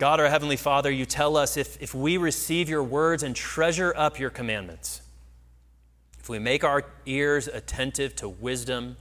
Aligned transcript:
God, 0.00 0.18
our 0.18 0.30
Heavenly 0.30 0.56
Father, 0.56 0.90
you 0.90 1.04
tell 1.04 1.36
us 1.36 1.58
if, 1.58 1.76
if 1.82 1.94
we 1.94 2.16
receive 2.16 2.70
your 2.70 2.82
words 2.82 3.22
and 3.22 3.36
treasure 3.36 3.92
up 3.94 4.18
your 4.18 4.30
commandments, 4.30 5.02
if 6.18 6.26
we 6.26 6.38
make 6.38 6.64
our 6.64 6.86
ears 7.04 7.48
attentive 7.48 8.16
to 8.16 8.26
wisdom 8.26 8.96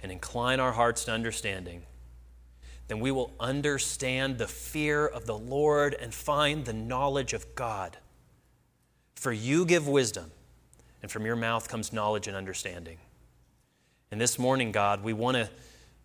and 0.00 0.12
incline 0.12 0.60
our 0.60 0.70
hearts 0.70 1.04
to 1.06 1.10
understanding, 1.10 1.82
then 2.86 3.00
we 3.00 3.10
will 3.10 3.32
understand 3.40 4.38
the 4.38 4.46
fear 4.46 5.04
of 5.04 5.26
the 5.26 5.36
Lord 5.36 5.94
and 5.94 6.14
find 6.14 6.64
the 6.64 6.72
knowledge 6.72 7.32
of 7.32 7.52
God. 7.56 7.96
For 9.16 9.32
you 9.32 9.66
give 9.66 9.88
wisdom, 9.88 10.30
and 11.02 11.10
from 11.10 11.26
your 11.26 11.34
mouth 11.34 11.68
comes 11.68 11.92
knowledge 11.92 12.28
and 12.28 12.36
understanding. 12.36 12.98
And 14.12 14.20
this 14.20 14.38
morning, 14.38 14.70
God, 14.70 15.02
we 15.02 15.12
want 15.12 15.38
to 15.38 15.50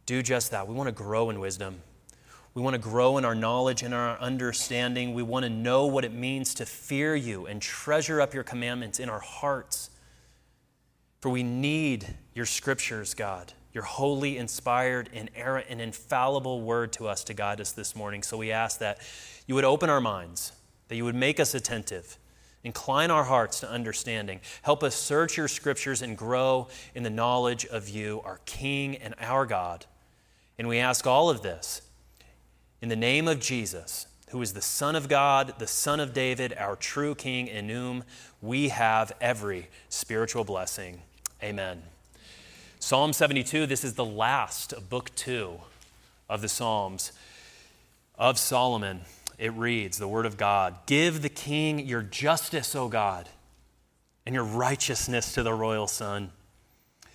do 0.08 0.24
just 0.24 0.50
that. 0.50 0.68
We 0.68 0.74
want 0.74 0.88
to 0.88 0.94
grow 0.94 1.30
in 1.30 1.40
wisdom. 1.40 1.84
We 2.54 2.62
want 2.62 2.74
to 2.74 2.82
grow 2.82 3.18
in 3.18 3.26
our 3.26 3.36
knowledge 3.36 3.84
and 3.84 3.94
our 3.94 4.18
understanding. 4.20 5.14
We 5.14 5.24
want 5.24 5.44
to 5.44 5.50
know 5.50 5.86
what 5.86 6.04
it 6.04 6.14
means 6.14 6.54
to 6.56 6.66
fear 6.66 7.16
you 7.16 7.46
and 7.46 7.62
treasure 7.62 8.20
up 8.20 8.34
your 8.34 8.44
commandments 8.44 9.00
in 9.00 9.10
our 9.10 9.20
hearts. 9.20 9.90
For 11.22 11.30
we 11.30 11.44
need 11.44 12.16
your 12.34 12.46
scriptures, 12.46 13.14
God 13.14 13.54
your 13.74 13.84
holy, 13.84 14.38
inspired, 14.38 15.10
inerrant, 15.14 15.68
and 15.70 15.80
infallible 15.80 16.62
word 16.62 16.92
to 16.94 17.08
us 17.08 17.24
to 17.26 17.34
guide 17.34 17.62
us 17.62 17.72
this 17.72 17.96
morning. 17.96 18.24
So 18.24 18.38
we 18.38 18.52
ask 18.52 18.80
that 18.80 19.00
you 19.46 19.56
would 19.56 19.66
open 19.66 19.90
our 19.90 20.02
minds, 20.02 20.54
that 20.88 20.96
you 20.96 21.06
would 21.06 21.16
make 21.16 21.40
us 21.40 21.54
attentive, 21.54 22.18
incline 22.64 23.12
our 23.12 23.24
hearts 23.24 23.60
to 23.60 23.70
understanding, 23.70 24.42
help 24.64 24.84
us 24.84 24.96
search 24.96 25.38
your 25.38 25.48
scriptures 25.48 26.02
and 26.02 26.18
grow 26.18 26.68
in 26.96 27.04
the 27.04 27.10
knowledge 27.10 27.66
of 27.68 27.88
you, 27.90 28.22
our 28.26 28.40
King 28.46 28.96
and 28.98 29.14
our 29.20 29.46
God. 29.46 29.86
And 30.58 30.68
we 30.68 30.80
ask 30.80 31.06
all 31.06 31.30
of 31.30 31.42
this 31.42 31.82
in 32.82 32.90
the 32.90 32.96
name 32.96 33.28
of 33.28 33.40
Jesus, 33.40 34.08
who 34.30 34.42
is 34.42 34.54
the 34.54 34.62
Son 34.62 34.96
of 34.96 35.10
God, 35.10 35.56
the 35.60 35.68
Son 35.68 36.00
of 36.00 36.14
David, 36.14 36.54
our 36.58 36.76
true 36.76 37.16
King, 37.16 37.48
in 37.48 37.70
whom 37.70 38.04
we 38.42 38.70
have 38.70 39.12
every 39.20 39.68
spiritual 39.90 40.44
blessing. 40.44 41.02
Amen. 41.44 41.82
Psalm 42.80 43.12
72, 43.12 43.66
this 43.66 43.84
is 43.84 43.96
the 43.96 44.06
last 44.06 44.72
of 44.72 44.90
book 44.90 45.14
two 45.16 45.60
of 46.30 46.42
the 46.42 46.48
Psalms 46.48 47.12
of 48.18 48.38
Solomon. 48.38 49.02
It 49.38 49.54
reads, 49.54 49.98
the 49.98 50.08
word 50.08 50.26
of 50.26 50.38
God 50.38 50.76
Give 50.86 51.22
the 51.22 51.30
king 51.30 51.80
your 51.80 52.02
justice, 52.02 52.76
O 52.76 52.88
God, 52.88 53.28
and 54.26 54.36
your 54.36 54.44
righteousness 54.44 55.34
to 55.34 55.44
the 55.44 55.54
royal 55.54 55.88
son. 55.88 56.32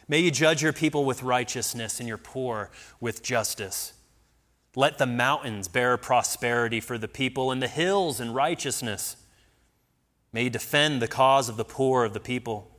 May 0.08 0.18
you 0.18 0.30
judge 0.30 0.62
your 0.62 0.72
people 0.72 1.04
with 1.04 1.22
righteousness 1.22 1.98
and 2.00 2.08
your 2.08 2.18
poor 2.18 2.70
with 3.00 3.22
justice. 3.22 3.94
Let 4.76 4.98
the 4.98 5.06
mountains 5.06 5.68
bear 5.68 5.96
prosperity 5.96 6.80
for 6.80 6.98
the 6.98 7.08
people 7.08 7.50
and 7.50 7.62
the 7.62 7.68
hills 7.68 8.20
in 8.20 8.32
righteousness. 8.32 9.16
May 10.32 10.44
you 10.44 10.50
defend 10.50 11.00
the 11.00 11.08
cause 11.08 11.48
of 11.48 11.56
the 11.56 11.64
poor 11.64 12.04
of 12.04 12.12
the 12.12 12.20
people. 12.20 12.70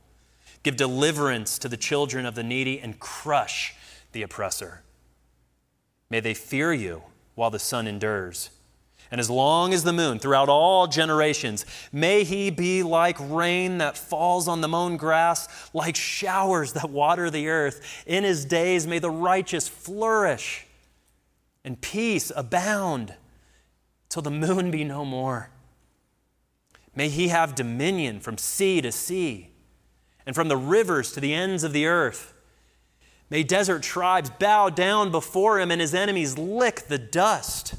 Give 0.62 0.76
deliverance 0.76 1.58
to 1.58 1.68
the 1.68 1.76
children 1.76 2.26
of 2.26 2.34
the 2.34 2.42
needy 2.42 2.80
and 2.80 3.00
crush 3.00 3.74
the 4.12 4.22
oppressor. 4.22 4.82
May 6.10 6.20
they 6.20 6.34
fear 6.34 6.72
you 6.72 7.02
while 7.34 7.50
the 7.50 7.58
sun 7.58 7.86
endures. 7.86 8.50
And 9.10 9.20
as 9.20 9.30
long 9.30 9.72
as 9.72 9.84
the 9.84 9.92
moon, 9.92 10.18
throughout 10.18 10.48
all 10.48 10.88
generations, 10.88 11.64
may 11.92 12.24
he 12.24 12.50
be 12.50 12.82
like 12.82 13.16
rain 13.20 13.78
that 13.78 13.96
falls 13.96 14.48
on 14.48 14.60
the 14.60 14.68
mown 14.68 14.96
grass, 14.96 15.48
like 15.72 15.94
showers 15.94 16.72
that 16.72 16.90
water 16.90 17.30
the 17.30 17.48
earth. 17.48 18.02
In 18.06 18.24
his 18.24 18.44
days, 18.44 18.86
may 18.86 18.98
the 18.98 19.10
righteous 19.10 19.68
flourish 19.68 20.65
and 21.66 21.80
peace 21.80 22.30
abound 22.36 23.14
till 24.08 24.22
the 24.22 24.30
moon 24.30 24.70
be 24.70 24.84
no 24.84 25.04
more. 25.04 25.50
May 26.94 27.08
he 27.08 27.28
have 27.28 27.56
dominion 27.56 28.20
from 28.20 28.38
sea 28.38 28.80
to 28.80 28.92
sea 28.92 29.50
and 30.24 30.34
from 30.34 30.46
the 30.46 30.56
rivers 30.56 31.12
to 31.12 31.20
the 31.20 31.34
ends 31.34 31.64
of 31.64 31.72
the 31.72 31.86
earth. 31.86 32.32
May 33.28 33.42
desert 33.42 33.82
tribes 33.82 34.30
bow 34.30 34.70
down 34.70 35.10
before 35.10 35.58
him 35.58 35.72
and 35.72 35.80
his 35.80 35.92
enemies 35.92 36.38
lick 36.38 36.86
the 36.86 36.98
dust. 36.98 37.74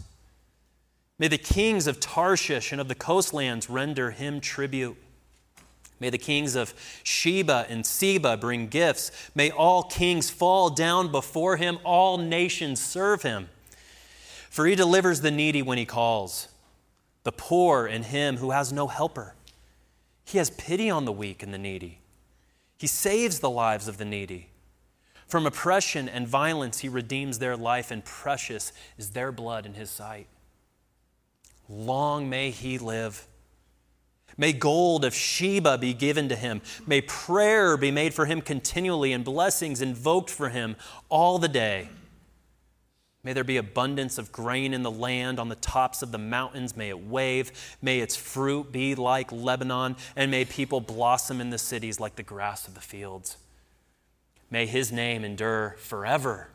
May 1.18 1.30
the 1.30 1.38
kings 1.38 1.88
of 1.88 2.02
Tarshish 2.02 2.74
and 2.74 2.82
of 2.82 2.90
the 2.90 2.96
coastlands 2.96 3.70
render 3.70 4.12
him 4.12 4.42
tribute. 4.42 4.98
May 6.02 6.10
the 6.10 6.18
kings 6.18 6.56
of 6.56 6.74
Sheba 7.04 7.66
and 7.70 7.86
Seba 7.86 8.36
bring 8.36 8.68
gifts. 8.68 9.12
May 9.34 9.50
all 9.50 9.84
kings 9.84 10.30
fall 10.30 10.70
down 10.70 11.10
before 11.10 11.56
him, 11.56 11.80
all 11.86 12.18
nations 12.18 12.84
serve 12.84 13.24
him. 13.24 13.48
For 14.58 14.66
he 14.66 14.74
delivers 14.74 15.22
the 15.22 15.30
needy 15.30 15.62
when 15.62 15.78
he 15.78 15.86
calls, 15.86 16.48
the 17.22 17.32
poor 17.32 17.86
and 17.86 18.04
him 18.04 18.38
who 18.38 18.50
has 18.50 18.74
no 18.74 18.88
helper. 18.88 19.36
He 20.26 20.40
has 20.40 20.50
pity 20.50 20.90
on 20.90 21.06
the 21.06 21.12
weak 21.12 21.44
and 21.44 21.54
the 21.54 21.60
needy. 21.60 22.00
He 22.76 22.88
saves 22.88 23.40
the 23.40 23.52
lives 23.52 23.88
of 23.88 24.00
the 24.00 24.04
needy. 24.04 24.50
From 25.28 25.46
oppression 25.46 26.10
and 26.10 26.28
violence, 26.28 26.80
he 26.80 26.90
redeems 26.90 27.38
their 27.38 27.56
life, 27.56 27.92
and 27.92 28.04
precious 28.04 28.74
is 28.98 29.12
their 29.12 29.32
blood 29.32 29.68
in 29.68 29.76
his 29.76 29.92
sight. 29.92 30.26
Long 31.70 32.28
may 32.28 32.50
he 32.50 32.80
live. 32.80 33.28
May 34.38 34.54
gold 34.54 35.06
of 35.06 35.14
Sheba 35.14 35.78
be 35.78 35.94
given 35.94 36.30
to 36.30 36.36
him. 36.36 36.64
May 36.88 37.02
prayer 37.02 37.78
be 37.78 37.92
made 37.92 38.16
for 38.16 38.26
him 38.26 38.42
continually, 38.42 39.14
and 39.14 39.24
blessings 39.24 39.84
invoked 39.84 40.32
for 40.32 40.50
him 40.50 40.78
all 41.10 41.38
the 41.38 41.48
day. 41.48 41.90
May 43.28 43.34
there 43.34 43.44
be 43.44 43.58
abundance 43.58 44.18
of 44.18 44.32
grain 44.32 44.74
in 44.74 44.84
the 44.84 44.90
land 44.90 45.38
on 45.38 45.50
the 45.50 45.56
tops 45.56 46.02
of 46.02 46.14
the 46.14 46.18
mountains. 46.18 46.78
May 46.78 46.88
it 46.88 47.08
wave. 47.08 47.52
May 47.82 48.00
its 48.00 48.16
fruit 48.16 48.72
be 48.72 48.96
like 48.96 49.34
Lebanon, 49.34 49.98
and 50.16 50.32
may 50.32 50.46
people 50.46 50.80
blossom 50.80 51.42
in 51.42 51.50
the 51.50 51.58
cities 51.58 52.00
like 52.00 52.16
the 52.16 52.24
grass 52.24 52.70
of 52.70 52.74
the 52.74 52.80
fields. 52.80 53.36
May 54.50 54.66
his 54.66 54.94
name 54.94 55.26
endure 55.26 55.76
forever. 55.78 56.52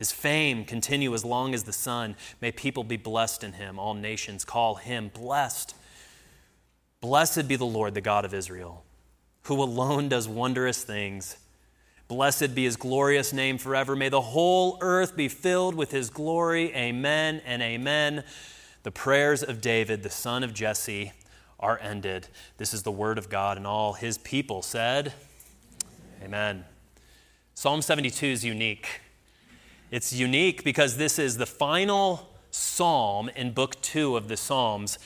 His 0.00 0.10
fame 0.10 0.64
continue 0.64 1.14
as 1.14 1.24
long 1.24 1.54
as 1.54 1.62
the 1.62 1.72
sun. 1.72 2.16
May 2.40 2.50
people 2.50 2.82
be 2.82 2.96
blessed 2.96 3.44
in 3.44 3.52
him. 3.52 3.78
All 3.78 3.94
nations 3.94 4.44
call 4.44 4.74
him 4.74 5.12
blessed. 5.14 5.76
Blessed 7.00 7.46
be 7.46 7.54
the 7.54 7.64
Lord, 7.64 7.94
the 7.94 8.00
God 8.00 8.24
of 8.24 8.34
Israel, 8.34 8.82
who 9.42 9.62
alone 9.62 10.08
does 10.08 10.26
wondrous 10.26 10.82
things. 10.82 11.36
Blessed 12.12 12.54
be 12.54 12.64
his 12.64 12.76
glorious 12.76 13.32
name 13.32 13.56
forever. 13.56 13.96
May 13.96 14.10
the 14.10 14.20
whole 14.20 14.76
earth 14.82 15.16
be 15.16 15.28
filled 15.28 15.74
with 15.74 15.92
his 15.92 16.10
glory. 16.10 16.70
Amen 16.74 17.40
and 17.46 17.62
amen. 17.62 18.22
The 18.82 18.90
prayers 18.90 19.42
of 19.42 19.62
David, 19.62 20.02
the 20.02 20.10
son 20.10 20.44
of 20.44 20.52
Jesse, 20.52 21.12
are 21.58 21.80
ended. 21.80 22.28
This 22.58 22.74
is 22.74 22.82
the 22.82 22.92
word 22.92 23.16
of 23.16 23.30
God, 23.30 23.56
and 23.56 23.66
all 23.66 23.94
his 23.94 24.18
people 24.18 24.60
said, 24.60 25.14
Amen. 26.22 26.66
Psalm 27.54 27.80
72 27.80 28.26
is 28.26 28.44
unique. 28.44 29.00
It's 29.90 30.12
unique 30.12 30.64
because 30.64 30.98
this 30.98 31.18
is 31.18 31.38
the 31.38 31.46
final 31.46 32.28
psalm 32.50 33.30
in 33.30 33.52
book 33.52 33.80
two 33.80 34.18
of 34.18 34.28
the 34.28 34.36
Psalms. 34.36 34.98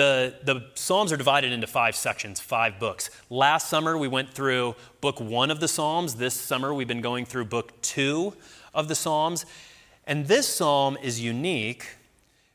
The, 0.00 0.32
the 0.42 0.64
Psalms 0.76 1.12
are 1.12 1.18
divided 1.18 1.52
into 1.52 1.66
five 1.66 1.94
sections, 1.94 2.40
five 2.40 2.78
books. 2.78 3.10
Last 3.28 3.68
summer, 3.68 3.98
we 3.98 4.08
went 4.08 4.30
through 4.30 4.74
book 5.02 5.20
one 5.20 5.50
of 5.50 5.60
the 5.60 5.68
Psalms. 5.68 6.14
This 6.14 6.32
summer, 6.32 6.72
we've 6.72 6.88
been 6.88 7.02
going 7.02 7.26
through 7.26 7.44
book 7.44 7.78
two 7.82 8.32
of 8.72 8.88
the 8.88 8.94
Psalms. 8.94 9.44
And 10.06 10.26
this 10.26 10.48
psalm 10.48 10.96
is 11.02 11.20
unique 11.20 11.86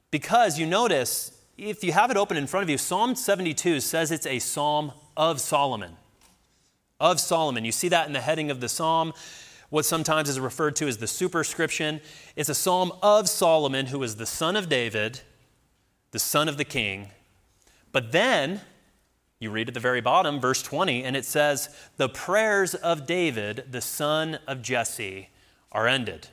because 0.10 0.58
you 0.58 0.66
notice, 0.66 1.40
if 1.56 1.84
you 1.84 1.92
have 1.92 2.10
it 2.10 2.18
open 2.18 2.36
in 2.36 2.48
front 2.48 2.64
of 2.64 2.70
you, 2.72 2.80
Psalm 2.80 3.14
72 3.14 3.80
says 3.80 4.12
it's 4.12 4.26
a 4.26 4.40
psalm 4.40 4.92
of 5.16 5.40
Solomon. 5.40 5.98
Of 7.00 7.20
Solomon. 7.20 7.64
You 7.64 7.72
see 7.72 7.90
that 7.90 8.08
in 8.08 8.14
the 8.14 8.22
heading 8.22 8.50
of 8.50 8.60
the 8.60 8.70
psalm, 8.70 9.14
what 9.70 9.86
sometimes 9.86 10.30
is 10.30 10.40
referred 10.40 10.76
to 10.78 10.88
as 10.88 10.98
the 10.98 11.06
superscription. 11.06 12.02
It's 12.36 12.50
a 12.50 12.56
psalm 12.56 12.92
of 13.04 13.30
Solomon, 13.30 13.86
who 13.86 14.02
is 14.02 14.16
the 14.16 14.26
son 14.26 14.56
of 14.56 14.68
David, 14.68 15.22
the 16.10 16.18
son 16.18 16.50
of 16.50 16.58
the 16.58 16.66
king, 16.66 17.12
but 17.96 18.12
then 18.12 18.60
you 19.40 19.50
read 19.50 19.70
at 19.70 19.74
the 19.74 19.80
very 19.80 20.02
bottom, 20.02 20.42
verse 20.42 20.62
20, 20.62 21.06
and 21.06 21.16
it 21.16 21.24
says, 21.24 21.70
The 21.96 22.10
prayers 22.10 22.76
of 22.76 23.08
David, 23.08 23.68
the 23.72 23.80
son 23.80 24.38
of 24.48 24.62
Jesse, 24.62 25.30
are 25.72 25.88
ended. 25.88 26.28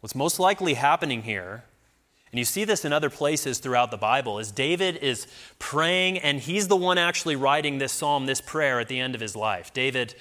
What's 0.00 0.14
most 0.14 0.40
likely 0.40 0.74
happening 0.74 1.24
here, 1.24 1.64
and 2.32 2.38
you 2.38 2.46
see 2.46 2.64
this 2.64 2.86
in 2.86 2.92
other 2.94 3.10
places 3.10 3.58
throughout 3.58 3.90
the 3.90 3.98
Bible, 3.98 4.38
is 4.38 4.50
David 4.50 4.96
is 4.96 5.26
praying, 5.58 6.16
and 6.20 6.40
he's 6.40 6.68
the 6.68 6.74
one 6.76 6.96
actually 6.96 7.36
writing 7.36 7.76
this 7.76 7.92
psalm, 7.92 8.24
this 8.24 8.40
prayer 8.40 8.80
at 8.80 8.88
the 8.88 9.00
end 9.00 9.14
of 9.14 9.20
his 9.20 9.36
life. 9.36 9.74
David 9.74 10.14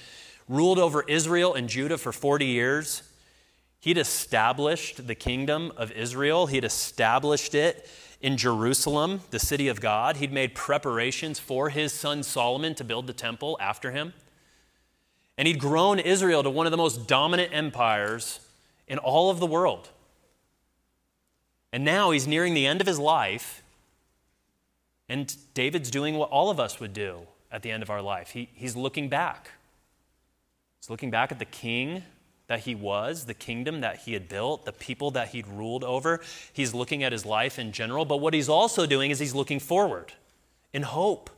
ruled 0.49 0.79
over 0.79 1.03
Israel 1.03 1.53
and 1.53 1.69
Judah 1.69 1.97
for 1.97 2.11
40 2.11 2.45
years. 2.45 3.03
He'd 3.79 3.97
established 3.97 5.07
the 5.07 5.15
kingdom 5.15 5.71
of 5.77 5.93
Israel, 5.93 6.47
he'd 6.47 6.65
established 6.65 7.55
it 7.55 7.89
in 8.23 8.37
Jerusalem, 8.37 9.19
the 9.31 9.37
city 9.37 9.67
of 9.67 9.81
God. 9.81 10.15
He'd 10.17 10.31
made 10.31 10.55
preparations 10.55 11.39
for 11.39 11.69
his 11.69 11.91
son 11.93 12.23
Solomon 12.23 12.73
to 12.75 12.83
build 12.83 13.05
the 13.05 13.13
temple 13.13 13.57
after 13.59 13.91
him. 13.91 14.13
And 15.37 15.45
he'd 15.47 15.59
grown 15.59 15.99
Israel 15.99 16.41
to 16.41 16.49
one 16.49 16.65
of 16.65 16.71
the 16.71 16.77
most 16.77 17.05
dominant 17.05 17.53
empires 17.53 18.39
in 18.87 18.97
all 18.97 19.29
of 19.29 19.39
the 19.39 19.45
world. 19.45 19.89
And 21.73 21.83
now 21.83 22.11
he's 22.11 22.25
nearing 22.25 22.53
the 22.53 22.65
end 22.65 22.79
of 22.81 22.87
his 22.87 22.99
life, 22.99 23.61
and 25.09 25.35
David's 25.53 25.91
doing 25.91 26.15
what 26.15 26.29
all 26.29 26.49
of 26.49 26.59
us 26.59 26.79
would 26.79 26.93
do 26.93 27.21
at 27.51 27.61
the 27.61 27.71
end 27.71 27.83
of 27.83 27.89
our 27.89 28.01
life. 28.01 28.29
He, 28.29 28.47
he's 28.53 28.75
looking 28.75 29.09
back. 29.09 29.49
He's 30.79 30.89
looking 30.89 31.11
back 31.11 31.31
at 31.31 31.39
the 31.39 31.45
king 31.45 32.03
that 32.53 32.59
he 32.59 32.75
was, 32.75 33.25
the 33.25 33.33
kingdom 33.33 33.81
that 33.81 34.01
he 34.01 34.13
had 34.13 34.29
built, 34.29 34.63
the 34.63 34.71
people 34.71 35.09
that 35.09 35.29
he'd 35.29 35.47
ruled 35.47 35.83
over. 35.83 36.21
He's 36.53 36.71
looking 36.71 37.01
at 37.01 37.11
his 37.11 37.25
life 37.25 37.57
in 37.57 37.71
general, 37.71 38.05
but 38.05 38.17
what 38.17 38.35
he's 38.35 38.47
also 38.47 38.85
doing 38.85 39.09
is 39.09 39.17
he's 39.17 39.33
looking 39.33 39.59
forward 39.59 40.13
in 40.71 40.83
hope. 40.83 41.31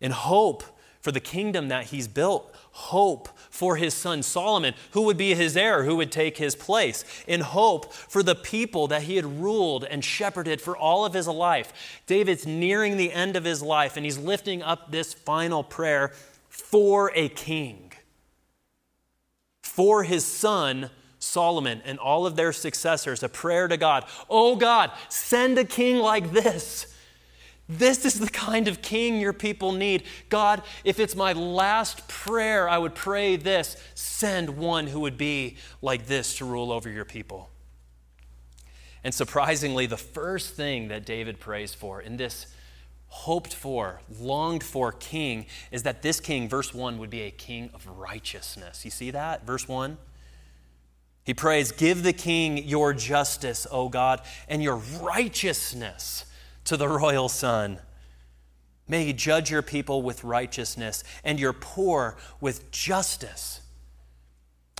In 0.00 0.10
hope 0.10 0.62
for 1.02 1.12
the 1.12 1.20
kingdom 1.20 1.68
that 1.68 1.84
he's 1.84 2.08
built, 2.08 2.50
hope 2.70 3.28
for 3.50 3.76
his 3.76 3.92
son 3.92 4.22
Solomon, 4.22 4.72
who 4.92 5.02
would 5.02 5.18
be 5.18 5.34
his 5.34 5.54
heir, 5.54 5.84
who 5.84 5.96
would 5.96 6.10
take 6.10 6.38
his 6.38 6.56
place, 6.56 7.04
in 7.26 7.42
hope 7.42 7.92
for 7.92 8.22
the 8.22 8.34
people 8.34 8.86
that 8.86 9.02
he 9.02 9.16
had 9.16 9.26
ruled 9.26 9.84
and 9.84 10.02
shepherded 10.02 10.62
for 10.62 10.78
all 10.78 11.04
of 11.04 11.12
his 11.12 11.28
life. 11.28 12.00
David's 12.06 12.46
nearing 12.46 12.96
the 12.96 13.12
end 13.12 13.36
of 13.36 13.44
his 13.44 13.60
life, 13.60 13.98
and 13.98 14.06
he's 14.06 14.16
lifting 14.16 14.62
up 14.62 14.90
this 14.90 15.12
final 15.12 15.62
prayer 15.62 16.12
for 16.48 17.12
a 17.14 17.28
king, 17.28 17.85
for 19.76 20.02
his 20.02 20.24
son. 20.24 20.90
Solomon 21.18 21.80
and 21.86 21.98
all 21.98 22.26
of 22.26 22.36
their 22.36 22.52
successors, 22.52 23.22
a 23.22 23.28
prayer 23.28 23.66
to 23.66 23.78
God. 23.78 24.04
Oh 24.28 24.54
God, 24.54 24.92
send 25.08 25.58
a 25.58 25.64
king 25.64 25.96
like 25.96 26.30
this 26.30 26.94
this 27.68 28.04
is 28.04 28.20
the 28.20 28.28
kind 28.28 28.68
of 28.68 28.80
king 28.80 29.18
your 29.18 29.32
people 29.32 29.72
need. 29.72 30.04
God, 30.28 30.62
if 30.84 31.00
it's 31.00 31.16
my 31.16 31.32
last 31.32 32.06
prayer, 32.06 32.68
I 32.68 32.78
would 32.78 32.94
pray 32.94 33.36
this 33.36 33.76
send 33.94 34.56
one 34.56 34.86
who 34.86 35.00
would 35.00 35.18
be 35.18 35.56
like 35.82 36.06
this 36.06 36.36
to 36.38 36.44
rule 36.44 36.70
over 36.70 36.88
your 36.88 37.04
people. 37.04 37.50
And 39.02 39.12
surprisingly, 39.12 39.86
the 39.86 39.96
first 39.96 40.54
thing 40.54 40.88
that 40.88 41.04
David 41.04 41.40
prays 41.40 41.74
for 41.74 42.00
in 42.00 42.16
this 42.16 42.46
hoped 43.08 43.54
for, 43.54 44.00
longed 44.20 44.62
for 44.62 44.92
king 44.92 45.46
is 45.70 45.82
that 45.84 46.02
this 46.02 46.20
king, 46.20 46.48
verse 46.48 46.74
1, 46.74 46.98
would 46.98 47.10
be 47.10 47.22
a 47.22 47.30
king 47.30 47.70
of 47.72 47.86
righteousness. 47.86 48.84
You 48.84 48.90
see 48.90 49.10
that? 49.10 49.46
Verse 49.46 49.68
1. 49.68 49.96
He 51.24 51.34
prays, 51.34 51.72
Give 51.72 52.02
the 52.02 52.12
king 52.12 52.58
your 52.58 52.92
justice, 52.92 53.66
O 53.70 53.88
God, 53.88 54.20
and 54.48 54.62
your 54.62 54.76
righteousness 55.00 56.24
to 56.64 56.76
the 56.76 56.88
royal 56.88 57.28
son. 57.28 57.78
May 58.88 59.04
he 59.04 59.12
judge 59.12 59.50
your 59.50 59.62
people 59.62 60.02
with 60.02 60.22
righteousness 60.22 61.02
and 61.24 61.40
your 61.40 61.52
poor 61.52 62.16
with 62.40 62.70
justice. 62.70 63.60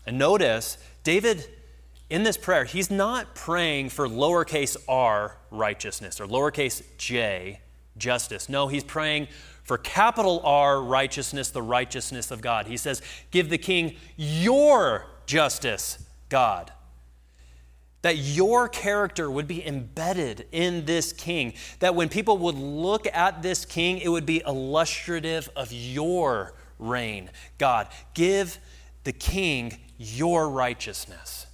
And 0.07 0.19
notice, 0.19 0.79
David, 1.03 1.49
in 2.09 2.23
this 2.23 2.37
prayer, 2.37 2.65
he's 2.65 2.91
not 2.91 3.35
praying 3.35 3.89
for 3.89 4.07
lowercase 4.07 4.77
r 4.87 5.39
righteousness 5.51 6.21
or 6.21 6.27
lowercase 6.27 6.83
j 6.99 7.61
justice. 7.99 8.49
No, 8.49 8.69
he's 8.69 8.85
praying 8.85 9.29
for 9.63 9.79
capital 9.79 10.41
R 10.45 10.81
righteousness, 10.81 11.51
the 11.51 11.63
righteousness 11.63 12.31
of 12.31 12.41
God. 12.41 12.67
He 12.67 12.77
says, 12.77 13.03
Give 13.31 13.49
the 13.49 13.59
king 13.59 13.97
your 14.17 15.07
justice, 15.27 16.05
God 16.29 16.73
that 18.07 18.19
your 18.19 18.69
character 18.69 19.29
would 19.29 19.49
be 19.49 19.67
embedded 19.67 20.47
in 20.53 20.85
this 20.85 21.13
king, 21.13 21.53
that 21.81 21.97
when 21.97 22.09
people 22.09 22.39
would 22.39 22.55
look 22.55 23.05
at 23.13 23.43
this 23.43 23.65
king, 23.65 23.99
it 23.99 24.09
would 24.09 24.25
be 24.25 24.41
illustrative 24.47 25.51
of 25.57 25.73
your 25.73 26.55
reign. 26.79 27.29
God, 27.59 27.89
give 28.15 28.61
the 29.03 29.13
king 29.13 29.77
your 29.99 30.49
righteousness. 30.49 31.49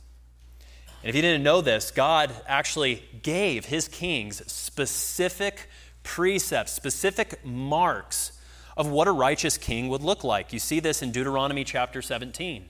And 1.03 1.09
if 1.09 1.17
you 1.17 1.23
didn't 1.23 1.43
know 1.43 1.62
this, 1.62 1.91
God 1.91 2.31
actually 2.47 3.03
gave 3.23 3.65
his 3.65 3.89
kings 3.89 4.43
specific 4.53 5.71
precepts, 6.02 6.72
specific 6.72 7.44
marks 7.44 8.32
of 8.76 8.88
what 8.88 9.08
a 9.08 9.12
righteous 9.12 9.58
king 9.58 9.88
would 9.88 10.02
look 10.02 10.25
like. 10.25 10.52
You 10.52 10.58
see 10.58 10.81
this 10.81 11.02
in 11.02 11.12
Deuteronomy 11.12 11.64
chapter 11.64 12.02
17. 12.02 12.69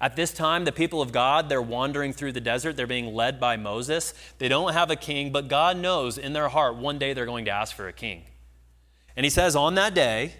At 0.00 0.16
this 0.16 0.32
time, 0.32 0.64
the 0.64 0.72
people 0.72 1.00
of 1.00 1.12
God, 1.12 1.48
they're 1.48 1.62
wandering 1.62 2.12
through 2.12 2.32
the 2.32 2.40
desert. 2.40 2.76
They're 2.76 2.86
being 2.86 3.14
led 3.14 3.40
by 3.40 3.56
Moses. 3.56 4.12
They 4.38 4.48
don't 4.48 4.72
have 4.72 4.90
a 4.90 4.96
king, 4.96 5.32
but 5.32 5.48
God 5.48 5.78
knows 5.78 6.18
in 6.18 6.32
their 6.32 6.48
heart 6.48 6.76
one 6.76 6.98
day 6.98 7.12
they're 7.12 7.24
going 7.24 7.46
to 7.46 7.50
ask 7.50 7.74
for 7.74 7.88
a 7.88 7.92
king. 7.92 8.24
And 9.16 9.24
he 9.24 9.30
says, 9.30 9.56
On 9.56 9.74
that 9.76 9.94
day, 9.94 10.34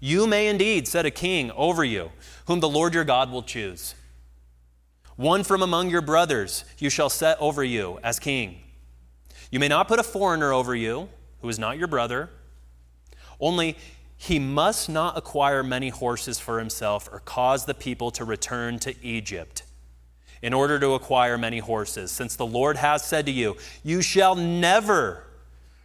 you 0.00 0.26
may 0.26 0.48
indeed 0.48 0.88
set 0.88 1.06
a 1.06 1.10
king 1.10 1.50
over 1.52 1.84
you, 1.84 2.10
whom 2.46 2.60
the 2.60 2.68
Lord 2.68 2.94
your 2.94 3.04
God 3.04 3.30
will 3.30 3.42
choose. 3.42 3.94
One 5.16 5.44
from 5.44 5.62
among 5.62 5.90
your 5.90 6.02
brothers 6.02 6.64
you 6.78 6.90
shall 6.90 7.08
set 7.08 7.40
over 7.40 7.62
you 7.62 8.00
as 8.02 8.18
king. 8.18 8.60
You 9.50 9.60
may 9.60 9.68
not 9.68 9.86
put 9.86 10.00
a 10.00 10.02
foreigner 10.02 10.52
over 10.52 10.74
you, 10.74 11.08
who 11.44 11.50
is 11.50 11.58
not 11.58 11.76
your 11.76 11.86
brother. 11.86 12.30
Only 13.38 13.76
he 14.16 14.38
must 14.38 14.88
not 14.88 15.18
acquire 15.18 15.62
many 15.62 15.90
horses 15.90 16.40
for 16.40 16.58
himself 16.58 17.06
or 17.12 17.20
cause 17.20 17.66
the 17.66 17.74
people 17.74 18.10
to 18.12 18.24
return 18.24 18.78
to 18.78 18.94
Egypt 19.04 19.62
in 20.40 20.54
order 20.54 20.78
to 20.78 20.94
acquire 20.94 21.36
many 21.36 21.58
horses, 21.58 22.10
since 22.10 22.34
the 22.34 22.46
Lord 22.46 22.78
has 22.78 23.04
said 23.04 23.26
to 23.26 23.30
you, 23.30 23.58
You 23.82 24.00
shall 24.00 24.34
never 24.34 25.24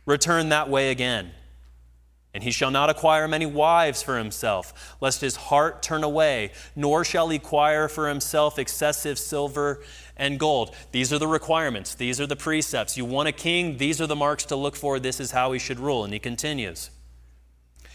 return 0.06 0.48
that 0.48 0.70
way 0.70 0.92
again. 0.92 1.32
And 2.34 2.42
he 2.42 2.52
shall 2.52 2.72
not 2.72 2.90
acquire 2.90 3.28
many 3.28 3.46
wives 3.46 4.02
for 4.02 4.18
himself, 4.18 4.96
lest 5.02 5.20
his 5.20 5.36
heart 5.36 5.84
turn 5.84 6.06
away, 6.06 6.54
nor 6.74 7.04
shall 7.04 7.28
he 7.28 7.36
acquire 7.36 7.90
for 7.90 8.08
himself 8.08 8.58
excessive 8.58 9.20
silver 9.20 9.82
and 10.20 10.40
gold. 10.40 10.76
These 10.92 11.12
are 11.12 11.18
the 11.18 11.28
requirements, 11.28 11.96
these 11.96 12.22
are 12.22 12.28
the 12.28 12.36
precepts. 12.36 12.98
You 12.98 13.06
want 13.06 13.30
a 13.30 13.32
king, 13.32 13.78
these 13.78 14.00
are 14.00 14.08
the 14.08 14.16
marks 14.16 14.46
to 14.46 14.56
look 14.56 14.76
for, 14.76 15.00
this 15.00 15.20
is 15.20 15.32
how 15.32 15.54
he 15.54 15.60
should 15.60 15.80
rule. 15.80 16.04
And 16.04 16.14
he 16.14 16.20
continues. 16.20 16.92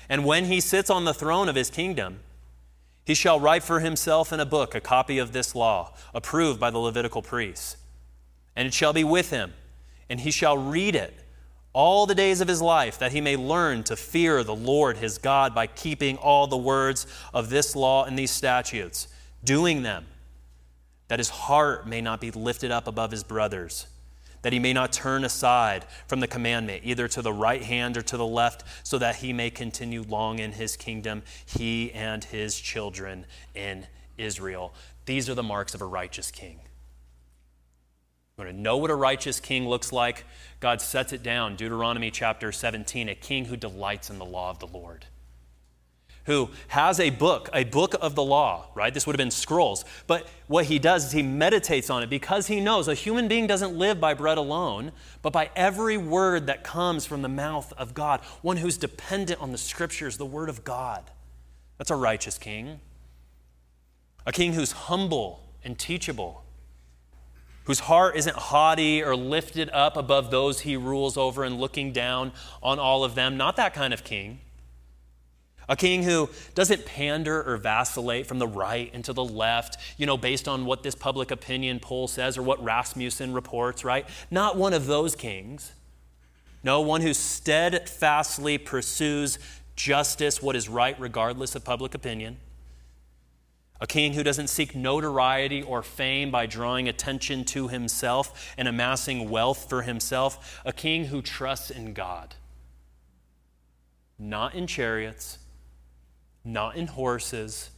And 0.09 0.25
when 0.25 0.47
he 0.47 0.61
sits 0.61 0.91
on 0.91 1.05
the 1.05 1.15
throne 1.15 1.49
of 1.49 1.55
his 1.55 1.71
kingdom, 1.71 2.21
he 3.05 3.15
shall 3.15 3.39
write 3.39 3.63
for 3.63 3.81
himself 3.81 4.33
in 4.33 4.41
a 4.41 4.47
book 4.47 4.75
a 4.75 4.81
copy 4.81 5.19
of 5.19 5.33
this 5.33 5.55
law, 5.55 5.93
approved 6.15 6.59
by 6.59 6.71
the 6.71 6.79
Levitical 6.79 7.23
priests. 7.23 7.77
And 8.57 8.67
it 8.67 8.75
shall 8.75 8.93
be 8.93 9.05
with 9.05 9.31
him, 9.31 9.53
and 10.09 10.21
he 10.21 10.31
shall 10.31 10.57
read 10.57 10.95
it 10.95 11.15
all 11.75 12.07
the 12.07 12.15
days 12.15 12.41
of 12.41 12.49
his 12.49 12.63
life, 12.63 12.99
that 12.99 13.13
he 13.13 13.21
may 13.21 13.37
learn 13.37 13.83
to 13.83 13.97
fear 13.97 14.45
the 14.45 14.55
Lord 14.55 14.97
his 14.97 15.19
God 15.19 15.55
by 15.55 15.67
keeping 15.67 16.17
all 16.17 16.47
the 16.47 16.57
words 16.57 17.07
of 17.35 17.51
this 17.51 17.75
law 17.75 18.05
and 18.05 18.19
these 18.19 18.31
statutes, 18.31 19.09
doing 19.43 19.83
them, 19.83 20.07
that 21.09 21.19
his 21.19 21.29
heart 21.29 21.87
may 21.87 22.01
not 22.01 22.21
be 22.21 22.31
lifted 22.31 22.71
up 22.71 22.87
above 22.87 23.11
his 23.11 23.25
brothers 23.25 23.87
that 24.45 24.53
he 24.53 24.59
may 24.59 24.75
not 24.75 24.93
turn 24.93 25.25
aside 25.25 25.87
from 26.07 26.21
the 26.21 26.29
commandment, 26.29 26.83
either 26.85 27.09
to 27.09 27.23
the 27.23 27.33
right 27.33 27.63
hand 27.63 27.97
or 27.97 28.03
to 28.03 28.19
the 28.19 28.27
left, 28.27 28.63
so 28.83 28.99
that 28.99 29.17
he 29.17 29.33
may 29.33 29.49
continue 29.49 30.03
long 30.03 30.39
in 30.39 30.53
his 30.53 30.77
kingdom, 30.77 31.23
he 31.47 31.91
and 31.93 32.23
his 32.25 32.61
children 32.61 33.25
in 33.55 33.87
Israel. 34.19 34.75
These 35.07 35.31
are 35.31 35.35
the 35.35 35.43
marks 35.43 35.75
of 35.75 35.81
a 35.81 35.87
righteous 35.87 36.31
king. 36.31 36.61
You 38.37 38.45
want 38.45 38.51
to 38.51 38.61
know 38.61 38.77
what 38.77 38.91
a 38.91 38.95
righteous 38.95 39.41
king 39.41 39.67
looks 39.67 39.95
like? 39.95 40.27
God 40.61 40.83
sets 40.83 41.15
it 41.15 41.23
down, 41.23 41.57
Deuteronomy 41.57 42.11
chapter 42.11 42.53
17, 42.53 43.09
a 43.09 43.15
king 43.15 43.47
who 43.47 43.57
delights 43.57 44.11
in 44.11 44.19
the 44.19 44.27
law 44.27 44.51
of 44.51 44.59
the 44.59 44.67
Lord 44.67 45.07
who 46.27 46.49
has 46.69 46.99
a 47.01 47.11
book, 47.11 47.49
a 47.53 47.65
book 47.65 47.95
of 48.01 48.15
the 48.15 48.23
law, 48.23 48.67
right? 48.75 48.93
This 48.93 49.07
would 49.07 49.15
have 49.15 49.19
been 49.19 49.31
scrolls. 49.31 49.85
But 50.07 50.27
what 50.47 50.67
he 50.67 50.79
does 50.79 51.07
is 51.07 51.13
he 51.13 51.23
meditates 51.23 51.91
on 51.91 52.03
it 52.03 52.09
because 52.09 52.47
he 52.47 52.61
knows 52.61 52.89
a 52.89 52.95
human 52.95 53.29
being 53.29 53.47
doesn't 53.47 53.77
live 53.77 54.01
by 54.01 54.15
bread 54.15 54.39
alone, 54.39 54.93
but 55.23 55.33
by 55.33 55.51
every 55.55 55.97
word 55.97 56.47
that 56.47 56.65
comes 56.65 57.05
from 57.05 57.23
the 57.23 57.29
mouth 57.29 57.73
of 57.77 57.93
God. 57.93 58.21
One 58.43 58.57
who's 58.57 58.79
dependent 58.79 59.41
on 59.41 59.53
the 59.53 59.59
scriptures, 59.59 60.17
the 60.17 60.27
word 60.27 60.49
of 60.49 60.65
God. 60.65 61.11
That's 61.77 61.91
a 61.91 61.97
righteous 61.97 62.39
king. 62.39 62.81
A 64.27 64.33
king 64.33 64.55
who's 64.55 64.73
humble 64.73 65.43
and 65.63 65.79
teachable, 65.79 66.45
whose 67.65 67.81
heart 67.81 68.17
isn't 68.17 68.37
haughty 68.37 69.03
or 69.03 69.15
lifted 69.15 69.69
up 69.71 69.99
above 69.99 70.31
those 70.31 70.61
he 70.61 70.77
rules 70.77 71.19
over 71.19 71.45
and 71.45 71.61
looking 71.61 71.93
down 71.93 72.33
on 72.63 72.79
all 72.79 73.05
of 73.05 73.15
them. 73.15 73.37
Not 73.37 73.57
that 73.57 73.75
kind 73.75 73.93
of 73.93 74.05
king. 74.05 74.41
A 75.69 75.77
king 75.77 76.03
who 76.03 76.29
doesn't 76.55 76.85
pander 76.85 77.43
or 77.43 77.57
vacillate 77.57 78.27
from 78.27 78.39
the 78.39 78.47
right 78.47 78.91
and 78.93 79.05
to 79.05 79.13
the 79.13 79.25
left, 79.25 79.79
you 79.97 80.07
know, 80.07 80.17
based 80.17 80.47
on 80.47 80.67
what 80.67 80.83
this 80.83 80.95
public 80.95 81.31
opinion 81.31 81.81
poll 81.81 82.07
says 82.07 82.37
or 82.37 82.43
what 82.43 82.63
Rasmussen 82.63 83.33
reports, 83.33 83.85
right? 83.85 84.07
Not 84.31 84.57
one 84.57 84.75
of 84.75 84.87
those 84.87 85.17
kings. 85.17 85.73
No, 86.63 86.81
one 86.81 87.01
who 87.01 87.15
steadfastly 87.15 88.59
pursues 88.59 89.39
justice, 89.77 90.43
what 90.43 90.57
is 90.57 90.69
right, 90.69 90.99
regardless 90.99 91.55
of 91.55 91.65
public 91.65 91.95
opinion. 91.95 92.39
A 93.81 93.87
king 93.87 94.15
who 94.15 94.23
doesn't 94.23 94.49
seek 94.49 94.75
notoriety 94.75 95.63
or 95.63 95.83
fame 95.83 96.31
by 96.31 96.47
drawing 96.47 96.89
attention 96.89 97.45
to 97.47 97.69
himself 97.69 98.55
and 98.57 98.69
amassing 98.69 99.29
wealth 99.29 99.69
for 99.69 99.83
himself. 99.83 100.63
A 100.65 100.73
king 100.73 101.07
who 101.07 101.21
trusts 101.21 101.71
in 101.71 101.93
God, 101.93 102.35
not 104.19 104.55
in 104.55 104.67
chariots 104.67 105.39
not 106.45 106.77
in 106.77 106.87
horses, 106.87 107.71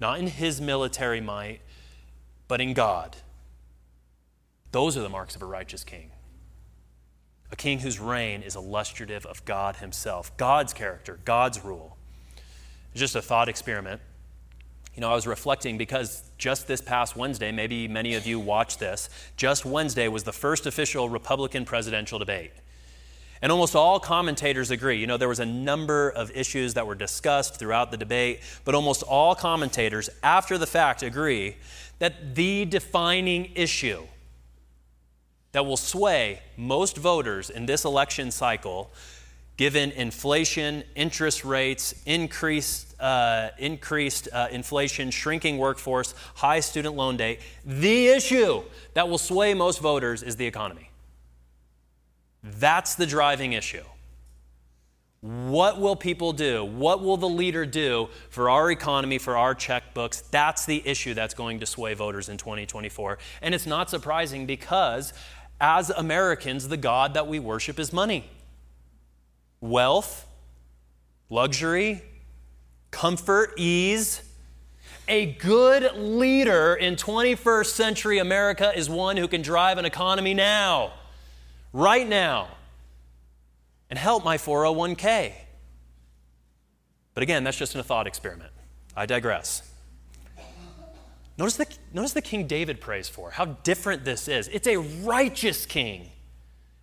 not 0.00 0.18
in 0.18 0.28
his 0.28 0.60
military 0.60 1.20
might, 1.20 1.60
but 2.46 2.60
in 2.60 2.72
God. 2.74 3.16
Those 4.70 4.96
are 4.96 5.00
the 5.00 5.08
marks 5.08 5.34
of 5.34 5.42
a 5.42 5.46
righteous 5.46 5.84
king. 5.84 6.10
A 7.50 7.56
king 7.56 7.80
whose 7.80 7.98
reign 7.98 8.42
is 8.42 8.54
illustrative 8.54 9.24
of 9.26 9.44
God 9.44 9.76
himself, 9.76 10.36
God's 10.36 10.72
character, 10.72 11.18
God's 11.24 11.64
rule. 11.64 11.96
It's 12.92 13.00
just 13.00 13.16
a 13.16 13.22
thought 13.22 13.48
experiment. 13.48 14.00
You 14.94 15.00
know, 15.00 15.10
I 15.10 15.14
was 15.14 15.26
reflecting 15.26 15.78
because 15.78 16.24
just 16.38 16.66
this 16.66 16.80
past 16.80 17.16
Wednesday, 17.16 17.52
maybe 17.52 17.88
many 17.88 18.14
of 18.14 18.26
you 18.26 18.38
watched 18.40 18.80
this, 18.80 19.08
just 19.36 19.64
Wednesday 19.64 20.08
was 20.08 20.24
the 20.24 20.32
first 20.32 20.66
official 20.66 21.08
Republican 21.08 21.64
presidential 21.64 22.18
debate. 22.18 22.50
And 23.40 23.52
almost 23.52 23.76
all 23.76 24.00
commentators 24.00 24.70
agree. 24.70 24.98
You 24.98 25.06
know, 25.06 25.16
there 25.16 25.28
was 25.28 25.40
a 25.40 25.46
number 25.46 26.10
of 26.10 26.30
issues 26.32 26.74
that 26.74 26.86
were 26.86 26.94
discussed 26.94 27.56
throughout 27.56 27.90
the 27.90 27.96
debate, 27.96 28.40
but 28.64 28.74
almost 28.74 29.02
all 29.02 29.34
commentators, 29.34 30.10
after 30.22 30.58
the 30.58 30.66
fact, 30.66 31.02
agree 31.02 31.56
that 31.98 32.34
the 32.34 32.64
defining 32.64 33.52
issue 33.54 34.02
that 35.52 35.64
will 35.64 35.76
sway 35.76 36.40
most 36.56 36.96
voters 36.96 37.50
in 37.50 37.66
this 37.66 37.84
election 37.84 38.30
cycle, 38.30 38.90
given 39.56 39.90
inflation, 39.92 40.84
interest 40.94 41.44
rates, 41.44 41.94
increased, 42.06 42.94
uh, 43.00 43.50
increased 43.58 44.28
uh, 44.32 44.48
inflation, 44.50 45.10
shrinking 45.10 45.58
workforce, 45.58 46.14
high 46.34 46.60
student 46.60 46.94
loan 46.94 47.16
debt, 47.16 47.38
the 47.64 48.08
issue 48.08 48.62
that 48.94 49.08
will 49.08 49.18
sway 49.18 49.54
most 49.54 49.80
voters 49.80 50.22
is 50.22 50.36
the 50.36 50.46
economy. 50.46 50.87
That's 52.42 52.94
the 52.94 53.06
driving 53.06 53.52
issue. 53.52 53.84
What 55.20 55.80
will 55.80 55.96
people 55.96 56.32
do? 56.32 56.64
What 56.64 57.02
will 57.02 57.16
the 57.16 57.28
leader 57.28 57.66
do 57.66 58.08
for 58.30 58.48
our 58.48 58.70
economy, 58.70 59.18
for 59.18 59.36
our 59.36 59.54
checkbooks? 59.54 60.22
That's 60.30 60.64
the 60.64 60.86
issue 60.86 61.12
that's 61.12 61.34
going 61.34 61.58
to 61.60 61.66
sway 61.66 61.94
voters 61.94 62.28
in 62.28 62.36
2024. 62.36 63.18
And 63.42 63.52
it's 63.52 63.66
not 63.66 63.90
surprising 63.90 64.46
because, 64.46 65.12
as 65.60 65.90
Americans, 65.90 66.68
the 66.68 66.76
God 66.76 67.14
that 67.14 67.26
we 67.26 67.40
worship 67.40 67.80
is 67.80 67.92
money, 67.92 68.30
wealth, 69.60 70.28
luxury, 71.28 72.02
comfort, 72.92 73.54
ease. 73.56 74.22
A 75.08 75.32
good 75.32 75.96
leader 75.96 76.74
in 76.74 76.94
21st 76.94 77.66
century 77.66 78.18
America 78.18 78.72
is 78.76 78.88
one 78.88 79.16
who 79.16 79.26
can 79.26 79.42
drive 79.42 79.78
an 79.78 79.84
economy 79.84 80.34
now 80.34 80.92
right 81.78 82.08
now 82.08 82.48
and 83.88 83.98
help 83.98 84.24
my 84.24 84.36
401k. 84.36 85.32
But 87.14 87.22
again, 87.22 87.44
that's 87.44 87.56
just 87.56 87.74
a 87.76 87.82
thought 87.82 88.06
experiment. 88.06 88.50
I 88.96 89.06
digress. 89.06 89.62
Notice 91.38 91.56
the, 91.56 91.66
notice 91.94 92.12
the 92.14 92.22
King 92.22 92.48
David 92.48 92.80
prays 92.80 93.08
for, 93.08 93.30
how 93.30 93.44
different 93.44 94.04
this 94.04 94.26
is. 94.26 94.48
It's 94.48 94.66
a 94.66 94.76
righteous 94.76 95.66
king, 95.66 96.10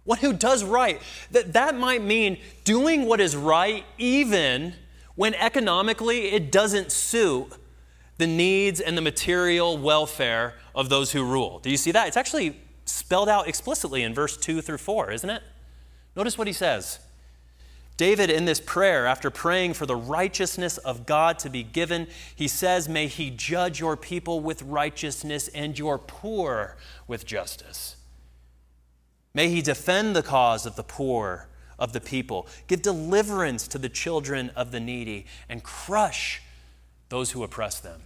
one 0.05 0.17
who 0.19 0.31
does 0.31 0.63
right. 0.63 1.01
That, 1.31 1.51
that 1.53 1.75
might 1.75 2.01
mean 2.01 2.37
doing 2.63 3.05
what 3.05 3.19
is 3.19 3.35
right 3.35 3.83
even 3.97 4.75
when 5.15 5.33
economically 5.33 6.31
it 6.31 6.53
doesn't 6.53 6.93
suit 6.93 7.49
the 8.17 8.27
needs 8.27 8.79
and 8.79 8.97
the 8.97 9.01
material 9.01 9.77
welfare 9.77 10.53
of 10.73 10.87
those 10.87 11.11
who 11.11 11.25
rule. 11.25 11.59
Do 11.59 11.69
you 11.69 11.77
see 11.77 11.91
that? 11.91 12.07
It's 12.07 12.17
actually 12.17 12.57
spelled 12.85 13.29
out 13.29 13.47
explicitly 13.47 14.03
in 14.03 14.13
verse 14.13 14.37
2 14.37 14.61
through 14.61 14.77
4, 14.77 15.11
isn't 15.11 15.29
it? 15.29 15.43
Notice 16.15 16.37
what 16.37 16.47
he 16.47 16.53
says. 16.53 16.99
David, 17.97 18.29
in 18.29 18.43
this 18.43 18.59
prayer, 18.59 19.05
after 19.05 19.29
praying 19.29 19.73
for 19.73 19.85
the 19.85 19.95
righteousness 19.95 20.77
of 20.79 21.05
God 21.05 21.39
to 21.39 21.49
be 21.49 21.63
given, 21.63 22.07
he 22.35 22.47
says, 22.47 22.89
May 22.89 23.07
he 23.07 23.29
judge 23.29 23.79
your 23.79 23.95
people 23.95 24.41
with 24.41 24.61
righteousness 24.63 25.47
and 25.49 25.79
your 25.79 25.97
poor 25.97 26.75
with 27.07 27.25
justice. 27.25 27.95
May 29.33 29.49
he 29.49 29.61
defend 29.61 30.15
the 30.15 30.23
cause 30.23 30.65
of 30.65 30.75
the 30.75 30.83
poor 30.83 31.47
of 31.79 31.93
the 31.93 32.01
people, 32.01 32.47
give 32.67 32.81
deliverance 32.81 33.67
to 33.69 33.77
the 33.77 33.89
children 33.89 34.49
of 34.55 34.71
the 34.71 34.79
needy, 34.79 35.25
and 35.47 35.63
crush 35.63 36.41
those 37.09 37.31
who 37.31 37.43
oppress 37.43 37.79
them. 37.79 38.01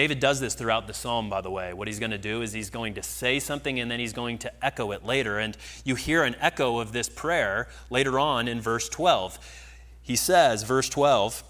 David 0.00 0.18
does 0.18 0.40
this 0.40 0.54
throughout 0.54 0.86
the 0.86 0.94
psalm, 0.94 1.28
by 1.28 1.42
the 1.42 1.50
way. 1.50 1.74
What 1.74 1.86
he's 1.86 1.98
going 1.98 2.12
to 2.12 2.16
do 2.16 2.40
is 2.40 2.54
he's 2.54 2.70
going 2.70 2.94
to 2.94 3.02
say 3.02 3.38
something 3.38 3.78
and 3.78 3.90
then 3.90 4.00
he's 4.00 4.14
going 4.14 4.38
to 4.38 4.64
echo 4.64 4.92
it 4.92 5.04
later. 5.04 5.38
And 5.38 5.54
you 5.84 5.94
hear 5.94 6.24
an 6.24 6.36
echo 6.40 6.78
of 6.78 6.92
this 6.92 7.06
prayer 7.06 7.68
later 7.90 8.18
on 8.18 8.48
in 8.48 8.62
verse 8.62 8.88
12. 8.88 9.38
He 10.00 10.16
says, 10.16 10.62
verse 10.62 10.88
12, 10.88 11.44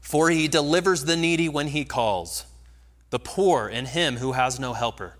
For 0.00 0.30
he 0.30 0.46
delivers 0.46 1.04
the 1.04 1.16
needy 1.16 1.48
when 1.48 1.66
he 1.66 1.84
calls, 1.84 2.46
the 3.10 3.18
poor 3.18 3.66
and 3.66 3.88
him 3.88 4.18
who 4.18 4.34
has 4.34 4.60
no 4.60 4.72
helper. 4.72 5.14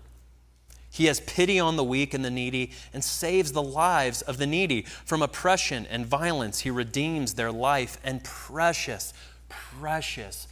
He 0.89 1.07
has 1.07 1.19
pity 1.19 1.59
on 1.59 1.75
the 1.75 1.83
weak 1.83 2.13
and 2.13 2.23
the 2.23 2.31
needy 2.31 2.71
and 2.93 3.03
saves 3.03 3.51
the 3.51 3.61
lives 3.61 4.21
of 4.21 4.37
the 4.37 4.47
needy. 4.47 4.83
From 5.03 5.21
oppression 5.21 5.85
and 5.87 6.05
violence, 6.05 6.59
he 6.59 6.71
redeems 6.71 7.33
their 7.33 7.51
life. 7.51 7.99
And 8.01 8.23
precious, 8.23 9.13
precious 9.49 10.47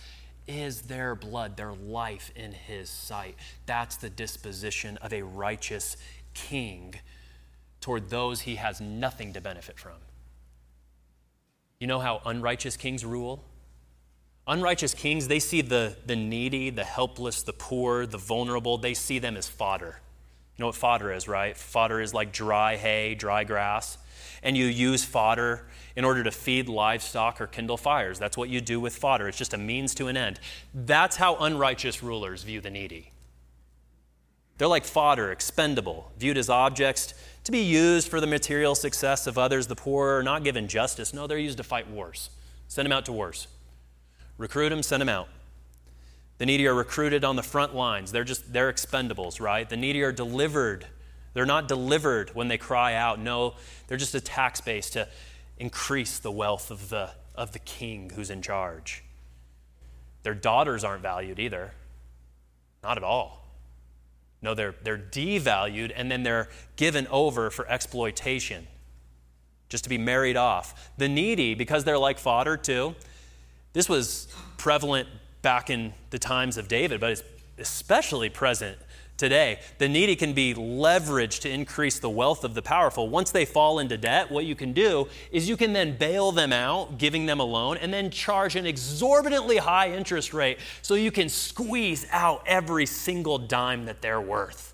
is 0.47 0.83
their 0.83 1.15
blood, 1.15 1.57
their 1.57 1.73
life 1.73 2.31
in 2.35 2.51
his 2.51 2.89
sight. 2.89 3.35
That's 3.65 3.97
the 3.97 4.09
disposition 4.09 4.97
of 4.97 5.13
a 5.13 5.21
righteous 5.23 5.97
king 6.33 6.95
toward 7.81 8.09
those 8.09 8.41
he 8.41 8.55
has 8.55 8.81
nothing 8.81 9.33
to 9.33 9.41
benefit 9.41 9.77
from. 9.79 9.97
You 11.79 11.87
know 11.87 11.99
how 11.99 12.21
unrighteous 12.25 12.77
kings 12.77 13.05
rule? 13.05 13.43
Unrighteous 14.47 14.93
kings, 14.93 15.27
they 15.27 15.39
see 15.39 15.61
the, 15.61 15.95
the 16.05 16.15
needy, 16.15 16.69
the 16.69 16.85
helpless, 16.85 17.43
the 17.43 17.53
poor, 17.53 18.05
the 18.05 18.17
vulnerable, 18.17 18.77
they 18.77 18.93
see 18.93 19.19
them 19.19 19.35
as 19.35 19.47
fodder. 19.47 19.99
You 20.55 20.63
know 20.63 20.67
what 20.67 20.75
fodder 20.75 21.11
is, 21.11 21.27
right? 21.27 21.55
Fodder 21.55 22.01
is 22.01 22.13
like 22.13 22.31
dry 22.31 22.77
hay, 22.77 23.13
dry 23.13 23.43
grass. 23.43 23.97
And 24.47 24.55
you 24.55 24.65
use 24.65 25.03
fodder 25.03 25.67
in 25.97 26.05
order 26.05 26.23
to 26.23 26.31
feed 26.31 26.69
livestock 26.69 27.41
or 27.41 27.47
kindle 27.47 27.75
fires. 27.75 28.17
That's 28.17 28.37
what 28.37 28.47
you 28.47 28.61
do 28.61 28.79
with 28.79 28.95
fodder. 28.95 29.27
It's 29.27 29.37
just 29.37 29.53
a 29.53 29.57
means 29.57 29.93
to 29.95 30.07
an 30.07 30.15
end. 30.15 30.39
That's 30.73 31.17
how 31.17 31.35
unrighteous 31.35 32.01
rulers 32.01 32.43
view 32.43 32.61
the 32.61 32.69
needy. 32.69 33.11
They're 34.57 34.69
like 34.69 34.85
fodder, 34.85 35.33
expendable, 35.33 36.13
viewed 36.17 36.37
as 36.37 36.49
objects 36.49 37.13
to 37.43 37.51
be 37.51 37.59
used 37.59 38.07
for 38.07 38.21
the 38.21 38.27
material 38.27 38.73
success 38.73 39.27
of 39.27 39.37
others. 39.37 39.67
The 39.67 39.75
poor 39.75 40.17
are 40.17 40.23
not 40.23 40.45
given 40.45 40.69
justice. 40.69 41.13
No, 41.13 41.27
they're 41.27 41.37
used 41.37 41.57
to 41.57 41.63
fight 41.63 41.89
wars. 41.89 42.29
Send 42.69 42.85
them 42.85 42.93
out 42.93 43.03
to 43.05 43.11
wars. 43.11 43.47
Recruit 44.37 44.69
them, 44.69 44.81
send 44.81 45.01
them 45.01 45.09
out. 45.09 45.27
The 46.37 46.45
needy 46.45 46.67
are 46.67 46.73
recruited 46.73 47.25
on 47.25 47.35
the 47.35 47.43
front 47.43 47.75
lines. 47.75 48.13
They're 48.13 48.23
just, 48.23 48.53
they're 48.53 48.71
expendables, 48.71 49.41
right? 49.41 49.67
The 49.67 49.77
needy 49.77 50.03
are 50.03 50.13
delivered. 50.13 50.87
They're 51.37 51.45
not 51.45 51.67
delivered 51.67 52.31
when 52.33 52.47
they 52.47 52.57
cry 52.57 52.95
out. 52.95 53.19
No, 53.19 53.53
they're 53.85 53.99
just 53.99 54.15
a 54.15 54.19
tax 54.19 54.59
base 54.59 54.89
to 54.89 55.07
increase 55.59 56.17
the 56.17 56.31
wealth 56.31 56.71
of 56.71 56.89
the, 56.89 57.11
of 57.35 57.51
the 57.51 57.59
king 57.59 58.09
who's 58.15 58.31
in 58.31 58.41
charge. 58.41 59.03
Their 60.23 60.33
daughters 60.33 60.83
aren't 60.83 61.03
valued 61.03 61.37
either. 61.37 61.73
Not 62.81 62.97
at 62.97 63.03
all. 63.03 63.45
No, 64.41 64.55
they're, 64.55 64.73
they're 64.81 64.97
devalued 64.97 65.91
and 65.95 66.09
then 66.09 66.23
they're 66.23 66.49
given 66.75 67.05
over 67.11 67.51
for 67.51 67.69
exploitation, 67.69 68.65
just 69.69 69.83
to 69.83 69.91
be 69.91 69.99
married 69.99 70.37
off. 70.37 70.89
The 70.97 71.07
needy, 71.07 71.53
because 71.53 71.83
they're 71.83 71.99
like 71.99 72.17
fodder 72.17 72.57
too, 72.57 72.95
this 73.73 73.87
was 73.87 74.27
prevalent 74.57 75.07
back 75.43 75.69
in 75.69 75.93
the 76.09 76.17
times 76.17 76.57
of 76.57 76.67
David, 76.67 76.99
but 76.99 77.11
it's 77.11 77.23
especially 77.59 78.31
present 78.31 78.79
today. 79.17 79.59
The 79.79 79.89
needy 79.89 80.15
can 80.15 80.33
be 80.33 80.53
leveraged 80.53 81.41
to 81.41 81.49
increase 81.49 81.99
the 81.99 82.09
wealth 82.09 82.43
of 82.43 82.53
the 82.53 82.61
powerful. 82.61 83.09
Once 83.09 83.31
they 83.31 83.45
fall 83.45 83.79
into 83.79 83.97
debt, 83.97 84.31
what 84.31 84.45
you 84.45 84.55
can 84.55 84.73
do 84.73 85.07
is 85.31 85.49
you 85.49 85.57
can 85.57 85.73
then 85.73 85.97
bail 85.97 86.31
them 86.31 86.53
out, 86.53 86.97
giving 86.97 87.25
them 87.25 87.39
a 87.39 87.43
loan, 87.43 87.77
and 87.77 87.93
then 87.93 88.11
charge 88.11 88.55
an 88.55 88.65
exorbitantly 88.65 89.57
high 89.57 89.91
interest 89.91 90.33
rate 90.33 90.59
so 90.81 90.93
you 90.93 91.11
can 91.11 91.27
squeeze 91.27 92.05
out 92.11 92.43
every 92.45 92.85
single 92.85 93.37
dime 93.37 93.85
that 93.85 94.01
they're 94.01 94.21
worth. 94.21 94.73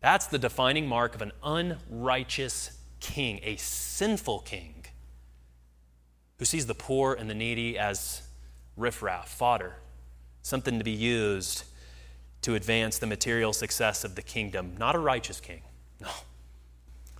That's 0.00 0.26
the 0.26 0.38
defining 0.38 0.86
mark 0.86 1.14
of 1.14 1.22
an 1.22 1.32
unrighteous 1.42 2.78
king, 3.00 3.40
a 3.42 3.56
sinful 3.56 4.40
king 4.40 4.84
who 6.38 6.44
sees 6.44 6.66
the 6.66 6.74
poor 6.74 7.14
and 7.14 7.30
the 7.30 7.34
needy 7.34 7.78
as 7.78 8.22
riffraff, 8.76 9.28
fodder, 9.28 9.76
something 10.42 10.78
to 10.78 10.84
be 10.84 10.90
used 10.90 11.64
to 12.44 12.54
advance 12.54 12.98
the 12.98 13.06
material 13.06 13.52
success 13.52 14.04
of 14.04 14.14
the 14.14 14.22
kingdom. 14.22 14.74
Not 14.78 14.94
a 14.94 14.98
righteous 14.98 15.40
king. 15.40 15.62
No. 16.00 16.08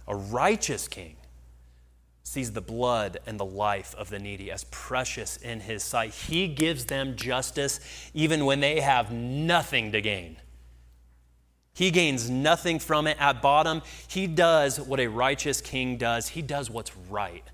A 0.07 0.15
righteous 0.15 0.87
king 0.87 1.17
sees 2.23 2.53
the 2.53 2.61
blood 2.61 3.19
and 3.27 3.41
the 3.41 3.45
life 3.45 3.95
of 3.97 4.11
the 4.11 4.19
needy 4.19 4.51
as 4.51 4.65
precious 4.65 5.37
in 5.39 5.61
his 5.61 5.83
sight. 5.83 6.13
He 6.13 6.47
gives 6.49 6.87
them 6.87 7.17
justice 7.17 7.81
even 8.13 8.45
when 8.45 8.61
they 8.61 8.81
have 8.81 9.13
nothing 9.13 9.93
to 9.93 10.01
gain. 10.01 10.37
He 11.73 11.91
gains 11.91 12.29
nothing 12.29 12.79
from 12.79 13.07
it. 13.07 13.17
At 13.19 13.41
bottom, 13.41 13.83
he 14.07 14.27
does 14.27 14.79
what 14.79 15.01
a 15.01 15.07
righteous 15.07 15.61
king 15.61 15.97
does. 15.97 16.29
He 16.29 16.43
does 16.43 16.71
what's 16.71 16.95
right, 17.09 17.45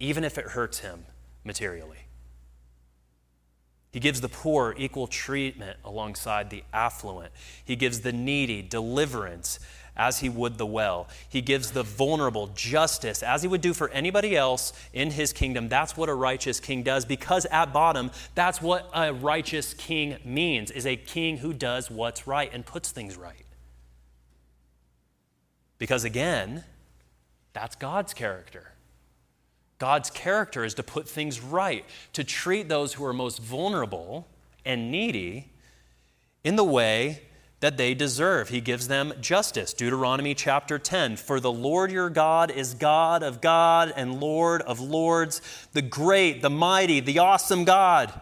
even 0.00 0.24
if 0.24 0.38
it 0.38 0.46
hurts 0.46 0.80
him 0.80 1.04
materially. 1.44 2.01
He 3.92 4.00
gives 4.00 4.22
the 4.22 4.28
poor 4.28 4.74
equal 4.78 5.06
treatment 5.06 5.76
alongside 5.84 6.48
the 6.48 6.64
affluent. 6.72 7.30
He 7.62 7.76
gives 7.76 8.00
the 8.00 8.12
needy 8.12 8.62
deliverance 8.62 9.58
as 9.94 10.20
he 10.20 10.28
would 10.30 10.56
the 10.56 10.66
well. 10.66 11.08
He 11.28 11.42
gives 11.42 11.72
the 11.72 11.82
vulnerable 11.82 12.46
justice 12.54 13.22
as 13.22 13.42
he 13.42 13.48
would 13.48 13.60
do 13.60 13.74
for 13.74 13.90
anybody 13.90 14.34
else 14.34 14.72
in 14.94 15.10
his 15.10 15.34
kingdom. 15.34 15.68
That's 15.68 15.94
what 15.94 16.08
a 16.08 16.14
righteous 16.14 16.58
king 16.58 16.82
does 16.82 17.04
because 17.04 17.44
at 17.46 17.74
bottom, 17.74 18.10
that's 18.34 18.62
what 18.62 18.90
a 18.94 19.12
righteous 19.12 19.74
king 19.74 20.16
means 20.24 20.70
is 20.70 20.86
a 20.86 20.96
king 20.96 21.36
who 21.36 21.52
does 21.52 21.90
what's 21.90 22.26
right 22.26 22.50
and 22.52 22.64
puts 22.64 22.90
things 22.90 23.18
right. 23.18 23.44
Because 25.78 26.04
again, 26.04 26.64
that's 27.52 27.76
God's 27.76 28.14
character. 28.14 28.71
God's 29.82 30.10
character 30.10 30.64
is 30.64 30.74
to 30.74 30.84
put 30.84 31.08
things 31.08 31.40
right, 31.40 31.84
to 32.12 32.22
treat 32.22 32.68
those 32.68 32.92
who 32.92 33.04
are 33.04 33.12
most 33.12 33.40
vulnerable 33.40 34.28
and 34.64 34.92
needy 34.92 35.50
in 36.44 36.54
the 36.54 36.62
way 36.62 37.22
that 37.58 37.76
they 37.76 37.92
deserve. 37.92 38.48
He 38.48 38.60
gives 38.60 38.86
them 38.86 39.12
justice. 39.20 39.72
Deuteronomy 39.72 40.36
chapter 40.36 40.78
10 40.78 41.16
For 41.16 41.40
the 41.40 41.50
Lord 41.50 41.90
your 41.90 42.10
God 42.10 42.52
is 42.52 42.74
God 42.74 43.24
of 43.24 43.40
God 43.40 43.92
and 43.96 44.20
Lord 44.20 44.62
of 44.62 44.78
lords, 44.78 45.42
the 45.72 45.82
great, 45.82 46.42
the 46.42 46.48
mighty, 46.48 47.00
the 47.00 47.18
awesome 47.18 47.64
God 47.64 48.12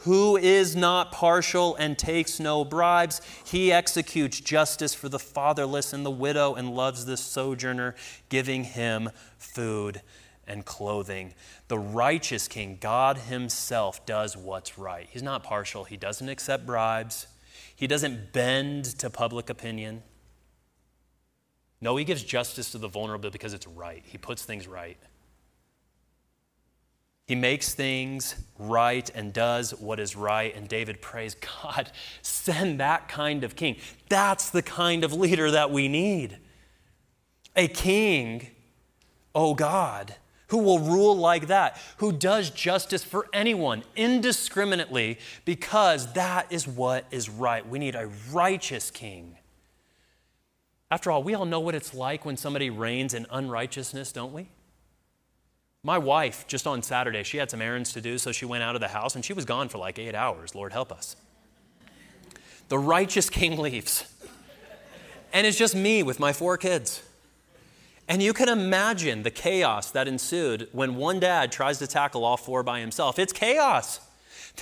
who 0.00 0.36
is 0.36 0.74
not 0.74 1.12
partial 1.12 1.76
and 1.76 1.98
takes 1.98 2.40
no 2.40 2.64
bribes. 2.64 3.20
He 3.44 3.70
executes 3.70 4.40
justice 4.40 4.94
for 4.94 5.08
the 5.08 5.18
fatherless 5.18 5.92
and 5.92 6.06
the 6.06 6.10
widow 6.10 6.54
and 6.54 6.74
loves 6.74 7.04
the 7.04 7.16
sojourner, 7.16 7.94
giving 8.28 8.64
him 8.64 9.10
food 9.36 10.00
and 10.46 10.64
clothing. 10.64 11.34
The 11.68 11.78
righteous 11.78 12.48
king, 12.48 12.78
God 12.80 13.18
himself, 13.18 14.04
does 14.06 14.36
what's 14.36 14.78
right. 14.78 15.06
He's 15.10 15.22
not 15.22 15.42
partial, 15.42 15.84
he 15.84 15.96
doesn't 15.96 16.28
accept 16.28 16.66
bribes, 16.66 17.26
he 17.76 17.86
doesn't 17.86 18.32
bend 18.32 18.84
to 18.98 19.10
public 19.10 19.50
opinion. 19.50 20.02
No, 21.82 21.96
he 21.96 22.04
gives 22.04 22.22
justice 22.22 22.72
to 22.72 22.78
the 22.78 22.88
vulnerable 22.88 23.30
because 23.30 23.54
it's 23.54 23.66
right. 23.66 24.02
He 24.04 24.18
puts 24.18 24.44
things 24.44 24.66
right. 24.68 24.98
He 27.30 27.36
makes 27.36 27.74
things 27.74 28.34
right 28.58 29.08
and 29.14 29.32
does 29.32 29.70
what 29.70 30.00
is 30.00 30.16
right. 30.16 30.52
And 30.52 30.66
David 30.66 31.00
prays, 31.00 31.36
God, 31.62 31.92
send 32.22 32.80
that 32.80 33.06
kind 33.06 33.44
of 33.44 33.54
king. 33.54 33.76
That's 34.08 34.50
the 34.50 34.62
kind 34.62 35.04
of 35.04 35.12
leader 35.12 35.48
that 35.48 35.70
we 35.70 35.86
need. 35.86 36.38
A 37.54 37.68
king, 37.68 38.48
oh 39.32 39.54
God, 39.54 40.16
who 40.48 40.58
will 40.58 40.80
rule 40.80 41.16
like 41.16 41.46
that, 41.46 41.80
who 41.98 42.10
does 42.10 42.50
justice 42.50 43.04
for 43.04 43.28
anyone 43.32 43.84
indiscriminately, 43.94 45.16
because 45.44 46.12
that 46.14 46.50
is 46.50 46.66
what 46.66 47.04
is 47.12 47.30
right. 47.30 47.64
We 47.64 47.78
need 47.78 47.94
a 47.94 48.10
righteous 48.32 48.90
king. 48.90 49.38
After 50.90 51.12
all, 51.12 51.22
we 51.22 51.34
all 51.34 51.46
know 51.46 51.60
what 51.60 51.76
it's 51.76 51.94
like 51.94 52.24
when 52.24 52.36
somebody 52.36 52.70
reigns 52.70 53.14
in 53.14 53.24
unrighteousness, 53.30 54.10
don't 54.10 54.32
we? 54.32 54.48
My 55.82 55.96
wife, 55.96 56.46
just 56.46 56.66
on 56.66 56.82
Saturday, 56.82 57.22
she 57.22 57.38
had 57.38 57.50
some 57.50 57.62
errands 57.62 57.92
to 57.94 58.02
do, 58.02 58.18
so 58.18 58.32
she 58.32 58.44
went 58.44 58.62
out 58.62 58.74
of 58.74 58.82
the 58.82 58.88
house 58.88 59.14
and 59.14 59.24
she 59.24 59.32
was 59.32 59.46
gone 59.46 59.68
for 59.70 59.78
like 59.78 59.98
eight 59.98 60.14
hours. 60.14 60.54
Lord 60.54 60.72
help 60.72 60.92
us. 60.92 61.16
The 62.68 62.78
righteous 62.78 63.30
king 63.30 63.56
leaves. 63.56 64.04
And 65.32 65.46
it's 65.46 65.56
just 65.56 65.74
me 65.74 66.02
with 66.02 66.20
my 66.20 66.32
four 66.32 66.58
kids. 66.58 67.02
And 68.08 68.22
you 68.22 68.32
can 68.32 68.48
imagine 68.48 69.22
the 69.22 69.30
chaos 69.30 69.90
that 69.92 70.06
ensued 70.06 70.68
when 70.72 70.96
one 70.96 71.20
dad 71.20 71.50
tries 71.50 71.78
to 71.78 71.86
tackle 71.86 72.24
all 72.24 72.36
four 72.36 72.62
by 72.62 72.80
himself. 72.80 73.18
It's 73.18 73.32
chaos. 73.32 74.00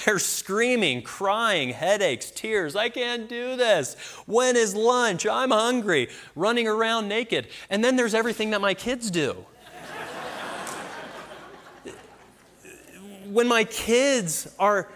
They're 0.05 0.19
screaming, 0.19 1.03
crying, 1.03 1.71
headaches, 1.71 2.31
tears. 2.31 2.77
I 2.77 2.91
can't 2.91 3.29
do 3.29 3.57
this. 3.57 3.95
When 4.27 4.55
is 4.55 4.75
lunch? 4.75 5.27
I'm 5.27 5.51
hungry, 5.51 6.11
running 6.37 6.69
around 6.69 7.09
naked. 7.09 7.49
And 7.71 7.83
then 7.83 7.97
there's 7.97 8.15
everything 8.15 8.51
that 8.51 8.61
my 8.61 8.75
kids 8.75 9.11
do. 9.11 9.47
When 13.29 13.49
my 13.49 13.65
kids 13.65 14.53
are 14.59 14.89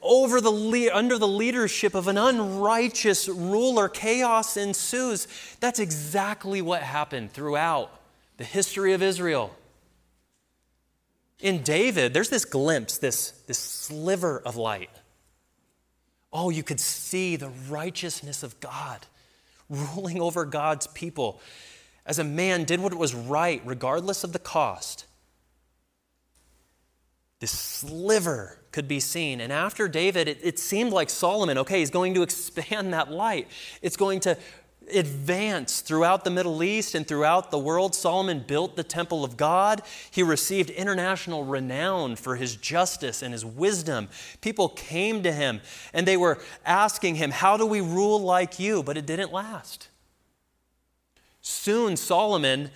over 0.00 0.40
the 0.40 0.90
under 0.92 1.18
the 1.18 1.28
leadership 1.28 1.94
of 1.94 2.08
an 2.08 2.18
unrighteous 2.18 3.28
ruler, 3.28 3.88
chaos 3.88 4.56
ensues. 4.56 5.26
That's 5.60 5.78
exactly 5.78 6.62
what 6.62 6.82
happened 6.82 7.32
throughout 7.32 7.90
the 8.36 8.44
history 8.44 8.92
of 8.92 9.02
Israel. 9.02 9.54
In 11.40 11.62
David, 11.62 12.14
there's 12.14 12.30
this 12.30 12.44
glimpse, 12.44 12.98
this, 12.98 13.30
this 13.46 13.58
sliver 13.58 14.40
of 14.40 14.56
light. 14.56 14.90
Oh, 16.32 16.50
you 16.50 16.62
could 16.62 16.80
see 16.80 17.36
the 17.36 17.50
righteousness 17.68 18.42
of 18.42 18.58
God 18.60 19.06
ruling 19.68 20.20
over 20.20 20.44
God's 20.44 20.86
people 20.88 21.40
as 22.06 22.18
a 22.18 22.24
man 22.24 22.64
did 22.64 22.80
what 22.80 22.94
was 22.94 23.14
right, 23.14 23.62
regardless 23.64 24.24
of 24.24 24.32
the 24.32 24.38
cost. 24.38 25.06
This 27.40 27.52
sliver 27.52 28.58
could 28.72 28.88
be 28.88 29.00
seen. 29.00 29.40
And 29.40 29.52
after 29.52 29.88
David, 29.88 30.28
it, 30.28 30.38
it, 30.42 30.58
seemed 30.58 30.92
like 30.92 31.08
Solomon, 31.08 31.58
okay, 31.58 31.78
he's 31.78 31.90
going 31.90 32.14
to 32.14 32.22
expand 32.28 32.92
that 32.92 33.10
light. 33.10 33.48
It's 33.80 33.96
going 33.96 34.20
to 34.20 34.36
advance 34.92 35.80
throughout 35.80 36.24
the 36.24 36.30
Middle 36.30 36.62
East 36.62 36.94
and 36.94 37.06
throughout 37.06 37.50
the 37.50 37.58
world. 37.58 37.94
Solomon 37.94 38.40
built 38.40 38.76
the 38.76 38.82
temple 38.82 39.24
of 39.24 39.36
God. 39.36 39.82
He 40.10 40.22
received 40.22 40.70
international 40.70 41.44
renown 41.44 42.16
for 42.16 42.36
his 42.36 42.56
justice 42.56 43.22
and 43.22 43.32
his 43.32 43.44
wisdom. 43.44 44.08
People 44.40 44.68
came 44.70 45.22
to 45.22 45.32
him 45.32 45.60
and 45.92 46.06
they 46.06 46.16
were 46.16 46.40
asking 46.64 47.16
him, 47.16 47.30
How 47.30 47.56
do 47.56 47.66
we 47.66 47.80
rule 47.80 48.20
like 48.20 48.58
you? 48.58 48.82
But 48.82 48.96
it 48.96 49.06
didn't 49.06 49.32
last. 49.32 49.88
Soon, 51.40 51.96
Solomon 51.96 52.70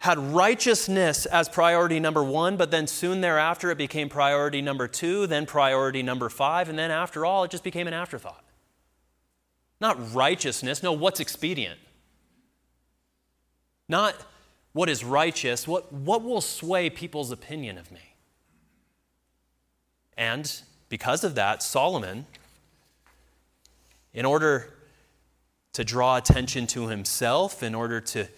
had 0.00 0.18
righteousness 0.18 1.26
as 1.26 1.48
priority 1.48 1.98
number 1.98 2.22
one, 2.22 2.56
but 2.56 2.70
then 2.70 2.86
soon 2.86 3.20
thereafter 3.20 3.70
it 3.70 3.78
became 3.78 4.08
priority 4.08 4.62
number 4.62 4.86
two, 4.86 5.26
then 5.26 5.44
priority 5.44 6.02
number 6.02 6.28
five, 6.28 6.68
and 6.68 6.78
then 6.78 6.90
after 6.90 7.26
all, 7.26 7.42
it 7.44 7.50
just 7.50 7.64
became 7.64 7.88
an 7.88 7.94
afterthought. 7.94 8.44
Not 9.80 10.14
righteousness, 10.14 10.82
no, 10.82 10.92
what's 10.92 11.18
expedient. 11.18 11.78
Not 13.88 14.14
what 14.72 14.88
is 14.88 15.02
righteous, 15.02 15.66
what, 15.66 15.92
what 15.92 16.22
will 16.22 16.40
sway 16.40 16.90
people's 16.90 17.32
opinion 17.32 17.78
of 17.78 17.90
me. 17.90 18.14
And 20.16 20.62
because 20.88 21.24
of 21.24 21.34
that, 21.34 21.62
Solomon, 21.62 22.26
in 24.12 24.24
order 24.24 24.74
to 25.72 25.84
draw 25.84 26.16
attention 26.16 26.66
to 26.68 26.88
himself, 26.88 27.62
in 27.62 27.74
order 27.74 28.00
to 28.00 28.28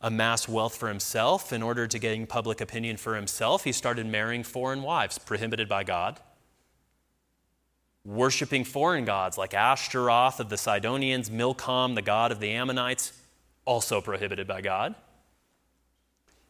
amass 0.00 0.48
wealth 0.48 0.76
for 0.76 0.88
himself 0.88 1.52
in 1.52 1.62
order 1.62 1.86
to 1.86 1.98
gain 1.98 2.26
public 2.26 2.60
opinion 2.60 2.96
for 2.96 3.16
himself. 3.16 3.64
He 3.64 3.72
started 3.72 4.06
marrying 4.06 4.44
foreign 4.44 4.82
wives, 4.82 5.18
prohibited 5.18 5.68
by 5.68 5.84
God. 5.84 6.20
Worshipping 8.04 8.64
foreign 8.64 9.04
gods 9.04 9.36
like 9.36 9.54
Ashtaroth 9.54 10.40
of 10.40 10.48
the 10.48 10.56
Sidonians, 10.56 11.30
Milcom, 11.30 11.94
the 11.94 12.02
god 12.02 12.32
of 12.32 12.40
the 12.40 12.50
Ammonites, 12.50 13.12
also 13.64 14.00
prohibited 14.00 14.46
by 14.46 14.60
God. 14.60 14.94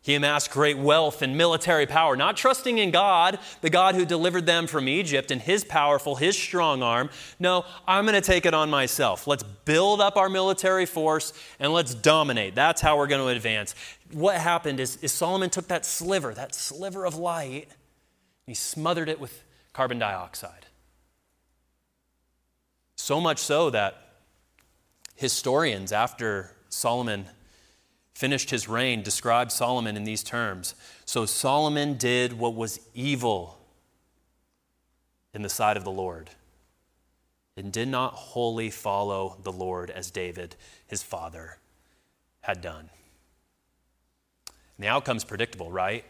He 0.00 0.14
amassed 0.14 0.50
great 0.50 0.78
wealth 0.78 1.22
and 1.22 1.36
military 1.36 1.86
power, 1.86 2.16
not 2.16 2.36
trusting 2.36 2.78
in 2.78 2.90
God, 2.90 3.38
the 3.60 3.68
God 3.68 3.94
who 3.94 4.06
delivered 4.06 4.46
them 4.46 4.66
from 4.66 4.88
Egypt 4.88 5.30
and 5.30 5.42
his 5.42 5.64
powerful, 5.64 6.16
his 6.16 6.38
strong 6.38 6.82
arm. 6.82 7.10
No, 7.38 7.64
I'm 7.86 8.04
going 8.04 8.14
to 8.14 8.20
take 8.20 8.46
it 8.46 8.54
on 8.54 8.70
myself. 8.70 9.26
Let's 9.26 9.42
build 9.42 10.00
up 10.00 10.16
our 10.16 10.28
military 10.28 10.86
force 10.86 11.32
and 11.58 11.72
let's 11.72 11.94
dominate. 11.94 12.54
That's 12.54 12.80
how 12.80 12.96
we're 12.96 13.08
going 13.08 13.20
to 13.20 13.28
advance. 13.28 13.74
What 14.12 14.36
happened 14.36 14.80
is, 14.80 14.96
is 14.98 15.12
Solomon 15.12 15.50
took 15.50 15.68
that 15.68 15.84
sliver, 15.84 16.32
that 16.32 16.54
sliver 16.54 17.04
of 17.04 17.16
light, 17.16 17.64
and 17.64 17.72
he 18.46 18.54
smothered 18.54 19.08
it 19.08 19.20
with 19.20 19.42
carbon 19.72 19.98
dioxide. 19.98 20.66
So 22.94 23.20
much 23.20 23.38
so 23.38 23.68
that 23.70 24.12
historians, 25.16 25.92
after 25.92 26.54
Solomon 26.68 27.26
finished 28.18 28.50
his 28.50 28.68
reign 28.68 29.00
describes 29.00 29.54
Solomon 29.54 29.96
in 29.96 30.02
these 30.02 30.24
terms 30.24 30.74
So 31.04 31.24
Solomon 31.24 31.94
did 31.94 32.32
what 32.32 32.52
was 32.52 32.80
evil 32.92 33.60
in 35.32 35.42
the 35.42 35.48
sight 35.48 35.76
of 35.76 35.84
the 35.84 35.92
Lord 35.92 36.30
and 37.56 37.72
did 37.72 37.86
not 37.86 38.14
wholly 38.14 38.70
follow 38.70 39.36
the 39.44 39.52
Lord 39.52 39.88
as 39.90 40.10
David, 40.10 40.56
his 40.88 41.00
father, 41.00 41.58
had 42.40 42.60
done. 42.60 42.90
And 44.76 44.84
the 44.84 44.88
outcome's 44.88 45.22
predictable, 45.22 45.70
right? 45.70 46.04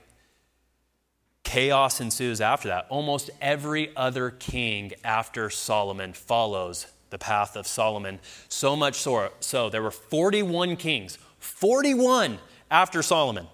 Chaos 1.44 2.01
ensues 2.01 2.40
after 2.40 2.68
that. 2.68 2.87
Almost 2.88 3.29
every 3.38 3.94
other 3.94 4.31
king 4.31 4.92
after 5.05 5.51
Solomon 5.51 6.14
follows 6.14 6.87
the 7.11 7.18
path 7.18 7.55
of 7.55 7.66
Solomon. 7.66 8.18
So 8.49 8.77
much 8.77 8.94
so, 8.94 9.31
so 9.40 9.68
there 9.68 9.83
were 9.83 9.90
41 9.90 10.77
kings, 10.77 11.18
41 11.38 12.38
after 12.70 13.03
Solomon. 13.03 13.46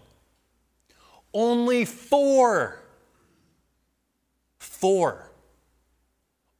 Only 1.32 1.84
four, 1.84 2.80
four 4.58 5.30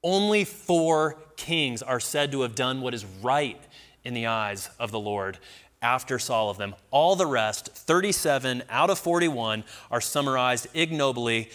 Only 0.03 0.45
four 0.45 1.17
kings 1.37 1.83
are 1.83 2.01
said 2.01 2.33
to 2.33 2.43
have 2.43 2.55
done 2.55 2.81
what 2.81 2.93
is 2.93 3.05
right 3.23 3.61
in 4.05 4.15
the 4.15 4.27
eyes 4.27 4.69
of 4.79 4.91
the 4.91 5.01
Lord 5.01 5.39
after 5.81 6.19
Saul 6.19 6.51
of 6.51 6.59
them. 6.59 6.75
All 6.91 7.15
the 7.15 7.27
rest, 7.27 7.69
37 7.69 8.65
out 8.69 8.91
of 8.91 8.99
41, 8.99 9.65
are 9.91 10.01
summarized 10.01 10.67
ignobly. 10.75 11.51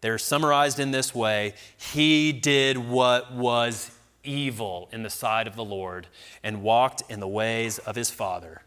They're 0.00 0.18
summarized 0.18 0.80
in 0.80 0.90
this 0.90 1.14
way 1.14 1.54
He 1.76 2.32
did 2.32 2.76
what 2.76 3.32
was 3.32 3.90
evil 4.24 4.88
in 4.92 5.02
the 5.02 5.10
sight 5.10 5.46
of 5.46 5.56
the 5.56 5.64
Lord 5.64 6.06
and 6.42 6.62
walked 6.62 7.02
in 7.10 7.20
the 7.20 7.28
ways 7.28 7.78
of 7.78 7.96
his 7.96 8.10
father. 8.10 8.62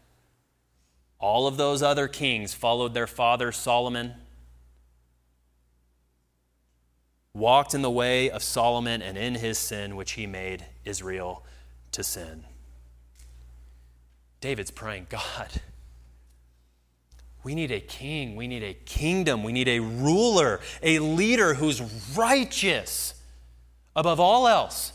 All 1.22 1.46
of 1.46 1.56
those 1.56 1.82
other 1.84 2.08
kings 2.08 2.52
followed 2.52 2.94
their 2.94 3.06
father 3.06 3.52
Solomon, 3.52 4.14
walked 7.32 7.74
in 7.74 7.80
the 7.80 7.90
way 7.90 8.28
of 8.28 8.42
Solomon 8.42 9.00
and 9.00 9.16
in 9.16 9.36
his 9.36 9.56
sin, 9.56 9.94
which 9.94 10.12
he 10.12 10.26
made 10.26 10.66
Israel 10.84 11.46
to 11.92 12.02
sin. 12.02 12.44
David's 14.40 14.72
praying, 14.72 15.06
God, 15.08 15.62
we 17.44 17.54
need 17.54 17.70
a 17.70 17.80
king, 17.80 18.34
we 18.34 18.48
need 18.48 18.64
a 18.64 18.74
kingdom, 18.74 19.44
we 19.44 19.52
need 19.52 19.68
a 19.68 19.78
ruler, 19.78 20.58
a 20.82 20.98
leader 20.98 21.54
who's 21.54 21.80
righteous 22.16 23.14
above 23.94 24.18
all 24.18 24.48
else 24.48 24.92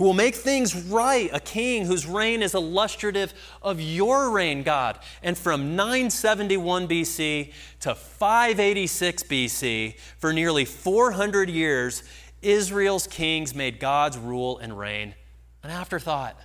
who 0.00 0.06
will 0.06 0.14
make 0.14 0.34
things 0.34 0.74
right, 0.74 1.28
a 1.30 1.38
king 1.38 1.84
whose 1.84 2.06
reign 2.06 2.40
is 2.42 2.54
illustrative 2.54 3.34
of 3.60 3.82
your 3.82 4.30
reign, 4.30 4.62
God. 4.62 4.98
And 5.22 5.36
from 5.36 5.76
971 5.76 6.88
BC 6.88 7.52
to 7.80 7.94
586 7.94 9.24
BC, 9.24 9.98
for 10.16 10.32
nearly 10.32 10.64
400 10.64 11.50
years, 11.50 12.02
Israel's 12.40 13.06
kings 13.06 13.54
made 13.54 13.78
God's 13.78 14.16
rule 14.16 14.56
and 14.56 14.78
reign 14.78 15.14
an 15.62 15.68
afterthought. 15.68 16.40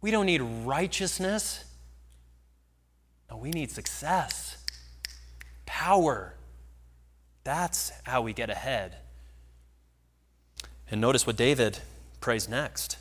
We 0.00 0.12
don't 0.12 0.26
need 0.26 0.42
righteousness. 0.64 1.64
No, 3.28 3.38
we 3.38 3.50
need 3.50 3.72
success, 3.72 4.56
power. 5.66 6.36
That's 7.42 7.90
how 8.04 8.22
we 8.22 8.32
get 8.32 8.50
ahead. 8.50 8.98
And 10.88 11.00
notice 11.00 11.26
what 11.26 11.34
David 11.34 11.80
prays 12.22 12.48
next. 12.48 12.96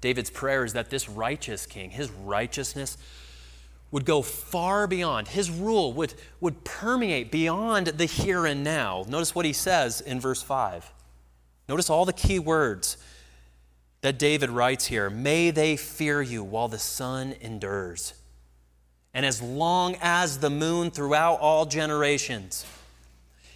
David's 0.00 0.30
prayer 0.30 0.64
is 0.64 0.72
that 0.72 0.90
this 0.90 1.08
righteous 1.08 1.64
king, 1.64 1.90
his 1.90 2.10
righteousness, 2.10 2.98
would 3.90 4.04
go 4.04 4.22
far 4.22 4.88
beyond, 4.88 5.28
his 5.28 5.50
rule 5.50 5.92
would, 5.92 6.14
would 6.40 6.64
permeate 6.64 7.30
beyond 7.30 7.86
the 7.86 8.06
here 8.06 8.44
and 8.44 8.64
now. 8.64 9.04
Notice 9.08 9.34
what 9.34 9.46
he 9.46 9.52
says 9.52 10.00
in 10.00 10.20
verse 10.20 10.42
5. 10.42 10.90
Notice 11.68 11.88
all 11.88 12.04
the 12.04 12.12
key 12.12 12.40
words 12.40 12.96
that 14.00 14.18
David 14.18 14.50
writes 14.50 14.86
here. 14.86 15.08
May 15.08 15.50
they 15.50 15.76
fear 15.76 16.20
you 16.20 16.42
while 16.42 16.68
the 16.68 16.78
sun 16.78 17.36
endures, 17.40 18.14
and 19.14 19.24
as 19.24 19.40
long 19.40 19.96
as 20.02 20.38
the 20.38 20.50
moon 20.50 20.90
throughout 20.90 21.38
all 21.40 21.64
generations. 21.64 22.66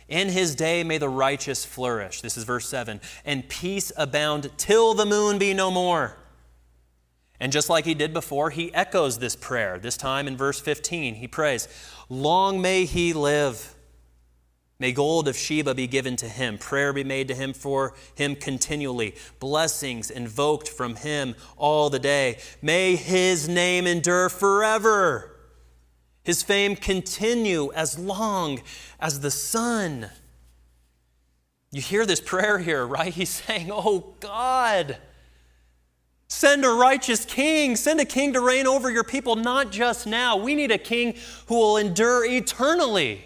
In 0.09 0.31
his 0.31 0.55
day 0.55 0.83
may 0.83 0.99
the 0.99 1.09
righteous 1.09 1.65
flourish. 1.65 2.23
This 2.23 2.37
is 2.37 2.45
verse 2.45 2.67
7. 2.69 3.01
And 3.25 3.49
peace 3.49 3.93
abound 3.97 4.51
till 4.57 4.95
the 4.95 5.05
moon 5.05 5.39
be 5.39 5.53
no 5.53 5.71
more. 5.71 6.17
And 7.41 7.53
just 7.53 7.69
like 7.69 7.85
he 7.85 7.95
did 7.95 8.13
before, 8.13 8.51
he 8.51 8.75
echoes 8.75 9.19
this 9.19 9.37
prayer. 9.37 9.79
This 9.79 9.97
time 9.97 10.27
in 10.27 10.37
verse 10.37 10.59
15, 10.59 11.17
he 11.17 11.29
prays, 11.29 11.69
Long 12.09 12.61
may 12.61 12.85
he 12.85 13.13
live. 13.13 13.75
May 14.81 14.93
gold 14.93 15.29
of 15.29 15.37
Sheba 15.37 15.75
be 15.75 15.89
given 15.89 16.17
to 16.17 16.29
him, 16.29 16.57
prayer 16.57 16.93
be 16.93 17.03
made 17.03 17.29
to 17.29 17.35
him 17.35 17.53
for 17.53 17.95
him 18.15 18.37
continually, 18.37 19.17
blessings 19.41 20.09
invoked 20.09 20.69
from 20.69 20.95
him 20.95 21.35
all 21.57 21.91
the 21.91 21.99
day. 21.99 22.39
May 22.63 22.95
his 22.95 23.49
name 23.49 23.89
endure 23.89 24.29
forever 24.29 25.38
his 26.29 26.43
fame 26.43 26.77
continue 26.77 27.73
as 27.73 27.99
long 27.99 28.61
as 29.01 29.21
the 29.21 29.31
sun. 29.31 30.11
You 31.73 31.81
hear 31.81 32.05
this 32.05 32.21
prayer 32.21 32.59
here, 32.59 32.87
right? 32.87 33.15
He's 33.15 33.31
saying, 33.31 33.71
Oh 33.73 34.13
God, 34.21 34.99
send 36.29 36.67
a 36.67 36.69
righteous 36.69 37.25
king, 37.25 37.77
send 37.77 37.99
a 37.99 38.05
king 38.05 38.35
to 38.35 38.43
reign 38.43 38.67
over 38.67 38.91
your 38.91 39.05
people, 39.05 39.37
not 39.37 39.73
just 39.73 40.07
now. 40.07 40.37
We 40.37 40.55
need 40.55 40.71
a 40.71 40.77
king 40.77 41.15
who 41.47 41.55
will 41.55 41.79
endure 41.79 42.27
eternally. 42.27 43.25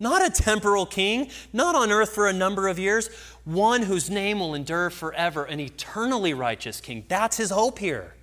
Not 0.00 0.24
a 0.24 0.30
temporal 0.30 0.86
king, 0.86 1.30
not 1.52 1.74
on 1.74 1.92
earth 1.92 2.14
for 2.14 2.28
a 2.28 2.32
number 2.32 2.66
of 2.66 2.78
years, 2.78 3.10
one 3.44 3.82
whose 3.82 4.08
name 4.08 4.40
will 4.40 4.54
endure 4.54 4.88
forever, 4.88 5.44
an 5.44 5.60
eternally 5.60 6.32
righteous 6.32 6.80
king. 6.80 7.04
That's 7.08 7.36
his 7.36 7.50
hope 7.50 7.78
here. 7.78 8.15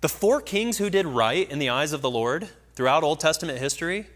The 0.00 0.08
four 0.08 0.40
kings 0.40 0.78
who 0.78 0.90
did 0.90 1.06
right 1.06 1.50
in 1.50 1.58
the 1.58 1.70
eyes 1.70 1.92
of 1.92 2.02
the 2.02 2.10
Lord 2.10 2.48
throughout 2.74 3.02
Old 3.02 3.18
Testament 3.18 3.58
history, 3.58 4.06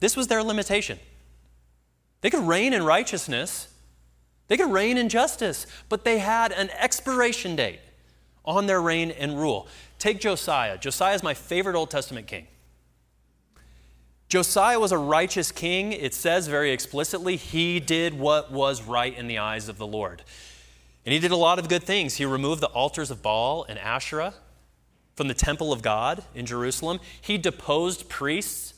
this 0.00 0.16
was 0.16 0.28
their 0.28 0.42
limitation. 0.42 0.98
They 2.20 2.30
could 2.30 2.46
reign 2.46 2.72
in 2.72 2.84
righteousness, 2.84 3.68
they 4.46 4.56
could 4.56 4.70
reign 4.70 4.96
in 4.96 5.08
justice, 5.08 5.66
but 5.88 6.04
they 6.04 6.18
had 6.18 6.52
an 6.52 6.70
expiration 6.70 7.56
date 7.56 7.80
on 8.44 8.66
their 8.66 8.80
reign 8.80 9.10
and 9.10 9.38
rule. 9.38 9.66
Take 9.98 10.20
Josiah. 10.20 10.78
Josiah 10.78 11.14
is 11.14 11.22
my 11.22 11.34
favorite 11.34 11.76
Old 11.76 11.90
Testament 11.90 12.26
king. 12.26 12.46
Josiah 14.28 14.80
was 14.80 14.92
a 14.92 14.98
righteous 14.98 15.52
king. 15.52 15.92
It 15.92 16.14
says 16.14 16.48
very 16.48 16.70
explicitly, 16.70 17.36
he 17.36 17.80
did 17.80 18.18
what 18.18 18.50
was 18.50 18.82
right 18.82 19.16
in 19.16 19.26
the 19.26 19.38
eyes 19.38 19.68
of 19.68 19.78
the 19.78 19.86
Lord. 19.86 20.22
And 21.04 21.12
he 21.12 21.18
did 21.18 21.32
a 21.32 21.36
lot 21.36 21.58
of 21.58 21.68
good 21.68 21.82
things. 21.82 22.16
He 22.16 22.24
removed 22.24 22.62
the 22.62 22.68
altars 22.68 23.10
of 23.10 23.22
Baal 23.22 23.64
and 23.68 23.78
Asherah 23.78 24.34
from 25.14 25.28
the 25.28 25.34
temple 25.34 25.72
of 25.72 25.82
God 25.82 26.24
in 26.34 26.46
Jerusalem. 26.46 27.00
He 27.20 27.38
deposed 27.38 28.08
priests 28.08 28.74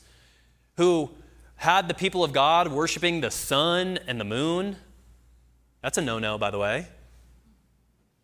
who 0.77 1.11
had 1.57 1.87
the 1.87 1.93
people 1.93 2.23
of 2.23 2.33
God 2.33 2.67
worshiping 2.69 3.21
the 3.21 3.31
sun 3.31 3.99
and 4.07 4.19
the 4.19 4.25
moon. 4.25 4.75
That's 5.81 5.97
a 5.97 6.01
no 6.01 6.19
no, 6.19 6.37
by 6.37 6.51
the 6.51 6.59
way. 6.59 6.87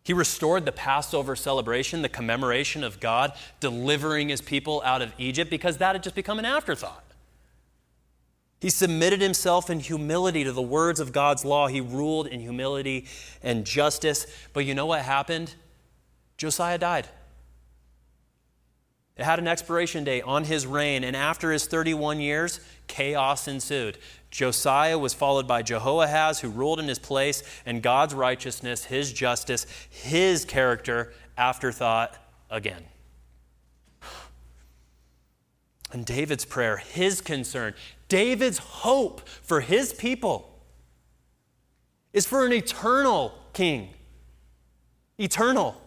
He 0.04 0.12
restored 0.12 0.66
the 0.66 0.72
Passover 0.72 1.36
celebration, 1.36 2.02
the 2.02 2.08
commemoration 2.08 2.82
of 2.82 2.98
God 2.98 3.32
delivering 3.60 4.28
his 4.30 4.40
people 4.40 4.82
out 4.84 5.00
of 5.00 5.12
Egypt, 5.16 5.48
because 5.48 5.76
that 5.78 5.94
had 5.94 6.02
just 6.02 6.16
become 6.16 6.40
an 6.40 6.44
afterthought. 6.44 7.04
He 8.60 8.70
submitted 8.70 9.20
himself 9.20 9.70
in 9.70 9.80
humility 9.80 10.44
to 10.44 10.52
the 10.52 10.62
words 10.62 11.00
of 11.00 11.12
God's 11.12 11.44
law. 11.44 11.66
He 11.66 11.80
ruled 11.80 12.28
in 12.28 12.40
humility 12.40 13.06
and 13.42 13.64
justice. 13.64 14.24
But 14.52 14.64
you 14.64 14.74
know 14.74 14.86
what 14.86 15.02
happened? 15.02 15.54
Josiah 16.36 16.78
died. 16.78 17.08
It 19.16 19.24
had 19.24 19.38
an 19.38 19.46
expiration 19.46 20.04
date 20.04 20.22
on 20.22 20.44
his 20.44 20.66
reign, 20.66 21.04
and 21.04 21.14
after 21.14 21.52
his 21.52 21.66
31 21.66 22.20
years, 22.20 22.60
chaos 22.86 23.46
ensued. 23.46 23.98
Josiah 24.30 24.98
was 24.98 25.12
followed 25.12 25.46
by 25.46 25.62
Jehoahaz, 25.62 26.40
who 26.40 26.48
ruled 26.48 26.80
in 26.80 26.88
his 26.88 26.98
place, 26.98 27.42
and 27.66 27.82
God's 27.82 28.14
righteousness, 28.14 28.84
his 28.84 29.12
justice, 29.12 29.66
his 29.90 30.46
character, 30.46 31.12
afterthought 31.36 32.16
again. 32.50 32.84
And 35.92 36.06
David's 36.06 36.46
prayer, 36.46 36.78
his 36.78 37.20
concern, 37.20 37.74
David's 38.08 38.58
hope 38.58 39.28
for 39.28 39.60
his 39.60 39.92
people 39.92 40.48
is 42.14 42.24
for 42.24 42.46
an 42.46 42.52
eternal 42.52 43.34
king. 43.52 43.90
Eternal 45.18 45.82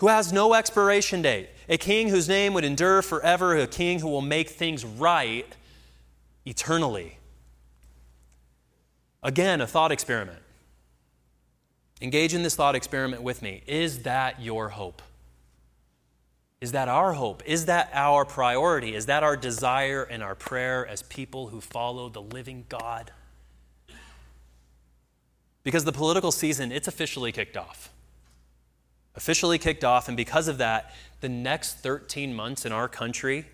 who 0.00 0.08
has 0.08 0.32
no 0.32 0.54
expiration 0.54 1.20
date, 1.20 1.50
a 1.70 1.78
king 1.78 2.08
whose 2.08 2.28
name 2.28 2.52
would 2.52 2.64
endure 2.64 3.00
forever, 3.00 3.56
a 3.56 3.66
king 3.66 4.00
who 4.00 4.08
will 4.08 4.20
make 4.20 4.50
things 4.50 4.84
right 4.84 5.46
eternally. 6.44 7.16
Again, 9.22 9.60
a 9.60 9.68
thought 9.68 9.92
experiment. 9.92 10.40
Engage 12.02 12.34
in 12.34 12.42
this 12.42 12.56
thought 12.56 12.74
experiment 12.74 13.22
with 13.22 13.40
me. 13.40 13.62
Is 13.68 14.02
that 14.02 14.42
your 14.42 14.70
hope? 14.70 15.00
Is 16.60 16.72
that 16.72 16.88
our 16.88 17.12
hope? 17.12 17.42
Is 17.46 17.66
that 17.66 17.90
our 17.94 18.24
priority? 18.24 18.96
Is 18.96 19.06
that 19.06 19.22
our 19.22 19.36
desire 19.36 20.02
and 20.02 20.24
our 20.24 20.34
prayer 20.34 20.84
as 20.86 21.02
people 21.02 21.48
who 21.48 21.60
follow 21.60 22.08
the 22.08 22.20
living 22.20 22.64
God? 22.68 23.12
Because 25.62 25.84
the 25.84 25.92
political 25.92 26.32
season, 26.32 26.72
it's 26.72 26.88
officially 26.88 27.30
kicked 27.30 27.56
off 27.56 27.90
officially 29.14 29.58
kicked 29.58 29.84
off, 29.84 30.08
and 30.08 30.16
because 30.16 30.48
of 30.48 30.58
that, 30.58 30.94
the 31.20 31.28
next 31.28 31.74
13 31.78 32.34
months 32.34 32.64
in 32.64 32.72
our 32.72 32.88
country, 32.88 33.46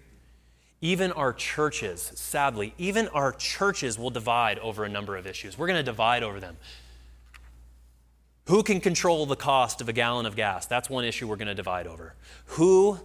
even 0.80 1.12
our 1.12 1.32
churches, 1.32 2.12
sadly, 2.14 2.74
even 2.78 3.08
our 3.08 3.32
churches 3.32 3.98
will 3.98 4.10
divide 4.10 4.58
over 4.60 4.84
a 4.84 4.88
number 4.88 5.16
of 5.16 5.26
issues. 5.26 5.58
We're 5.58 5.66
going 5.66 5.78
to 5.78 5.82
divide 5.82 6.22
over 6.22 6.38
them. 6.38 6.56
Who 8.46 8.62
can 8.62 8.80
control 8.80 9.26
the 9.26 9.36
cost 9.36 9.80
of 9.80 9.88
a 9.88 9.92
gallon 9.92 10.26
of 10.26 10.36
gas? 10.36 10.66
That's 10.66 10.88
one 10.88 11.04
issue 11.04 11.26
we're 11.26 11.36
going 11.36 11.48
to 11.48 11.54
divide 11.54 11.86
over. 11.86 12.14
Who 12.46 13.00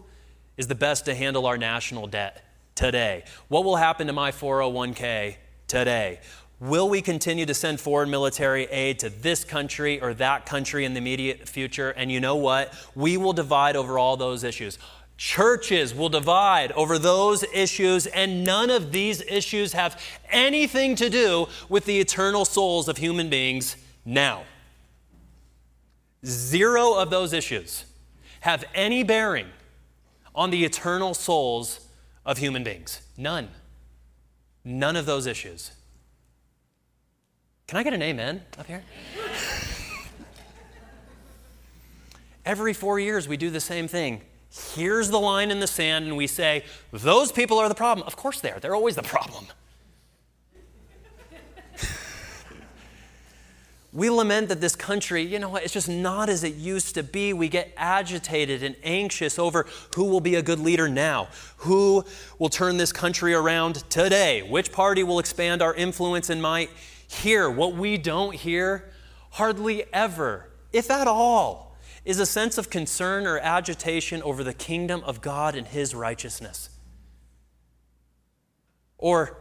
is 0.58 0.68
the 0.68 0.76
best 0.76 1.06
to 1.06 1.16
handle 1.16 1.48
our 1.48 1.58
national 1.58 2.08
debt 2.08 2.46
today? 2.76 3.24
What 3.48 3.64
will 3.64 3.78
happen 3.78 4.06
to 4.08 4.14
my 4.14 4.32
401k 4.32 5.38
today? 5.68 6.20
Will 6.62 6.88
we 6.88 7.02
continue 7.02 7.48
to 7.48 7.56
send 7.56 7.80
foreign 7.80 8.12
military 8.12 8.66
aid 8.66 9.00
to 9.00 9.10
this 9.10 9.44
country 9.44 10.00
or 10.00 10.14
that 10.14 10.46
country 10.46 10.86
in 10.86 10.94
the 10.94 11.00
immediate 11.00 11.50
future? 11.50 11.90
And 11.90 12.12
you 12.12 12.20
know 12.20 12.36
what? 12.36 12.72
We 12.94 13.18
will 13.18 13.34
divide 13.34 13.76
over 13.76 13.98
all 13.98 14.16
those 14.16 14.44
issues. 14.44 14.78
Churches 15.18 15.96
will 15.96 16.10
divide 16.10 16.72
over 16.74 17.00
those 17.00 17.44
issues, 17.52 18.06
and 18.06 18.44
none 18.44 18.70
of 18.70 18.92
these 18.92 19.22
issues 19.24 19.74
have 19.74 20.00
anything 20.30 20.96
to 20.98 21.10
do 21.10 21.48
with 21.68 21.86
the 21.86 22.00
eternal 22.00 22.46
souls 22.46 22.88
of 22.88 22.98
human 22.98 23.28
beings 23.28 23.76
now. 24.06 24.44
Zero 26.24 26.94
of 26.94 27.10
those 27.10 27.34
issues 27.34 27.86
have 28.42 28.66
any 28.76 29.02
bearing 29.02 29.48
on 30.36 30.52
the 30.52 30.64
eternal 30.64 31.16
souls 31.16 31.88
of 32.24 32.38
human 32.38 32.64
beings. 32.64 33.02
None. 33.18 33.50
None 34.64 34.96
of 34.96 35.08
those 35.08 35.26
issues. 35.26 35.72
Can 37.72 37.78
I 37.80 37.84
get 37.84 37.94
an 37.94 38.02
amen 38.02 38.44
up 38.60 38.68
here? 38.68 38.84
Every 42.46 42.74
four 42.74 43.00
years, 43.00 43.30
we 43.30 43.38
do 43.38 43.50
the 43.50 43.62
same 43.62 43.88
thing. 43.88 44.24
Here's 44.76 45.10
the 45.10 45.22
line 45.22 45.52
in 45.52 45.62
the 45.62 45.68
sand, 45.68 46.04
and 46.04 46.18
we 46.18 46.28
say, 46.28 46.66
Those 46.92 47.32
people 47.32 47.58
are 47.60 47.70
the 47.70 47.76
problem. 47.76 48.06
Of 48.06 48.18
course 48.18 48.42
they 48.42 48.52
are. 48.52 48.60
They're 48.60 48.76
always 48.76 48.98
the 48.98 49.04
problem. 49.04 49.46
we 53.94 54.10
lament 54.10 54.50
that 54.50 54.60
this 54.60 54.76
country, 54.76 55.22
you 55.22 55.40
know 55.40 55.48
what, 55.48 55.64
it's 55.64 55.72
just 55.72 55.88
not 55.88 56.28
as 56.28 56.44
it 56.44 56.56
used 56.56 56.96
to 56.96 57.04
be. 57.04 57.32
We 57.32 57.48
get 57.48 57.72
agitated 57.78 58.64
and 58.64 58.76
anxious 58.84 59.40
over 59.40 59.66
who 59.96 60.04
will 60.04 60.20
be 60.20 60.36
a 60.36 60.42
good 60.42 60.60
leader 60.60 60.90
now, 60.90 61.30
who 61.56 62.04
will 62.38 62.50
turn 62.50 62.76
this 62.76 62.92
country 62.92 63.34
around 63.34 63.90
today, 63.90 64.42
which 64.42 64.74
party 64.74 65.04
will 65.04 65.20
expand 65.20 65.62
our 65.62 65.74
influence 65.74 66.30
and 66.30 66.42
might 66.42 66.70
hear. 67.12 67.50
What 67.50 67.76
we 67.76 67.98
don't 67.98 68.36
hear 68.36 68.90
hardly 69.32 69.84
ever, 69.94 70.50
if 70.72 70.90
at 70.90 71.08
all, 71.08 71.78
is 72.04 72.20
a 72.20 72.26
sense 72.26 72.58
of 72.58 72.70
concern 72.70 73.28
or 73.28 73.38
agitation 73.40 74.24
over 74.24 74.44
the 74.44 74.54
kingdom 74.54 75.04
of 75.04 75.22
God 75.22 75.56
and 75.56 75.68
His 75.68 75.94
righteousness. 75.94 76.70
Or 78.98 79.38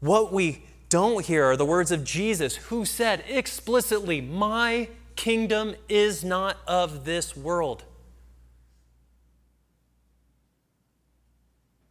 what 0.00 0.32
we 0.32 0.64
don't 0.88 1.24
hear 1.24 1.44
are 1.44 1.56
the 1.56 1.64
words 1.64 1.90
of 1.90 2.04
Jesus, 2.04 2.56
who 2.56 2.84
said 2.84 3.24
explicitly, 3.28 4.20
My 4.20 4.88
kingdom 5.16 5.74
is 5.88 6.24
not 6.24 6.58
of 6.66 7.04
this 7.04 7.36
world. 7.36 7.84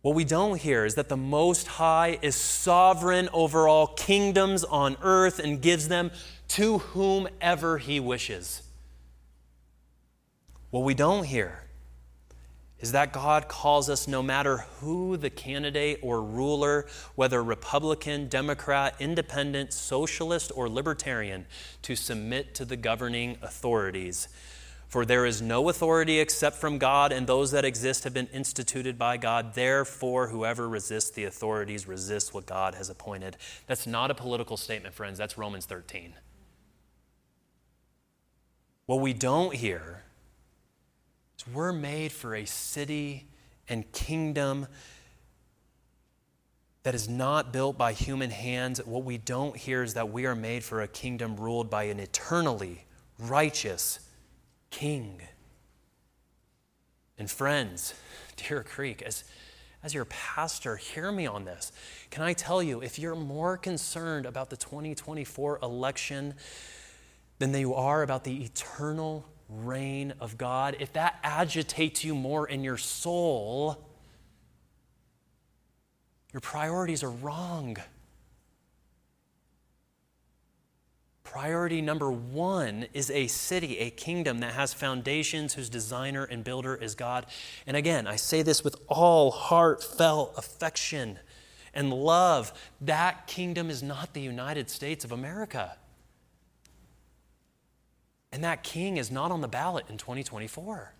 What 0.03 0.15
we 0.15 0.25
don't 0.25 0.59
hear 0.59 0.83
is 0.83 0.95
that 0.95 1.07
the 1.07 1.15
Most 1.15 1.65
High 1.65 2.19
is 2.21 2.35
sovereign 2.35 3.29
over 3.31 3.69
all 3.69 3.87
kingdoms 3.87 4.65
on 4.65 4.97
earth 5.01 5.39
and 5.39 5.61
gives 5.61 5.87
them 5.87 6.11
to 6.49 6.79
whomever 6.79 7.77
He 7.77 8.01
wishes. 8.01 8.63
What 10.71 10.81
we 10.81 10.93
don't 10.93 11.23
hear 11.23 11.63
is 12.81 12.91
that 12.91 13.13
God 13.13 13.47
calls 13.47 13.89
us, 13.89 14.05
no 14.05 14.21
matter 14.21 14.57
who 14.81 15.15
the 15.15 15.29
candidate 15.29 15.99
or 16.01 16.21
ruler, 16.21 16.85
whether 17.15 17.41
Republican, 17.41 18.27
Democrat, 18.27 18.95
Independent, 18.99 19.71
Socialist, 19.71 20.51
or 20.53 20.67
Libertarian, 20.67 21.45
to 21.81 21.95
submit 21.95 22.53
to 22.55 22.65
the 22.65 22.75
governing 22.75 23.37
authorities 23.41 24.27
for 24.93 25.05
there 25.07 25.25
is 25.25 25.41
no 25.41 25.69
authority 25.69 26.19
except 26.19 26.55
from 26.55 26.77
God, 26.77 27.11
and 27.11 27.25
those 27.25 27.49
that 27.49 27.65
exist 27.65 28.03
have 28.03 28.13
been 28.13 28.27
instituted 28.27 28.95
by 28.99 29.17
God. 29.17 29.55
Therefore, 29.55 30.27
whoever 30.27 30.69
resists 30.69 31.09
the 31.09 31.23
authorities 31.23 31.87
resists 31.87 32.31
what 32.31 32.45
God 32.45 32.75
has 32.75 32.91
appointed. 32.91 33.35
That's 33.65 33.87
not 33.87 34.11
a 34.11 34.13
political 34.13 34.55
statement, 34.55 34.93
friends. 34.93 35.17
That's 35.17 35.35
Romans 35.35 35.65
13. 35.65 36.13
What 38.85 39.01
we 39.01 39.13
don't 39.13 39.55
hear 39.55 40.03
is 41.39 41.47
we're 41.51 41.73
made 41.73 42.11
for 42.11 42.35
a 42.35 42.45
city 42.45 43.25
and 43.67 43.91
kingdom 43.93 44.67
that 46.83 46.93
is 46.93 47.09
not 47.09 47.51
built 47.51 47.79
by 47.79 47.93
human 47.93 48.29
hands. 48.29 48.79
What 48.85 49.03
we 49.03 49.17
don't 49.17 49.57
hear 49.57 49.81
is 49.81 49.95
that 49.95 50.11
we 50.11 50.27
are 50.27 50.35
made 50.35 50.63
for 50.63 50.83
a 50.83 50.87
kingdom 50.87 51.35
ruled 51.35 51.71
by 51.71 51.85
an 51.85 51.99
eternally 51.99 52.85
righteous 53.17 53.97
King. 54.73 55.21
And 57.19 57.29
friends, 57.29 57.93
Deer 58.35 58.63
Creek, 58.63 59.03
as, 59.03 59.23
as 59.83 59.93
your 59.93 60.05
pastor, 60.05 60.77
hear 60.77 61.11
me 61.11 61.27
on 61.27 61.45
this. 61.45 61.71
Can 62.09 62.23
I 62.23 62.33
tell 62.33 62.63
you, 62.63 62.81
if 62.81 62.97
you're 62.97 63.15
more 63.15 63.55
concerned 63.55 64.25
about 64.25 64.49
the 64.49 64.57
2024 64.57 65.59
election 65.61 66.33
than 67.37 67.53
you 67.53 67.75
are 67.75 68.01
about 68.01 68.23
the 68.23 68.43
eternal 68.43 69.29
reign 69.47 70.15
of 70.19 70.39
God, 70.39 70.75
if 70.79 70.91
that 70.93 71.19
agitates 71.23 72.03
you 72.03 72.15
more 72.15 72.47
in 72.47 72.63
your 72.63 72.77
soul, 72.77 73.87
your 76.33 76.41
priorities 76.41 77.03
are 77.03 77.11
wrong. 77.11 77.77
Priority 81.23 81.81
number 81.81 82.11
one 82.11 82.87
is 82.93 83.09
a 83.09 83.27
city, 83.27 83.79
a 83.79 83.89
kingdom 83.89 84.39
that 84.39 84.53
has 84.53 84.73
foundations, 84.73 85.53
whose 85.53 85.69
designer 85.69 86.25
and 86.25 86.43
builder 86.43 86.75
is 86.75 86.95
God. 86.95 87.25
And 87.65 87.77
again, 87.77 88.07
I 88.07 88.17
say 88.17 88.41
this 88.41 88.63
with 88.63 88.75
all 88.87 89.31
heartfelt 89.31 90.33
affection 90.37 91.19
and 91.73 91.91
love. 91.93 92.53
That 92.81 93.25
kingdom 93.25 93.69
is 93.69 93.81
not 93.81 94.13
the 94.13 94.21
United 94.21 94.69
States 94.69 95.05
of 95.05 95.11
America. 95.11 95.77
And 98.31 98.43
that 98.43 98.63
king 98.63 98.97
is 98.97 99.09
not 99.09 99.31
on 99.31 99.41
the 99.41 99.47
ballot 99.47 99.85
in 99.89 99.97
2024. 99.97 100.93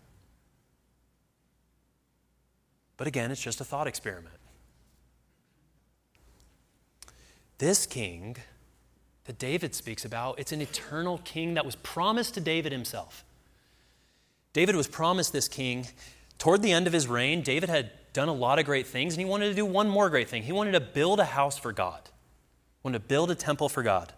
But 2.96 3.06
again, 3.06 3.30
it's 3.30 3.42
just 3.42 3.60
a 3.60 3.64
thought 3.64 3.86
experiment. 3.86 4.36
This 7.58 7.86
king 7.86 8.36
that 9.24 9.38
David 9.38 9.74
speaks 9.74 10.04
about. 10.04 10.38
It's 10.38 10.52
an 10.52 10.60
eternal 10.60 11.18
king 11.24 11.54
that 11.54 11.64
was 11.64 11.76
promised 11.76 12.34
to 12.34 12.40
David 12.40 12.72
himself. 12.72 13.24
David 14.52 14.76
was 14.76 14.86
promised 14.86 15.32
this 15.32 15.48
king. 15.48 15.86
Toward 16.38 16.62
the 16.62 16.72
end 16.72 16.86
of 16.86 16.92
his 16.92 17.08
reign, 17.08 17.42
David 17.42 17.68
had 17.68 17.90
done 18.12 18.28
a 18.28 18.34
lot 18.34 18.58
of 18.58 18.64
great 18.64 18.86
things, 18.86 19.14
and 19.14 19.20
he 19.20 19.28
wanted 19.28 19.48
to 19.48 19.54
do 19.54 19.64
one 19.66 19.88
more 19.88 20.08
great 20.08 20.28
thing. 20.28 20.42
He 20.42 20.52
wanted 20.52 20.72
to 20.72 20.80
build 20.80 21.20
a 21.20 21.24
house 21.24 21.58
for 21.58 21.72
God, 21.72 22.00
he 22.04 22.80
wanted 22.84 22.98
to 22.98 23.08
build 23.08 23.30
a 23.30 23.34
temple 23.34 23.68
for 23.68 23.82
God. 23.82 24.12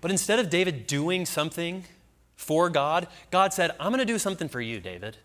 But 0.00 0.12
instead 0.12 0.38
of 0.38 0.48
David 0.48 0.86
doing 0.86 1.26
something 1.26 1.84
for 2.36 2.70
God, 2.70 3.08
God 3.32 3.52
said, 3.52 3.72
I'm 3.80 3.90
going 3.90 3.98
to 3.98 4.04
do 4.04 4.18
something 4.18 4.48
for 4.48 4.60
you, 4.60 4.78
David. 4.78 5.16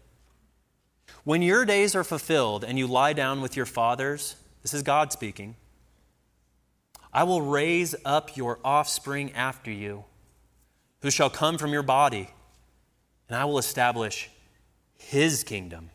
When 1.23 1.43
your 1.43 1.63
days 1.63 1.95
are 1.95 2.03
fulfilled 2.03 2.63
and 2.63 2.79
you 2.79 2.87
lie 2.87 3.13
down 3.13 3.41
with 3.41 3.55
your 3.55 3.67
fathers, 3.67 4.35
this 4.63 4.73
is 4.73 4.81
God 4.81 5.11
speaking, 5.11 5.55
I 7.13 7.23
will 7.23 7.41
raise 7.41 7.93
up 8.03 8.35
your 8.35 8.59
offspring 8.63 9.31
after 9.33 9.69
you, 9.69 10.05
who 11.01 11.11
shall 11.11 11.29
come 11.29 11.57
from 11.59 11.71
your 11.71 11.83
body, 11.83 12.29
and 13.29 13.37
I 13.37 13.45
will 13.45 13.59
establish 13.59 14.31
his 14.95 15.43
kingdom. 15.43 15.91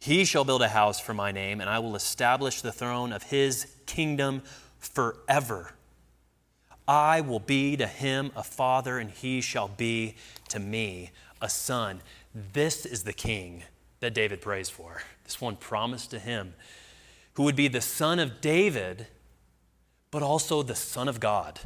He 0.00 0.24
shall 0.24 0.44
build 0.44 0.62
a 0.62 0.68
house 0.68 0.98
for 0.98 1.14
my 1.14 1.30
name, 1.30 1.60
and 1.60 1.70
I 1.70 1.78
will 1.78 1.94
establish 1.94 2.60
the 2.60 2.72
throne 2.72 3.12
of 3.12 3.24
his 3.24 3.66
kingdom 3.86 4.42
forever. 4.78 5.72
I 6.88 7.20
will 7.20 7.40
be 7.40 7.76
to 7.76 7.86
him 7.86 8.32
a 8.34 8.42
father, 8.42 8.98
and 8.98 9.10
he 9.10 9.40
shall 9.40 9.68
be 9.68 10.16
to 10.48 10.58
me 10.58 11.10
a 11.40 11.48
son. 11.48 12.00
This 12.34 12.86
is 12.86 13.04
the 13.04 13.12
king 13.12 13.62
that 14.00 14.14
David 14.14 14.40
prays 14.40 14.68
for. 14.68 15.02
This 15.24 15.40
one 15.40 15.56
promised 15.56 16.10
to 16.10 16.18
him, 16.18 16.54
who 17.34 17.44
would 17.44 17.56
be 17.56 17.68
the 17.68 17.80
son 17.80 18.18
of 18.18 18.40
David 18.40 19.06
but 20.10 20.22
also 20.22 20.62
the 20.62 20.74
Son 20.74 21.08
of 21.08 21.20
God, 21.20 21.60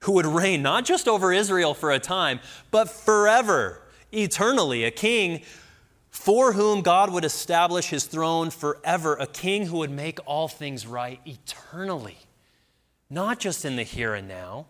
who 0.00 0.12
would 0.12 0.26
reign 0.26 0.62
not 0.62 0.84
just 0.84 1.08
over 1.08 1.32
Israel 1.32 1.74
for 1.74 1.90
a 1.90 1.98
time, 1.98 2.40
but 2.70 2.88
forever, 2.88 3.82
eternally, 4.12 4.84
a 4.84 4.90
king 4.90 5.42
for 6.14 6.52
whom 6.52 6.80
God 6.80 7.12
would 7.12 7.24
establish 7.24 7.88
his 7.88 8.04
throne 8.04 8.50
forever, 8.50 9.14
a 9.14 9.26
king 9.26 9.66
who 9.66 9.78
would 9.78 9.90
make 9.90 10.20
all 10.26 10.46
things 10.46 10.86
right 10.86 11.20
eternally, 11.26 12.18
not 13.10 13.40
just 13.40 13.64
in 13.64 13.74
the 13.74 13.82
here 13.82 14.14
and 14.14 14.28
now. 14.28 14.66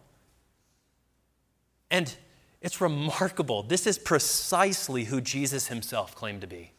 And 1.91 2.17
it's 2.63 2.81
remarkable. 2.81 3.63
This 3.63 3.87
is 3.87 3.99
precisely 3.99 5.05
who 5.05 5.21
Jesus 5.21 5.69
himself 5.69 6.15
claimed 6.15 6.41
to 6.41 6.47
be. 6.47 6.73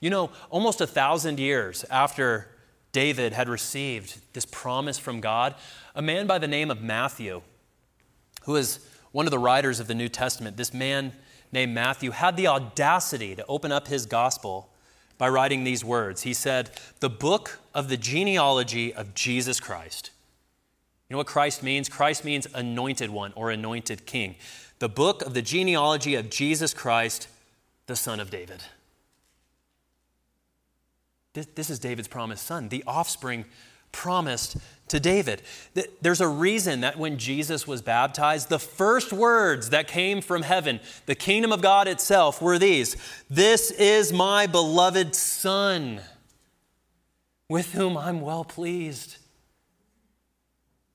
You 0.00 0.10
know, 0.10 0.30
almost 0.50 0.82
a 0.82 0.86
thousand 0.86 1.40
years 1.40 1.84
after 1.90 2.48
David 2.92 3.32
had 3.32 3.48
received 3.48 4.20
this 4.34 4.44
promise 4.44 4.98
from 4.98 5.20
God, 5.20 5.54
a 5.94 6.02
man 6.02 6.26
by 6.26 6.38
the 6.38 6.48
name 6.48 6.70
of 6.70 6.82
Matthew, 6.82 7.42
who 8.44 8.56
is 8.56 8.80
one 9.12 9.26
of 9.26 9.30
the 9.30 9.38
writers 9.38 9.80
of 9.80 9.88
the 9.88 9.94
New 9.94 10.08
Testament, 10.08 10.56
this 10.56 10.74
man 10.74 11.12
named 11.52 11.74
Matthew 11.74 12.10
had 12.10 12.36
the 12.36 12.46
audacity 12.46 13.34
to 13.36 13.44
open 13.46 13.72
up 13.72 13.88
his 13.88 14.06
gospel 14.06 14.70
by 15.18 15.28
writing 15.28 15.64
these 15.64 15.84
words. 15.84 16.22
He 16.22 16.32
said, 16.34 16.70
The 17.00 17.10
book 17.10 17.60
of 17.74 17.88
the 17.88 17.96
genealogy 17.96 18.92
of 18.92 19.14
Jesus 19.14 19.60
Christ, 19.60 20.10
You 21.08 21.14
know 21.14 21.18
what 21.18 21.26
Christ 21.26 21.62
means? 21.62 21.88
Christ 21.88 22.24
means 22.24 22.46
anointed 22.54 23.10
one 23.10 23.32
or 23.36 23.50
anointed 23.50 24.06
king. 24.06 24.36
The 24.78 24.88
book 24.88 25.22
of 25.22 25.34
the 25.34 25.42
genealogy 25.42 26.14
of 26.14 26.30
Jesus 26.30 26.74
Christ, 26.74 27.28
the 27.86 27.96
son 27.96 28.18
of 28.18 28.30
David. 28.30 28.64
This, 31.34 31.46
this 31.54 31.70
is 31.70 31.78
David's 31.78 32.08
promised 32.08 32.46
son, 32.46 32.68
the 32.68 32.84
offspring 32.86 33.44
promised 33.90 34.56
to 34.88 34.98
David. 34.98 35.42
There's 36.00 36.20
a 36.20 36.28
reason 36.28 36.80
that 36.80 36.98
when 36.98 37.18
Jesus 37.18 37.66
was 37.66 37.82
baptized, 37.82 38.48
the 38.48 38.58
first 38.58 39.12
words 39.12 39.70
that 39.70 39.86
came 39.86 40.20
from 40.20 40.42
heaven, 40.42 40.80
the 41.06 41.14
kingdom 41.14 41.52
of 41.52 41.60
God 41.60 41.88
itself, 41.88 42.42
were 42.42 42.58
these 42.58 42.96
This 43.30 43.70
is 43.70 44.12
my 44.12 44.46
beloved 44.46 45.14
Son, 45.14 46.00
with 47.48 47.72
whom 47.72 47.96
I'm 47.96 48.20
well 48.20 48.44
pleased. 48.44 49.16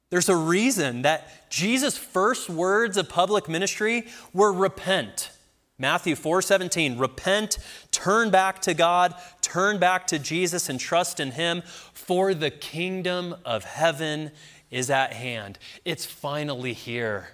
There's 0.10 0.30
a 0.30 0.36
reason 0.36 1.02
that 1.02 1.50
Jesus' 1.50 1.98
first 1.98 2.50
words 2.50 2.98
of 2.98 3.10
public 3.10 3.50
ministry 3.50 4.08
were 4.34 4.54
repent. 4.54 5.32
Matthew 5.80 6.16
4:17 6.16 7.00
repent 7.00 7.60
turn 7.92 8.32
back 8.32 8.62
to 8.64 8.74
God 8.74 9.14
turn 9.48 9.80
back 9.80 10.08
to 10.08 10.20
Jesus 10.20 10.68
and 10.70 10.80
trust 10.80 11.20
in 11.20 11.32
him 11.32 11.62
for 11.94 12.34
the 12.34 12.52
kingdom 12.52 13.36
of 13.46 13.64
heaven 13.64 14.32
is 14.70 14.90
at 14.90 15.14
hand. 15.14 15.58
It's 15.86 16.06
finally 16.06 16.74
here. 16.74 17.30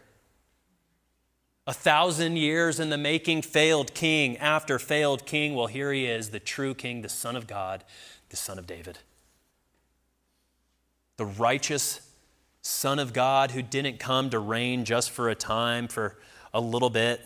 A 1.66 1.74
thousand 1.74 2.36
years 2.36 2.80
in 2.80 2.90
the 2.90 2.98
making 2.98 3.42
failed 3.42 3.94
king 3.94 4.38
after 4.38 4.78
failed 4.78 5.26
king. 5.26 5.56
Well 5.56 5.68
here 5.68 5.92
he 5.92 6.06
is 6.06 6.30
the 6.30 6.40
true 6.40 6.76
king 6.76 7.02
the 7.02 7.10
son 7.10 7.36
of 7.36 7.48
God 7.48 7.84
the 8.30 8.38
son 8.38 8.60
of 8.60 8.68
David. 8.68 9.00
The 11.18 11.26
righteous 11.26 12.02
son 12.62 13.00
of 13.00 13.14
God 13.14 13.52
who 13.52 13.62
didn't 13.62 14.00
come 14.00 14.30
to 14.30 14.40
reign 14.40 14.86
just 14.86 15.12
for 15.12 15.30
a 15.30 15.36
time 15.36 15.88
for 15.88 16.18
a 16.54 16.62
little 16.62 16.90
bit 16.90 17.22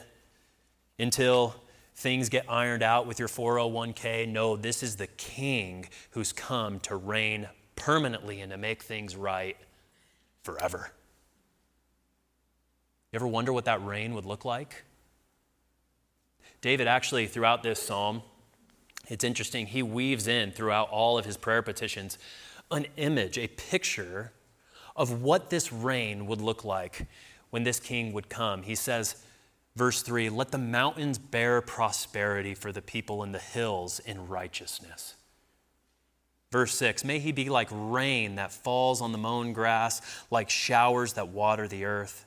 until 0.99 1.55
things 1.95 2.29
get 2.29 2.45
ironed 2.49 2.83
out 2.83 3.07
with 3.07 3.19
your 3.19 3.27
401k. 3.27 4.27
No, 4.27 4.55
this 4.55 4.83
is 4.83 4.95
the 4.95 5.07
king 5.07 5.87
who's 6.11 6.31
come 6.31 6.79
to 6.81 6.95
reign 6.95 7.47
permanently 7.75 8.41
and 8.41 8.51
to 8.51 8.57
make 8.57 8.83
things 8.83 9.15
right 9.15 9.57
forever. 10.43 10.91
You 13.11 13.17
ever 13.17 13.27
wonder 13.27 13.53
what 13.53 13.65
that 13.65 13.83
reign 13.83 14.13
would 14.13 14.25
look 14.25 14.45
like? 14.45 14.83
David 16.61 16.87
actually, 16.87 17.27
throughout 17.27 17.63
this 17.63 17.81
psalm, 17.81 18.21
it's 19.07 19.23
interesting, 19.23 19.67
he 19.67 19.81
weaves 19.81 20.27
in 20.27 20.51
throughout 20.51 20.89
all 20.89 21.17
of 21.17 21.25
his 21.25 21.37
prayer 21.37 21.61
petitions 21.61 22.17
an 22.69 22.85
image, 22.97 23.37
a 23.37 23.47
picture 23.47 24.33
of 24.95 25.21
what 25.21 25.49
this 25.49 25.71
reign 25.71 26.27
would 26.27 26.41
look 26.41 26.65
like 26.65 27.07
when 27.49 27.63
this 27.63 27.79
king 27.79 28.11
would 28.11 28.27
come. 28.27 28.63
He 28.63 28.75
says, 28.75 29.23
Verse 29.77 30.01
3 30.01 30.29
Let 30.29 30.49
the 30.49 30.57
mountains 30.57 31.19
bear 31.19 31.61
prosperity 31.61 32.55
for 32.55 32.71
the 32.71 32.81
people 32.81 33.21
in 33.21 33.31
the 33.31 33.39
hills 33.39 33.99
in 33.99 34.27
righteousness. 34.27 35.13
Verse 36.51 36.73
6 36.73 37.05
May 37.05 37.19
he 37.19 37.31
be 37.31 37.49
like 37.49 37.67
rain 37.71 38.35
that 38.35 38.51
falls 38.51 39.01
on 39.01 39.11
the 39.11 39.19
mown 39.19 39.53
grass, 39.53 40.01
like 40.31 40.49
showers 40.49 41.13
that 41.13 41.29
water 41.29 41.67
the 41.67 41.85
earth. 41.85 42.25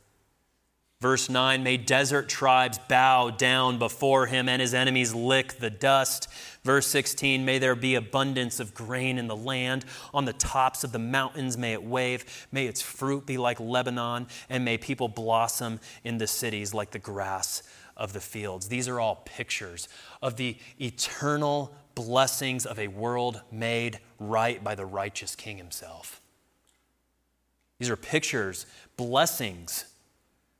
Verse 1.01 1.31
9 1.31 1.63
May 1.63 1.79
desert 1.79 2.29
tribes 2.29 2.79
bow 2.89 3.31
down 3.31 3.79
before 3.79 4.27
him 4.27 4.49
and 4.49 4.61
his 4.61 4.75
enemies 4.75 5.15
lick 5.15 5.55
the 5.55 5.71
dust. 5.71 6.29
Verse 6.63 6.87
16 6.89 7.43
May 7.45 7.59
there 7.59 7.75
be 7.75 7.95
abundance 7.95 8.61
of 8.61 8.75
grain 8.75 9.17
in 9.17 9.27
the 9.27 9.37
land. 9.37 9.87
On 10.13 10.27
the 10.27 10.35
tops 10.35 10.85
of 10.85 10.93
the 10.93 10.99
mountains 10.99 11.57
may 11.57 11.73
it 11.73 11.83
wave. 11.83 12.47
May 12.53 12.67
its 12.67 12.83
fruit 12.83 13.25
be 13.25 13.39
like 13.39 13.59
Lebanon, 13.59 14.27
and 14.51 14.65
may 14.65 14.77
people 14.77 15.09
blossom 15.09 15.81
in 16.05 16.19
the 16.19 16.27
cities 16.27 16.75
like 16.75 16.91
the 16.91 16.99
grass 16.99 17.63
of 17.97 18.13
the 18.13 18.21
fields. 18.21 18.69
These 18.69 18.87
are 18.87 19.01
all 19.01 19.23
pictures 19.25 19.89
of 20.21 20.37
the 20.37 20.59
eternal 20.79 21.75
blessings 21.95 22.67
of 22.67 22.79
a 22.79 22.89
world 22.89 23.41
made 23.51 24.01
right 24.19 24.63
by 24.63 24.75
the 24.75 24.87
righteous 24.87 25.35
King 25.35 25.57
himself. 25.57 26.21
These 27.79 27.89
are 27.89 27.97
pictures, 27.97 28.67
blessings 28.99 29.87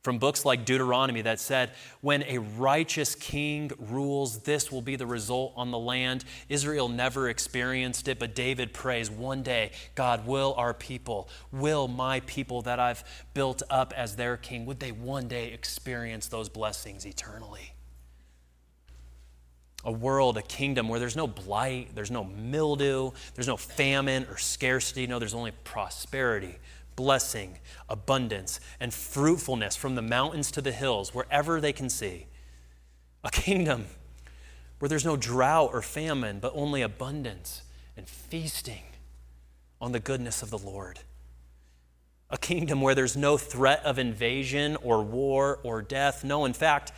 from 0.03 0.19
books 0.19 0.47
like 0.47 0.65
Deuteronomy 0.65 1.21
that 1.23 1.39
said, 1.39 1.73
when 2.01 2.23
a 2.23 2.39
righteous 2.39 3.15
king 3.15 3.71
rules, 3.79 4.41
this 4.41 4.73
will 4.73 4.81
be 4.81 4.97
the 4.97 5.07
result 5.07 5.53
on 5.57 5.71
the 5.71 5.79
land. 5.79 6.25
Israel 6.49 6.89
never 6.89 7.29
experienced 7.29 8.09
it, 8.09 8.19
but 8.19 8.35
David 8.35 8.73
prays 8.73 9.11
one 9.11 9.43
day, 9.43 9.73
God, 9.95 10.27
will 10.27 10.55
our 10.57 10.73
people, 10.73 11.29
will 11.53 11.87
my 11.87 12.21
people 12.21 12.63
that 12.63 12.81
I've 12.81 13.05
built 13.35 13.63
up 13.69 13.93
as 13.95 14.17
their 14.17 14.39
king, 14.39 14.65
would 14.65 14.81
they 14.81 14.93
one 14.93 15.29
day 15.29 15.53
experience 15.53 16.29
those 16.29 16.49
blessings 16.49 17.05
eternally? 17.05 17.75
A 19.85 19.93
world, 19.93 20.37
a 20.37 20.43
kingdom 20.43 20.89
where 20.89 21.01
there's 21.01 21.17
no 21.17 21.27
blight, 21.27 21.95
there's 21.95 22.11
no 22.11 22.25
mildew, 22.25 23.13
there's 23.35 23.49
no 23.49 23.57
famine 23.57 24.27
or 24.31 24.37
scarcity. 24.37 25.07
No, 25.07 25.19
there's 25.19 25.33
only 25.33 25.53
prosperity 25.65 26.57
blessing, 27.01 27.57
abundance, 27.89 28.61
and 28.79 28.93
fruitfulness 28.93 29.75
from 29.75 29.95
the 29.95 30.03
mountains 30.03 30.51
to 30.51 30.61
the 30.61 30.71
hills, 30.71 31.15
wherever 31.15 31.59
they 31.59 31.73
can 31.73 31.89
see. 31.89 32.27
A 33.25 33.31
kingdom 33.31 33.87
where 34.79 34.89
there's 34.91 35.07
no 35.07 35.17
drought 35.17 35.71
or 35.73 35.81
famine, 35.81 36.41
but 36.41 36.53
only 36.55 36.83
abundance 36.83 37.63
and 37.97 38.07
feasting 38.07 38.83
on 39.81 39.93
the 39.93 39.99
goodness 39.99 40.43
of 40.43 40.51
the 40.51 40.59
Lord. 40.59 41.01
A 42.29 42.37
kingdom 42.37 42.83
where 42.83 42.95
there's 42.95 43.17
no 43.17 43.39
threat 43.39 43.83
of 43.83 43.99
invasion 43.99 44.77
or 44.83 45.03
war 45.03 45.59
or 45.63 45.81
death. 45.81 46.23
No, 46.23 46.45
in 46.45 46.53
fact, 46.53 46.93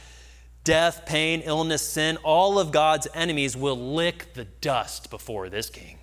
death, 0.65 1.07
pain, 1.07 1.43
illness, 1.45 1.87
sin, 1.87 2.17
all 2.25 2.59
of 2.59 2.73
God's 2.73 3.07
enemies 3.15 3.57
will 3.57 3.79
lick 3.95 4.35
the 4.35 4.47
dust 4.47 5.11
before 5.11 5.49
this 5.49 5.71
king 5.71 6.02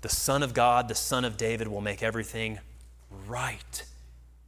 the 0.00 0.08
Son 0.08 0.42
of 0.42 0.54
God, 0.54 0.88
the 0.88 0.94
Son 0.94 1.24
of 1.24 1.36
David, 1.36 1.68
will 1.68 1.80
make 1.80 2.02
everything 2.02 2.58
right 3.26 3.84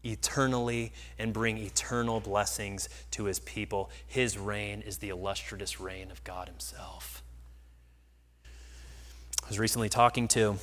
eternally 0.05 0.93
and 1.19 1.33
bring 1.33 1.59
eternal 1.59 2.21
blessings 2.21 2.89
to 3.13 3.25
his 3.25 3.39
people. 3.39 3.91
His 4.07 4.37
reign 4.37 4.83
is 4.83 4.99
the 4.99 5.11
illustrious 5.11 5.81
reign 5.81 6.11
of 6.11 6.23
God 6.25 6.49
himself. 6.49 7.23
I 9.45 9.49
was 9.49 9.59
recently 9.59 9.89
talking 9.89 10.29
to 10.29 10.57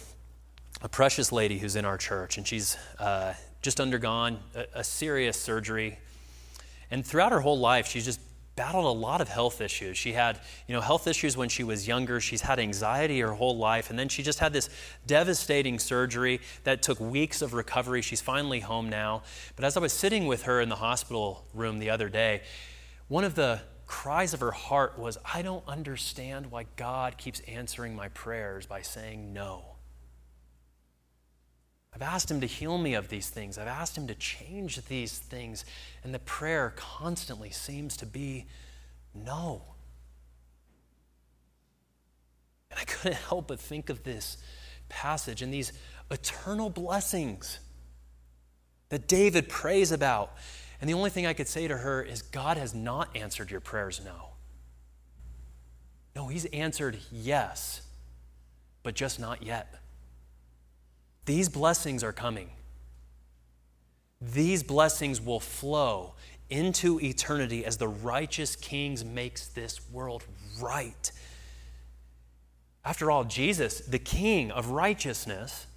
a 0.81 0.89
precious 0.89 1.31
lady 1.31 1.59
who's 1.59 1.75
in 1.75 1.85
our 1.85 1.97
church, 1.97 2.37
and 2.37 2.47
she's 2.47 2.77
uh, 2.99 3.33
just 3.61 3.79
undergone 3.79 4.39
a, 4.55 4.79
a 4.79 4.83
serious 4.83 5.39
surgery. 5.39 5.99
And 6.91 7.05
throughout 7.05 7.31
her 7.31 7.41
whole 7.41 7.59
life, 7.59 7.87
she's 7.87 8.05
just 8.05 8.19
battled 8.59 8.83
a 8.83 8.89
lot 8.89 9.21
of 9.21 9.29
health 9.29 9.61
issues. 9.61 9.97
She 9.97 10.11
had, 10.11 10.37
you 10.67 10.75
know, 10.75 10.81
health 10.81 11.07
issues 11.07 11.37
when 11.37 11.47
she 11.47 11.63
was 11.63 11.87
younger. 11.87 12.19
She's 12.19 12.41
had 12.41 12.59
anxiety 12.59 13.21
her 13.21 13.31
whole 13.31 13.55
life. 13.55 13.89
And 13.89 13.97
then 13.97 14.09
she 14.09 14.21
just 14.21 14.39
had 14.39 14.51
this 14.51 14.69
devastating 15.07 15.79
surgery 15.79 16.41
that 16.65 16.81
took 16.81 16.99
weeks 16.99 17.41
of 17.41 17.53
recovery. 17.53 18.01
She's 18.01 18.19
finally 18.19 18.59
home 18.59 18.89
now. 18.89 19.23
But 19.55 19.63
as 19.63 19.77
I 19.77 19.79
was 19.79 19.93
sitting 19.93 20.27
with 20.27 20.43
her 20.43 20.59
in 20.59 20.67
the 20.67 20.75
hospital 20.75 21.45
room 21.53 21.79
the 21.79 21.89
other 21.89 22.09
day, 22.09 22.41
one 23.07 23.23
of 23.23 23.33
the 23.33 23.61
cries 23.87 24.33
of 24.33 24.41
her 24.41 24.51
heart 24.51 24.99
was, 24.99 25.17
I 25.23 25.41
don't 25.41 25.65
understand 25.65 26.51
why 26.51 26.65
God 26.75 27.17
keeps 27.17 27.39
answering 27.47 27.95
my 27.95 28.09
prayers 28.09 28.65
by 28.65 28.81
saying 28.81 29.31
no. 29.31 29.63
I've 31.93 32.01
asked 32.01 32.29
him 32.29 32.41
to 32.41 32.47
heal 32.47 32.77
me 32.77 32.93
of 32.93 33.09
these 33.09 33.29
things. 33.29 33.57
I've 33.57 33.67
asked 33.67 33.97
him 33.97 34.07
to 34.07 34.15
change 34.15 34.85
these 34.85 35.17
things. 35.17 35.65
And 36.03 36.13
the 36.13 36.19
prayer 36.19 36.73
constantly 36.75 37.49
seems 37.49 37.97
to 37.97 38.05
be 38.05 38.45
no. 39.13 39.61
And 42.69 42.79
I 42.79 42.83
couldn't 42.83 43.17
help 43.17 43.47
but 43.47 43.59
think 43.59 43.89
of 43.89 44.03
this 44.03 44.37
passage 44.87 45.41
and 45.41 45.53
these 45.53 45.73
eternal 46.11 46.69
blessings 46.69 47.59
that 48.89 49.07
David 49.07 49.49
prays 49.49 49.91
about. 49.91 50.33
And 50.81 50.89
the 50.89 50.93
only 50.93 51.09
thing 51.09 51.25
I 51.25 51.33
could 51.33 51.47
say 51.47 51.67
to 51.67 51.77
her 51.77 52.01
is 52.01 52.21
God 52.21 52.57
has 52.57 52.73
not 52.73 53.15
answered 53.15 53.51
your 53.51 53.59
prayers 53.59 54.01
no. 54.03 54.29
No, 56.15 56.27
he's 56.27 56.45
answered 56.45 56.97
yes, 57.11 57.81
but 58.83 58.95
just 58.95 59.19
not 59.19 59.43
yet. 59.43 59.73
These 61.29 61.47
blessings 61.47 62.03
are 62.03 62.11
coming. 62.11 62.49
These 64.19 64.63
blessings 64.63 65.21
will 65.21 65.39
flow 65.39 66.15
into 66.49 66.99
eternity 66.99 67.63
as 67.63 67.77
the 67.77 67.87
righteous 67.87 68.55
kings 68.55 69.05
makes 69.05 69.45
this 69.45 69.79
world 69.91 70.23
right. 70.59 71.11
After 72.83 73.11
all, 73.11 73.25
Jesus, 73.25 73.79
the 73.81 73.99
king 73.99 74.49
of 74.49 74.71
righteousness, 74.71 75.67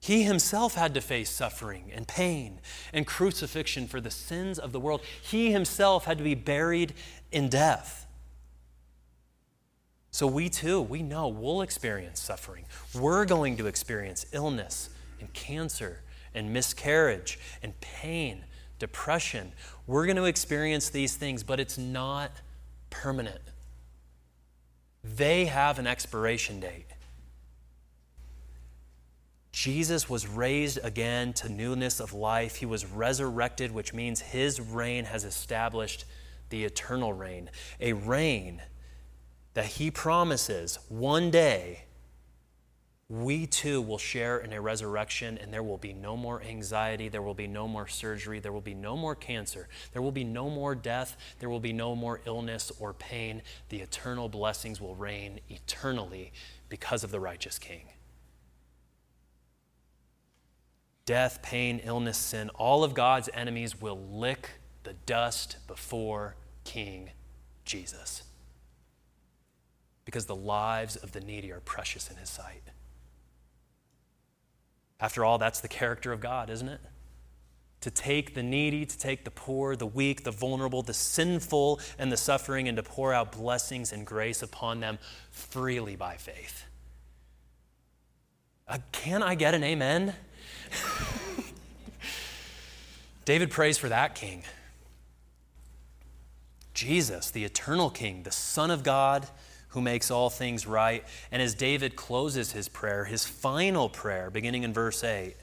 he 0.00 0.24
himself 0.24 0.74
had 0.74 0.94
to 0.94 1.00
face 1.00 1.30
suffering 1.30 1.92
and 1.94 2.08
pain 2.08 2.58
and 2.92 3.06
crucifixion 3.06 3.86
for 3.86 4.00
the 4.00 4.10
sins 4.10 4.58
of 4.58 4.72
the 4.72 4.80
world. 4.80 5.02
He 5.22 5.52
himself 5.52 6.06
had 6.06 6.18
to 6.18 6.24
be 6.24 6.34
buried 6.34 6.92
in 7.30 7.48
death. 7.48 8.07
So 10.18 10.26
we 10.26 10.48
too, 10.48 10.82
we 10.82 11.00
know 11.04 11.28
we'll 11.28 11.62
experience 11.62 12.18
suffering. 12.18 12.64
We're 12.92 13.24
going 13.24 13.56
to 13.58 13.68
experience 13.68 14.26
illness 14.32 14.90
and 15.20 15.32
cancer 15.32 16.00
and 16.34 16.52
miscarriage 16.52 17.38
and 17.62 17.80
pain, 17.80 18.44
depression. 18.80 19.52
We're 19.86 20.06
going 20.06 20.16
to 20.16 20.24
experience 20.24 20.90
these 20.90 21.14
things, 21.14 21.44
but 21.44 21.60
it's 21.60 21.78
not 21.78 22.32
permanent. 22.90 23.38
They 25.04 25.44
have 25.44 25.78
an 25.78 25.86
expiration 25.86 26.58
date. 26.58 26.86
Jesus 29.52 30.10
was 30.10 30.26
raised 30.26 30.80
again 30.82 31.32
to 31.34 31.48
newness 31.48 32.00
of 32.00 32.12
life. 32.12 32.56
He 32.56 32.66
was 32.66 32.84
resurrected, 32.84 33.70
which 33.70 33.94
means 33.94 34.20
his 34.20 34.60
reign 34.60 35.04
has 35.04 35.22
established 35.22 36.06
the 36.48 36.64
eternal 36.64 37.12
reign, 37.12 37.50
a 37.78 37.92
reign 37.92 38.62
that 39.58 39.66
he 39.66 39.90
promises 39.90 40.78
one 40.88 41.32
day 41.32 41.82
we 43.08 43.44
too 43.44 43.82
will 43.82 43.98
share 43.98 44.38
in 44.38 44.52
a 44.52 44.60
resurrection, 44.60 45.36
and 45.38 45.52
there 45.52 45.64
will 45.64 45.78
be 45.78 45.92
no 45.92 46.16
more 46.16 46.40
anxiety, 46.40 47.08
there 47.08 47.22
will 47.22 47.34
be 47.34 47.48
no 47.48 47.66
more 47.66 47.88
surgery, 47.88 48.38
there 48.38 48.52
will 48.52 48.60
be 48.60 48.72
no 48.72 48.96
more 48.96 49.16
cancer, 49.16 49.66
there 49.92 50.00
will 50.00 50.12
be 50.12 50.22
no 50.22 50.48
more 50.48 50.76
death, 50.76 51.16
there 51.40 51.48
will 51.48 51.58
be 51.58 51.72
no 51.72 51.96
more 51.96 52.20
illness 52.24 52.70
or 52.78 52.92
pain. 52.92 53.42
The 53.68 53.80
eternal 53.80 54.28
blessings 54.28 54.80
will 54.80 54.94
reign 54.94 55.40
eternally 55.48 56.32
because 56.68 57.02
of 57.02 57.10
the 57.10 57.18
righteous 57.18 57.58
King. 57.58 57.88
Death, 61.04 61.42
pain, 61.42 61.80
illness, 61.82 62.16
sin, 62.16 62.48
all 62.50 62.84
of 62.84 62.94
God's 62.94 63.28
enemies 63.34 63.80
will 63.80 63.98
lick 64.08 64.50
the 64.84 64.94
dust 65.04 65.56
before 65.66 66.36
King 66.62 67.10
Jesus. 67.64 68.22
Because 70.08 70.24
the 70.24 70.34
lives 70.34 70.96
of 70.96 71.12
the 71.12 71.20
needy 71.20 71.52
are 71.52 71.60
precious 71.60 72.10
in 72.10 72.16
his 72.16 72.30
sight. 72.30 72.62
After 74.98 75.22
all, 75.22 75.36
that's 75.36 75.60
the 75.60 75.68
character 75.68 76.12
of 76.12 76.20
God, 76.20 76.48
isn't 76.48 76.70
it? 76.70 76.80
To 77.82 77.90
take 77.90 78.32
the 78.32 78.42
needy, 78.42 78.86
to 78.86 78.98
take 78.98 79.24
the 79.24 79.30
poor, 79.30 79.76
the 79.76 79.84
weak, 79.84 80.24
the 80.24 80.30
vulnerable, 80.30 80.80
the 80.80 80.94
sinful, 80.94 81.80
and 81.98 82.10
the 82.10 82.16
suffering, 82.16 82.68
and 82.68 82.76
to 82.78 82.82
pour 82.82 83.12
out 83.12 83.32
blessings 83.32 83.92
and 83.92 84.06
grace 84.06 84.40
upon 84.40 84.80
them 84.80 84.98
freely 85.30 85.94
by 85.94 86.16
faith. 86.16 86.64
Uh, 88.66 88.78
can 88.92 89.22
I 89.22 89.34
get 89.34 89.52
an 89.52 89.62
amen? 89.62 90.14
David 93.26 93.50
prays 93.50 93.76
for 93.76 93.90
that 93.90 94.14
king. 94.14 94.42
Jesus, 96.72 97.30
the 97.30 97.44
eternal 97.44 97.90
king, 97.90 98.22
the 98.22 98.32
Son 98.32 98.70
of 98.70 98.82
God 98.82 99.28
who 99.68 99.80
makes 99.80 100.10
all 100.10 100.30
things 100.30 100.66
right. 100.66 101.04
And 101.30 101.42
as 101.42 101.54
David 101.54 101.96
closes 101.96 102.52
his 102.52 102.68
prayer, 102.68 103.04
his 103.04 103.24
final 103.24 103.88
prayer, 103.88 104.30
beginning 104.30 104.62
in 104.62 104.72
verse 104.72 105.04
8, 105.04 105.34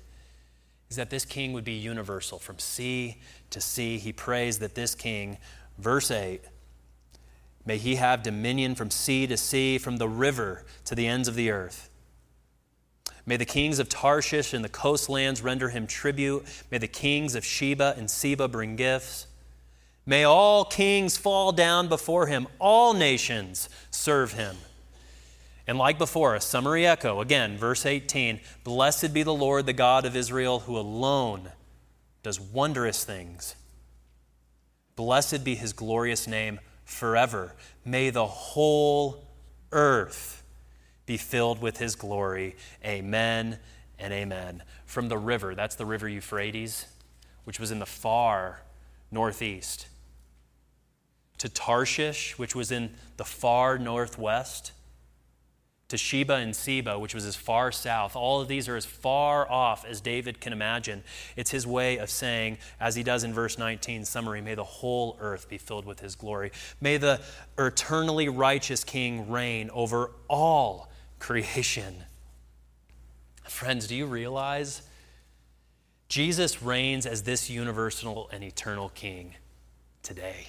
is 0.89 0.95
that 0.95 1.09
this 1.09 1.25
king 1.25 1.53
would 1.53 1.63
be 1.63 1.73
universal 1.73 2.39
from 2.39 2.59
sea 2.59 3.17
to 3.49 3.61
sea. 3.61 3.97
He 3.97 4.13
prays 4.13 4.59
that 4.59 4.75
this 4.75 4.95
king, 4.95 5.37
verse 5.77 6.11
8, 6.11 6.41
may 7.65 7.77
he 7.77 7.95
have 7.95 8.23
dominion 8.23 8.75
from 8.75 8.91
sea 8.91 9.27
to 9.27 9.37
sea, 9.37 9.77
from 9.77 9.97
the 9.97 10.09
river 10.09 10.65
to 10.85 10.95
the 10.95 11.07
ends 11.07 11.27
of 11.27 11.35
the 11.35 11.51
earth. 11.51 11.89
May 13.27 13.37
the 13.37 13.45
kings 13.45 13.79
of 13.79 13.89
Tarshish 13.89 14.53
and 14.53 14.63
the 14.63 14.69
coastlands 14.69 15.41
render 15.41 15.69
him 15.69 15.87
tribute. 15.87 16.45
May 16.69 16.77
the 16.77 16.87
kings 16.87 17.33
of 17.33 17.43
Sheba 17.43 17.95
and 17.97 18.09
Seba 18.09 18.47
bring 18.47 18.75
gifts. 18.75 19.25
May 20.05 20.23
all 20.23 20.65
kings 20.65 21.17
fall 21.17 21.51
down 21.51 21.87
before 21.87 22.27
him, 22.27 22.47
all 22.59 22.93
nations 22.93 23.69
serve 23.89 24.33
him. 24.33 24.57
And 25.67 25.79
like 25.79 25.97
before, 25.97 26.35
a 26.35 26.41
summary 26.41 26.85
echo, 26.85 27.21
again, 27.21 27.57
verse 27.57 27.85
18 27.85 28.39
Blessed 28.63 29.13
be 29.13 29.23
the 29.23 29.33
Lord, 29.33 29.65
the 29.65 29.73
God 29.73 30.05
of 30.05 30.15
Israel, 30.15 30.59
who 30.59 30.77
alone 30.77 31.51
does 32.21 32.39
wondrous 32.39 33.03
things. 33.03 33.55
Blessed 34.95 35.43
be 35.43 35.55
his 35.55 35.73
glorious 35.73 36.27
name 36.27 36.59
forever. 36.83 37.55
May 37.83 38.11
the 38.11 38.27
whole 38.27 39.27
earth 39.71 40.43
be 41.07 41.17
filled 41.17 41.61
with 41.61 41.77
his 41.77 41.95
glory. 41.95 42.55
Amen 42.85 43.57
and 43.97 44.13
amen. 44.13 44.61
From 44.85 45.09
the 45.09 45.17
river, 45.17 45.55
that's 45.55 45.75
the 45.75 45.85
river 45.85 46.07
Euphrates, 46.07 46.85
which 47.43 47.59
was 47.59 47.71
in 47.71 47.79
the 47.79 47.85
far 47.87 48.61
northeast 49.11 49.87
to 51.37 51.49
Tarshish, 51.49 52.37
which 52.37 52.55
was 52.55 52.71
in 52.71 52.95
the 53.17 53.25
far 53.25 53.77
northwest, 53.77 54.71
to 55.87 55.97
Sheba 55.97 56.35
and 56.35 56.55
Seba, 56.55 56.97
which 56.97 57.13
was 57.13 57.25
as 57.25 57.35
far 57.35 57.71
south. 57.71 58.15
All 58.15 58.41
of 58.41 58.47
these 58.47 58.67
are 58.67 58.75
as 58.75 58.85
far 58.85 59.49
off 59.49 59.85
as 59.85 60.01
David 60.01 60.41
can 60.41 60.51
imagine. 60.51 61.03
It's 61.35 61.51
his 61.51 61.67
way 61.67 61.97
of 61.97 62.09
saying, 62.09 62.57
as 62.79 62.95
he 62.95 63.03
does 63.03 63.23
in 63.23 63.33
verse 63.33 63.59
19, 63.59 64.03
summary, 64.05 64.41
may 64.41 64.55
the 64.55 64.63
whole 64.63 65.17
earth 65.21 65.47
be 65.47 65.59
filled 65.59 65.85
with 65.85 65.99
his 65.99 66.15
glory. 66.15 66.51
May 66.81 66.97
the 66.97 67.21
eternally 67.57 68.29
righteous 68.29 68.83
king 68.83 69.29
reign 69.29 69.69
over 69.71 70.11
all 70.27 70.91
creation. 71.19 72.03
Friends, 73.43 73.87
do 73.87 73.95
you 73.95 74.07
realize 74.07 74.81
Jesus 76.09 76.63
reigns 76.63 77.05
as 77.05 77.23
this 77.23 77.47
universal 77.47 78.27
and 78.33 78.43
eternal 78.43 78.89
king 78.89 79.35
today? 80.01 80.47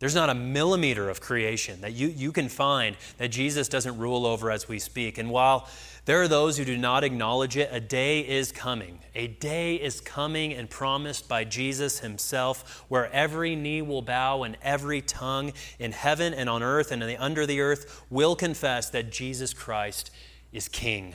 There's 0.00 0.14
not 0.14 0.30
a 0.30 0.34
millimeter 0.34 1.10
of 1.10 1.20
creation 1.20 1.82
that 1.82 1.92
you, 1.92 2.08
you 2.08 2.32
can 2.32 2.48
find 2.48 2.96
that 3.18 3.28
Jesus 3.28 3.68
doesn't 3.68 3.98
rule 3.98 4.24
over 4.24 4.50
as 4.50 4.66
we 4.66 4.78
speak. 4.78 5.18
And 5.18 5.28
while 5.28 5.68
there 6.06 6.22
are 6.22 6.28
those 6.28 6.56
who 6.56 6.64
do 6.64 6.78
not 6.78 7.04
acknowledge 7.04 7.58
it, 7.58 7.68
a 7.70 7.80
day 7.80 8.20
is 8.20 8.50
coming. 8.50 9.00
A 9.14 9.26
day 9.26 9.74
is 9.74 10.00
coming 10.00 10.54
and 10.54 10.70
promised 10.70 11.28
by 11.28 11.44
Jesus 11.44 11.98
himself 11.98 12.82
where 12.88 13.12
every 13.12 13.54
knee 13.54 13.82
will 13.82 14.00
bow 14.00 14.42
and 14.42 14.56
every 14.62 15.02
tongue 15.02 15.52
in 15.78 15.92
heaven 15.92 16.32
and 16.32 16.48
on 16.48 16.62
earth 16.62 16.92
and 16.92 17.02
under 17.18 17.44
the 17.44 17.60
earth 17.60 18.02
will 18.08 18.34
confess 18.34 18.88
that 18.88 19.12
Jesus 19.12 19.52
Christ 19.52 20.10
is 20.50 20.66
King 20.66 21.14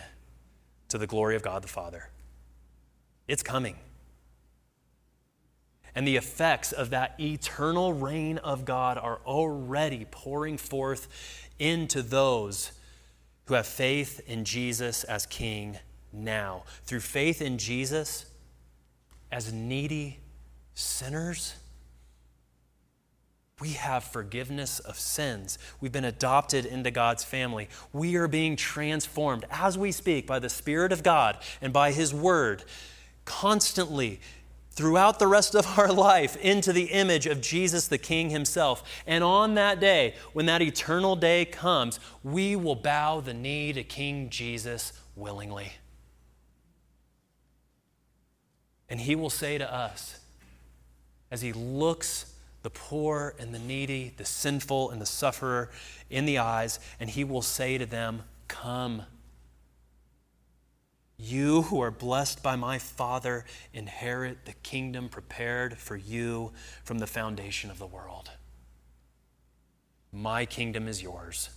to 0.90 1.00
the 1.00 1.08
glory 1.08 1.36
of 1.36 1.42
God 1.42 1.64
the 1.64 1.68
Father. 1.68 2.10
It's 3.28 3.42
coming 3.42 3.78
and 5.96 6.08
the 6.08 6.18
effects 6.18 6.72
of 6.72 6.90
that 6.90 7.16
eternal 7.20 7.94
reign 7.94 8.38
of 8.40 8.66
God 8.66 8.98
are 8.98 9.22
already 9.26 10.06
pouring 10.12 10.58
forth 10.58 11.08
into 11.58 12.02
those 12.02 12.74
who 13.46 13.54
have 13.54 13.66
faith 13.66 14.22
in 14.28 14.44
Jesus 14.44 15.04
as 15.06 15.26
King 15.26 15.78
now. 16.12 16.64
Through 16.84 17.00
faith 17.00 17.42
in 17.42 17.58
Jesus 17.58 18.26
as 19.32 19.54
needy 19.54 20.20
sinners, 20.74 21.56
we 23.62 23.70
have 23.70 24.04
forgiveness 24.04 24.80
of 24.80 25.00
sins. 25.00 25.58
We've 25.80 25.92
been 25.92 26.04
adopted 26.04 26.66
into 26.66 26.92
God's 26.92 27.24
family. 27.24 27.70
We 27.94 28.18
are 28.18 28.28
being 28.28 28.58
transformed 28.58 29.46
as 29.50 29.78
we 29.78 29.94
speak 29.94 30.28
by 30.28 30.40
the 30.40 30.50
Spirit 30.50 30.92
of 30.92 31.04
God 31.04 31.38
and 31.62 31.72
by 31.72 31.94
His 31.94 32.14
Word, 32.14 32.66
constantly 33.24 34.20
throughout 34.76 35.20
the 35.20 35.28
rest 35.28 35.56
of 35.56 35.80
our 35.80 35.92
life 35.94 36.36
into 36.38 36.72
the 36.72 36.86
image 36.86 37.26
of 37.26 37.42
Jesus 37.42 37.88
the 37.88 37.98
King 37.98 38.30
himself. 38.30 38.84
And 39.08 39.24
on 39.24 39.56
that 39.56 39.80
day, 39.80 40.16
when 40.34 40.46
that 40.46 40.62
eternal 40.62 41.16
day 41.16 41.46
comes, 41.46 42.00
we 42.24 42.56
will 42.56 42.76
bow 42.76 43.22
the 43.22 43.34
knee 43.34 43.74
to 43.74 43.84
King 43.84 44.30
Jesus 44.30 44.94
willingly. 45.16 45.74
And 48.90 49.00
he 49.00 49.16
will 49.16 49.30
say 49.30 49.58
to 49.58 49.74
us, 49.74 50.20
as 51.32 51.42
he 51.42 51.54
looks 51.54 52.34
the 52.62 52.70
poor 52.70 53.36
and 53.40 53.54
the 53.54 53.60
needy, 53.60 54.14
the 54.18 54.26
sinful 54.26 54.92
and 54.92 55.02
the 55.02 55.06
sufferer 55.06 55.70
in 56.10 56.26
the 56.26 56.38
eyes, 56.38 56.80
and 57.00 57.10
he 57.10 57.24
will 57.24 57.42
say 57.42 57.78
to 57.78 57.86
them, 57.86 58.24
Come 58.48 59.04
you 61.18 61.64
who 61.64 61.80
are 61.82 61.92
blessed 61.92 62.44
by 62.44 62.56
my 62.56 62.78
Father 62.78 63.46
inherit 63.74 64.46
the 64.46 64.54
kingdom 64.54 65.08
prepared 65.08 65.78
for 65.78 65.96
you 65.96 66.52
from 66.84 67.00
the 67.00 67.08
foundation 67.08 67.72
of 67.72 67.80
the 67.80 67.88
world. 67.88 68.32
My 70.12 70.46
kingdom 70.46 70.88
is 70.88 71.02
yours. 71.02 71.50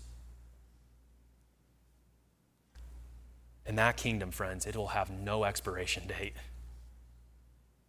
And 3.67 3.79
that 3.79 3.97
kingdom, 3.97 4.31
friends, 4.31 4.65
it 4.65 4.77
will 4.77 4.89
have 4.89 5.11
no 5.11 5.45
expiration 5.45 6.07
date. 6.07 6.35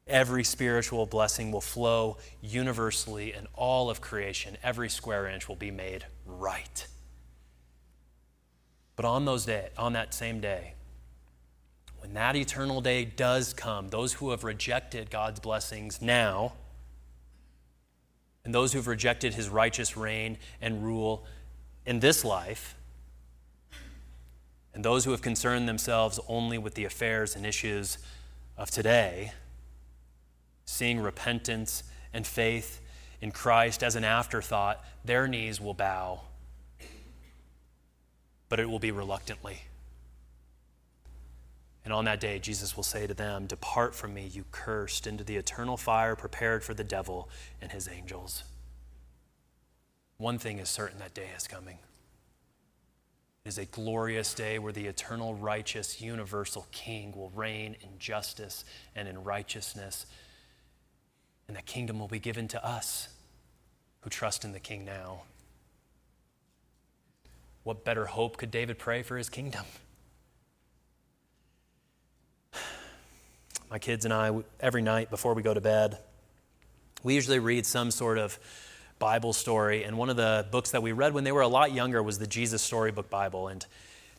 Every 0.08 0.44
spiritual 0.44 1.06
blessing 1.06 1.52
will 1.52 1.62
flow 1.62 2.18
universally 2.42 3.32
in 3.34 3.48
all 3.54 3.92
of 3.92 4.02
creation. 4.02 4.58
Every 4.64 4.90
square 4.90 5.28
inch 5.28 5.48
will 5.48 5.56
be 5.56 5.72
made 5.72 6.06
right. 6.26 6.88
But 8.96 9.06
on 9.06 9.26
those 9.26 9.46
day, 9.46 9.70
on 9.78 9.94
that 9.94 10.14
same 10.14 10.42
day, 10.42 10.74
when 12.10 12.16
that 12.16 12.36
eternal 12.36 12.82
day 12.82 13.06
does 13.06 13.54
come, 13.54 13.90
those 13.90 14.14
who 14.14 14.32
have 14.32 14.44
rejected 14.44 15.12
God's 15.12 15.40
blessings 15.40 16.02
now, 16.02 16.54
and 18.44 18.52
those 18.52 18.74
who've 18.74 18.88
rejected 18.88 19.36
his 19.36 19.48
righteous 19.48 19.96
reign 19.96 20.40
and 20.60 20.84
rule 20.84 21.24
in 21.86 22.00
this 22.00 22.26
life, 22.26 22.76
And 24.74 24.84
those 24.84 25.06
who 25.06 25.12
have 25.12 25.22
concerned 25.22 25.70
themselves 25.70 26.20
only 26.28 26.58
with 26.58 26.74
the 26.74 26.86
affairs 26.86 27.36
and 27.36 27.46
issues 27.46 28.00
of 28.58 28.72
today, 28.72 29.34
seeing 30.66 31.00
repentance 31.00 31.84
and 32.12 32.26
faith 32.26 32.82
in 33.22 33.30
Christ 33.30 33.84
as 33.84 33.96
an 33.96 34.04
afterthought, 34.04 34.84
their 35.06 35.28
knees 35.28 35.62
will 35.62 35.76
bow, 35.76 36.22
but 38.48 38.60
it 38.60 38.68
will 38.68 38.80
be 38.80 38.92
reluctantly. 38.92 39.62
And 41.86 41.94
on 41.94 42.06
that 42.06 42.20
day, 42.20 42.40
Jesus 42.40 42.76
will 42.76 42.84
say 42.84 43.08
to 43.08 43.14
them, 43.14 43.46
Depart 43.46 43.96
from 43.96 44.14
me, 44.14 44.28
you 44.32 44.46
cursed, 44.52 45.08
into 45.08 45.24
the 45.24 45.38
eternal 45.38 45.78
fire 45.78 46.16
prepared 46.16 46.64
for 46.64 46.74
the 46.74 46.84
devil 46.84 47.30
and 47.62 47.72
his 47.72 47.88
angels. 47.88 48.44
One 50.18 50.38
thing 50.38 50.60
is 50.60 50.70
certain 50.70 51.00
that 51.00 51.14
day 51.14 51.30
is 51.36 51.48
coming. 51.48 51.80
It 53.46 53.50
is 53.50 53.58
a 53.58 53.66
glorious 53.66 54.34
day 54.34 54.60
where 54.60 54.74
the 54.74 54.88
eternal, 54.88 55.34
righteous, 55.34 56.02
universal 56.02 56.68
King 56.72 57.14
will 57.16 57.32
reign 57.34 57.78
in 57.82 57.98
justice 57.98 58.66
and 58.96 59.08
in 59.08 59.24
righteousness. 59.24 60.06
And 61.48 61.56
the 61.56 61.62
kingdom 61.62 62.00
will 62.00 62.10
be 62.10 62.20
given 62.20 62.50
to 62.50 62.64
us 62.64 63.08
who 64.02 64.10
trust 64.10 64.44
in 64.44 64.52
the 64.52 64.60
King 64.60 64.84
now. 64.84 65.24
What 67.64 67.86
better 67.86 68.06
hope 68.06 68.38
could 68.38 68.52
David 68.52 68.78
pray 68.78 69.02
for 69.04 69.18
his 69.18 69.30
kingdom? 69.30 69.66
My 73.70 73.80
kids 73.80 74.06
and 74.06 74.14
I, 74.14 74.32
every 74.60 74.82
night 74.82 75.10
before 75.10 75.34
we 75.34 75.42
go 75.42 75.54
to 75.54 75.62
bed, 75.62 75.98
we 77.04 77.16
usually 77.16 77.40
read 77.40 77.66
some 77.66 77.92
sort 77.92 78.18
of 78.18 78.40
Bible 78.98 79.32
story. 79.32 79.84
And 79.84 79.98
one 79.98 80.10
of 80.10 80.18
the 80.18 80.48
books 80.52 80.72
that 80.72 80.84
we 80.84 80.92
read 80.92 81.14
when 81.14 81.24
they 81.24 81.32
were 81.32 81.42
a 81.42 81.48
lot 81.48 81.72
younger 81.72 82.02
was 82.02 82.20
the 82.20 82.28
Jesus 82.28 82.62
Storybook 82.62 83.10
Bible. 83.10 83.48
And 83.48 83.66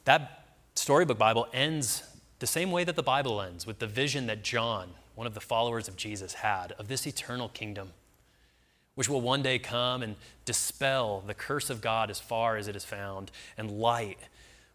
that 0.05 0.47
storybook 0.75 1.19
Bible 1.19 1.47
ends 1.53 2.05
the 2.39 2.47
same 2.47 2.71
way 2.71 2.85
that 2.85 2.97
the 2.97 3.03
Bible 3.03 3.43
ends, 3.43 3.67
with 3.67 3.81
the 3.81 3.87
vision 3.87 4.27
that 4.27 4.43
John, 4.43 4.91
one 5.15 5.27
of 5.27 5.35
the 5.35 5.41
followers 5.41 5.89
of 5.89 5.97
Jesus, 5.97 6.35
had 6.35 6.73
of 6.73 6.89
this 6.89 7.07
eternal 7.07 7.51
kingdom, 7.51 7.91
which 8.95 9.11
will 9.11 9.21
one 9.21 9.43
day 9.43 9.59
come 9.59 10.03
and 10.03 10.17
dispel 10.47 11.23
the 11.27 11.35
curse 11.35 11.69
of 11.69 11.83
God 11.83 12.09
as 12.11 12.19
far 12.19 12.57
as 12.57 12.67
it 12.67 12.75
is 12.75 12.85
found, 12.85 13.31
and 13.59 13.71
light 13.71 14.19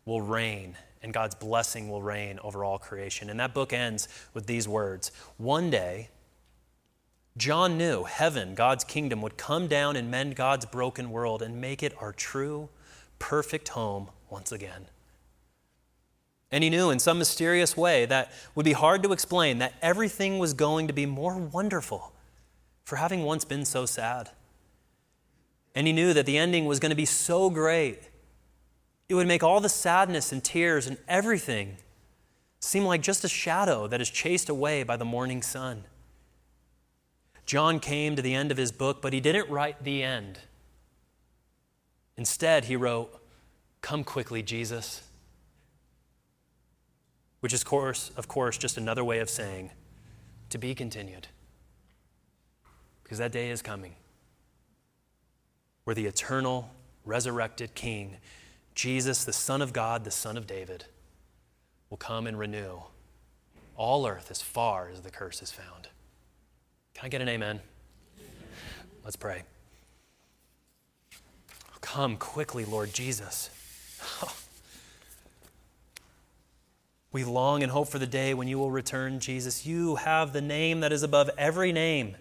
will 0.05 0.21
reign 0.21 0.78
and 1.05 1.13
God's 1.13 1.35
blessing 1.35 1.87
will 1.87 2.01
reign 2.01 2.39
over 2.43 2.65
all 2.65 2.79
creation. 2.79 3.29
And 3.29 3.39
that 3.39 3.53
book 3.53 3.71
ends 3.71 4.09
with 4.33 4.47
these 4.47 4.67
words 4.67 5.11
One 5.37 5.69
day, 5.69 6.09
John 7.37 7.77
knew 7.77 8.03
heaven, 8.03 8.55
God's 8.55 8.83
kingdom, 8.83 9.21
would 9.21 9.37
come 9.37 9.67
down 9.67 9.95
and 9.95 10.09
mend 10.09 10.35
God's 10.35 10.65
broken 10.65 11.11
world 11.11 11.41
and 11.41 11.61
make 11.61 11.83
it 11.83 11.93
our 12.01 12.11
true, 12.11 12.69
perfect 13.19 13.69
home 13.69 14.09
once 14.29 14.51
again. 14.51 14.87
And 16.51 16.63
he 16.63 16.69
knew 16.69 16.89
in 16.89 16.99
some 16.99 17.19
mysterious 17.19 17.77
way 17.77 18.05
that 18.05 18.31
would 18.55 18.65
be 18.65 18.73
hard 18.73 19.03
to 19.03 19.11
explain 19.11 19.59
that 19.59 19.73
everything 19.81 20.39
was 20.39 20.53
going 20.53 20.87
to 20.87 20.93
be 20.93 21.05
more 21.05 21.37
wonderful 21.37 22.13
for 22.83 22.95
having 22.95 23.23
once 23.23 23.45
been 23.45 23.65
so 23.65 23.85
sad. 23.85 24.31
And 25.75 25.85
he 25.85 25.93
knew 25.93 26.13
that 26.13 26.25
the 26.25 26.37
ending 26.37 26.65
was 26.65 26.79
going 26.79 26.91
to 26.91 26.95
be 26.95 27.05
so 27.05 27.49
great 27.49 28.09
it 29.07 29.13
would 29.13 29.27
make 29.27 29.43
all 29.43 29.59
the 29.59 29.69
sadness 29.69 30.31
and 30.31 30.43
tears 30.43 30.87
and 30.87 30.97
everything 31.07 31.77
seem 32.59 32.83
like 32.83 33.01
just 33.01 33.23
a 33.23 33.29
shadow 33.29 33.87
that 33.87 34.01
is 34.01 34.09
chased 34.09 34.49
away 34.49 34.83
by 34.83 34.97
the 34.97 35.05
morning 35.05 35.41
sun. 35.41 35.83
John 37.45 37.79
came 37.79 38.15
to 38.15 38.21
the 38.21 38.33
end 38.33 38.51
of 38.51 38.57
his 38.57 38.71
book, 38.71 39.01
but 39.01 39.13
he 39.13 39.19
didn't 39.19 39.49
write 39.49 39.83
the 39.83 40.01
end. 40.01 40.39
Instead, 42.17 42.65
he 42.65 42.75
wrote, 42.75 43.21
Come 43.81 44.03
quickly, 44.03 44.41
Jesus. 44.41 45.03
Which 47.41 47.53
is, 47.53 47.63
course, 47.63 48.09
of 48.17 48.27
course, 48.27 48.57
just 48.57 48.77
another 48.77 49.03
way 49.03 49.19
of 49.19 49.29
saying, 49.29 49.69
to 50.49 50.57
be 50.57 50.73
continued. 50.73 51.27
Because 53.03 53.19
that 53.19 53.31
day 53.31 53.51
is 53.51 53.61
coming 53.61 53.95
where 55.83 55.93
the 55.93 56.07
eternal, 56.07 56.71
resurrected 57.05 57.75
King 57.75 58.17
Jesus, 58.76 59.23
the 59.23 59.34
Son 59.34 59.61
of 59.61 59.73
God, 59.73 60.03
the 60.03 60.11
Son 60.11 60.38
of 60.38 60.45
David, 60.45 60.86
will 61.89 61.97
come 61.97 62.28
and 62.28 62.38
renew 62.38 62.80
all 63.78 64.05
earth 64.05 64.30
as 64.30 64.41
far 64.41 64.89
as 64.89 65.01
the 65.01 65.09
curse 65.09 65.41
is 65.41 65.51
found. 65.51 65.88
Can 66.93 67.05
I 67.05 67.09
get 67.09 67.21
an 67.21 67.30
amen? 67.30 67.61
Let's 69.03 69.15
pray. 69.15 69.43
Come 71.82 72.17
quickly, 72.17 72.65
Lord 72.65 72.93
Jesus. 72.93 73.49
We 77.11 77.23
long 77.23 77.63
and 77.63 77.71
hope 77.71 77.88
for 77.88 77.97
the 77.97 78.05
day 78.05 78.34
when 78.34 78.49
you 78.49 78.59
will 78.59 78.71
return, 78.71 79.21
Jesus. 79.21 79.65
You 79.65 79.95
have 79.95 80.34
the 80.34 80.41
name 80.41 80.82
that 80.82 80.91
is 80.91 81.01
above 81.01 81.30
every 81.38 81.71
name, 81.71 82.17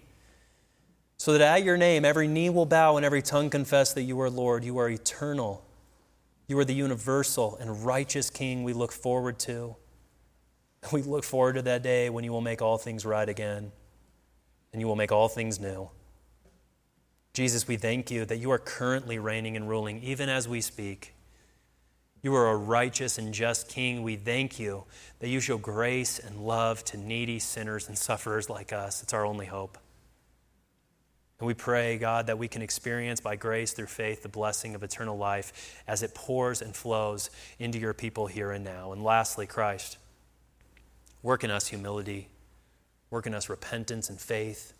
so 1.17 1.33
that 1.33 1.41
at 1.41 1.65
your 1.65 1.75
name 1.75 2.05
every 2.05 2.29
knee 2.29 2.49
will 2.49 2.65
bow 2.65 2.95
and 2.95 3.05
every 3.05 3.21
tongue 3.21 3.49
confess 3.49 3.91
that 3.91 4.03
you 4.03 4.17
are 4.21 4.29
Lord. 4.29 4.63
You 4.63 4.77
are 4.77 4.89
eternal 4.89 5.64
you 6.47 6.57
are 6.59 6.65
the 6.65 6.73
universal 6.73 7.57
and 7.57 7.85
righteous 7.85 8.29
King 8.29 8.63
we 8.63 8.73
look 8.73 8.91
forward 8.91 9.39
to. 9.39 9.75
We 10.91 11.01
look 11.01 11.23
forward 11.23 11.53
to 11.53 11.63
that 11.63 11.81
day 11.81 12.11
when 12.11 12.23
you 12.23 12.31
will 12.31 12.41
make 12.41 12.61
all 12.61 12.77
things 12.77 13.07
right 13.07 13.27
again 13.27 13.71
and 14.71 14.79
you 14.79 14.87
will 14.87 14.95
make 14.95 15.11
all 15.11 15.27
things 15.27 15.59
new. 15.59 15.89
Jesus, 17.33 17.67
we 17.67 17.75
thank 17.75 18.11
you 18.11 18.23
that 18.25 18.37
you 18.37 18.51
are 18.51 18.59
currently 18.59 19.17
reigning 19.17 19.55
and 19.55 19.67
ruling 19.67 20.03
even 20.03 20.29
as 20.29 20.47
we 20.47 20.61
speak. 20.61 21.15
You 22.21 22.35
are 22.35 22.49
a 22.49 22.55
righteous 22.55 23.17
and 23.17 23.33
just 23.33 23.67
King. 23.67 24.03
We 24.03 24.15
thank 24.15 24.59
you 24.59 24.83
that 25.19 25.27
you 25.27 25.39
show 25.39 25.57
grace 25.57 26.19
and 26.19 26.39
love 26.39 26.83
to 26.85 26.97
needy 26.97 27.39
sinners 27.39 27.87
and 27.87 27.97
sufferers 27.97 28.49
like 28.49 28.71
us. 28.71 29.01
It's 29.01 29.13
our 29.13 29.25
only 29.25 29.47
hope. 29.47 29.77
And 31.39 31.47
we 31.47 31.53
pray, 31.53 31.97
God, 31.97 32.27
that 32.27 32.37
we 32.37 32.47
can 32.47 32.61
experience 32.61 33.19
by 33.19 33.35
grace 33.35 33.73
through 33.73 33.87
faith 33.87 34.23
the 34.23 34.29
blessing 34.29 34.73
of 34.73 34.83
eternal 34.83 35.17
life 35.17 35.83
as 35.87 36.01
it 36.01 36.15
pours 36.15 36.61
and 36.61 36.73
flows 36.73 37.29
into 37.59 37.77
your 37.77 37.93
people 37.93 38.27
here 38.27 38.51
and 38.51 38.63
now. 38.63 38.93
And 38.93 39.03
lastly, 39.03 39.45
Christ, 39.45 39.97
work 41.21 41.43
in 41.43 41.51
us 41.51 41.67
humility, 41.67 42.29
work 43.09 43.27
in 43.27 43.33
us 43.33 43.49
repentance 43.49 44.09
and 44.09 44.19
faith. 44.19 44.73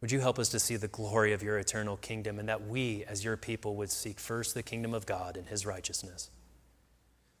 Would 0.00 0.12
you 0.12 0.20
help 0.20 0.38
us 0.38 0.50
to 0.50 0.60
see 0.60 0.76
the 0.76 0.86
glory 0.86 1.32
of 1.32 1.42
your 1.42 1.58
eternal 1.58 1.96
kingdom 1.96 2.38
and 2.38 2.48
that 2.48 2.68
we, 2.68 3.04
as 3.08 3.24
your 3.24 3.36
people, 3.36 3.74
would 3.76 3.90
seek 3.90 4.20
first 4.20 4.54
the 4.54 4.62
kingdom 4.62 4.94
of 4.94 5.04
God 5.04 5.36
and 5.36 5.48
his 5.48 5.66
righteousness? 5.66 6.30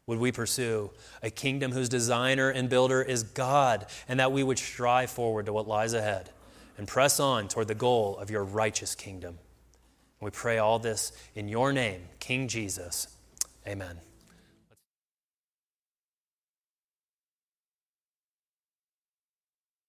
Would 0.06 0.18
we 0.18 0.32
pursue 0.32 0.90
a 1.22 1.30
kingdom 1.30 1.72
whose 1.72 1.88
designer 1.88 2.50
and 2.50 2.68
builder 2.68 3.00
is 3.00 3.22
God 3.22 3.86
and 4.08 4.18
that 4.18 4.32
we 4.32 4.42
would 4.42 4.58
strive 4.58 5.10
forward 5.10 5.46
to 5.46 5.52
what 5.52 5.68
lies 5.68 5.94
ahead? 5.94 6.30
And 6.76 6.88
press 6.88 7.20
on 7.20 7.48
toward 7.48 7.68
the 7.68 7.74
goal 7.74 8.18
of 8.18 8.30
your 8.30 8.44
righteous 8.44 8.94
kingdom. 8.94 9.38
We 10.20 10.30
pray 10.30 10.58
all 10.58 10.78
this 10.78 11.12
in 11.34 11.48
your 11.48 11.72
name, 11.72 12.02
King 12.18 12.48
Jesus. 12.48 13.08
Amen. 13.66 13.98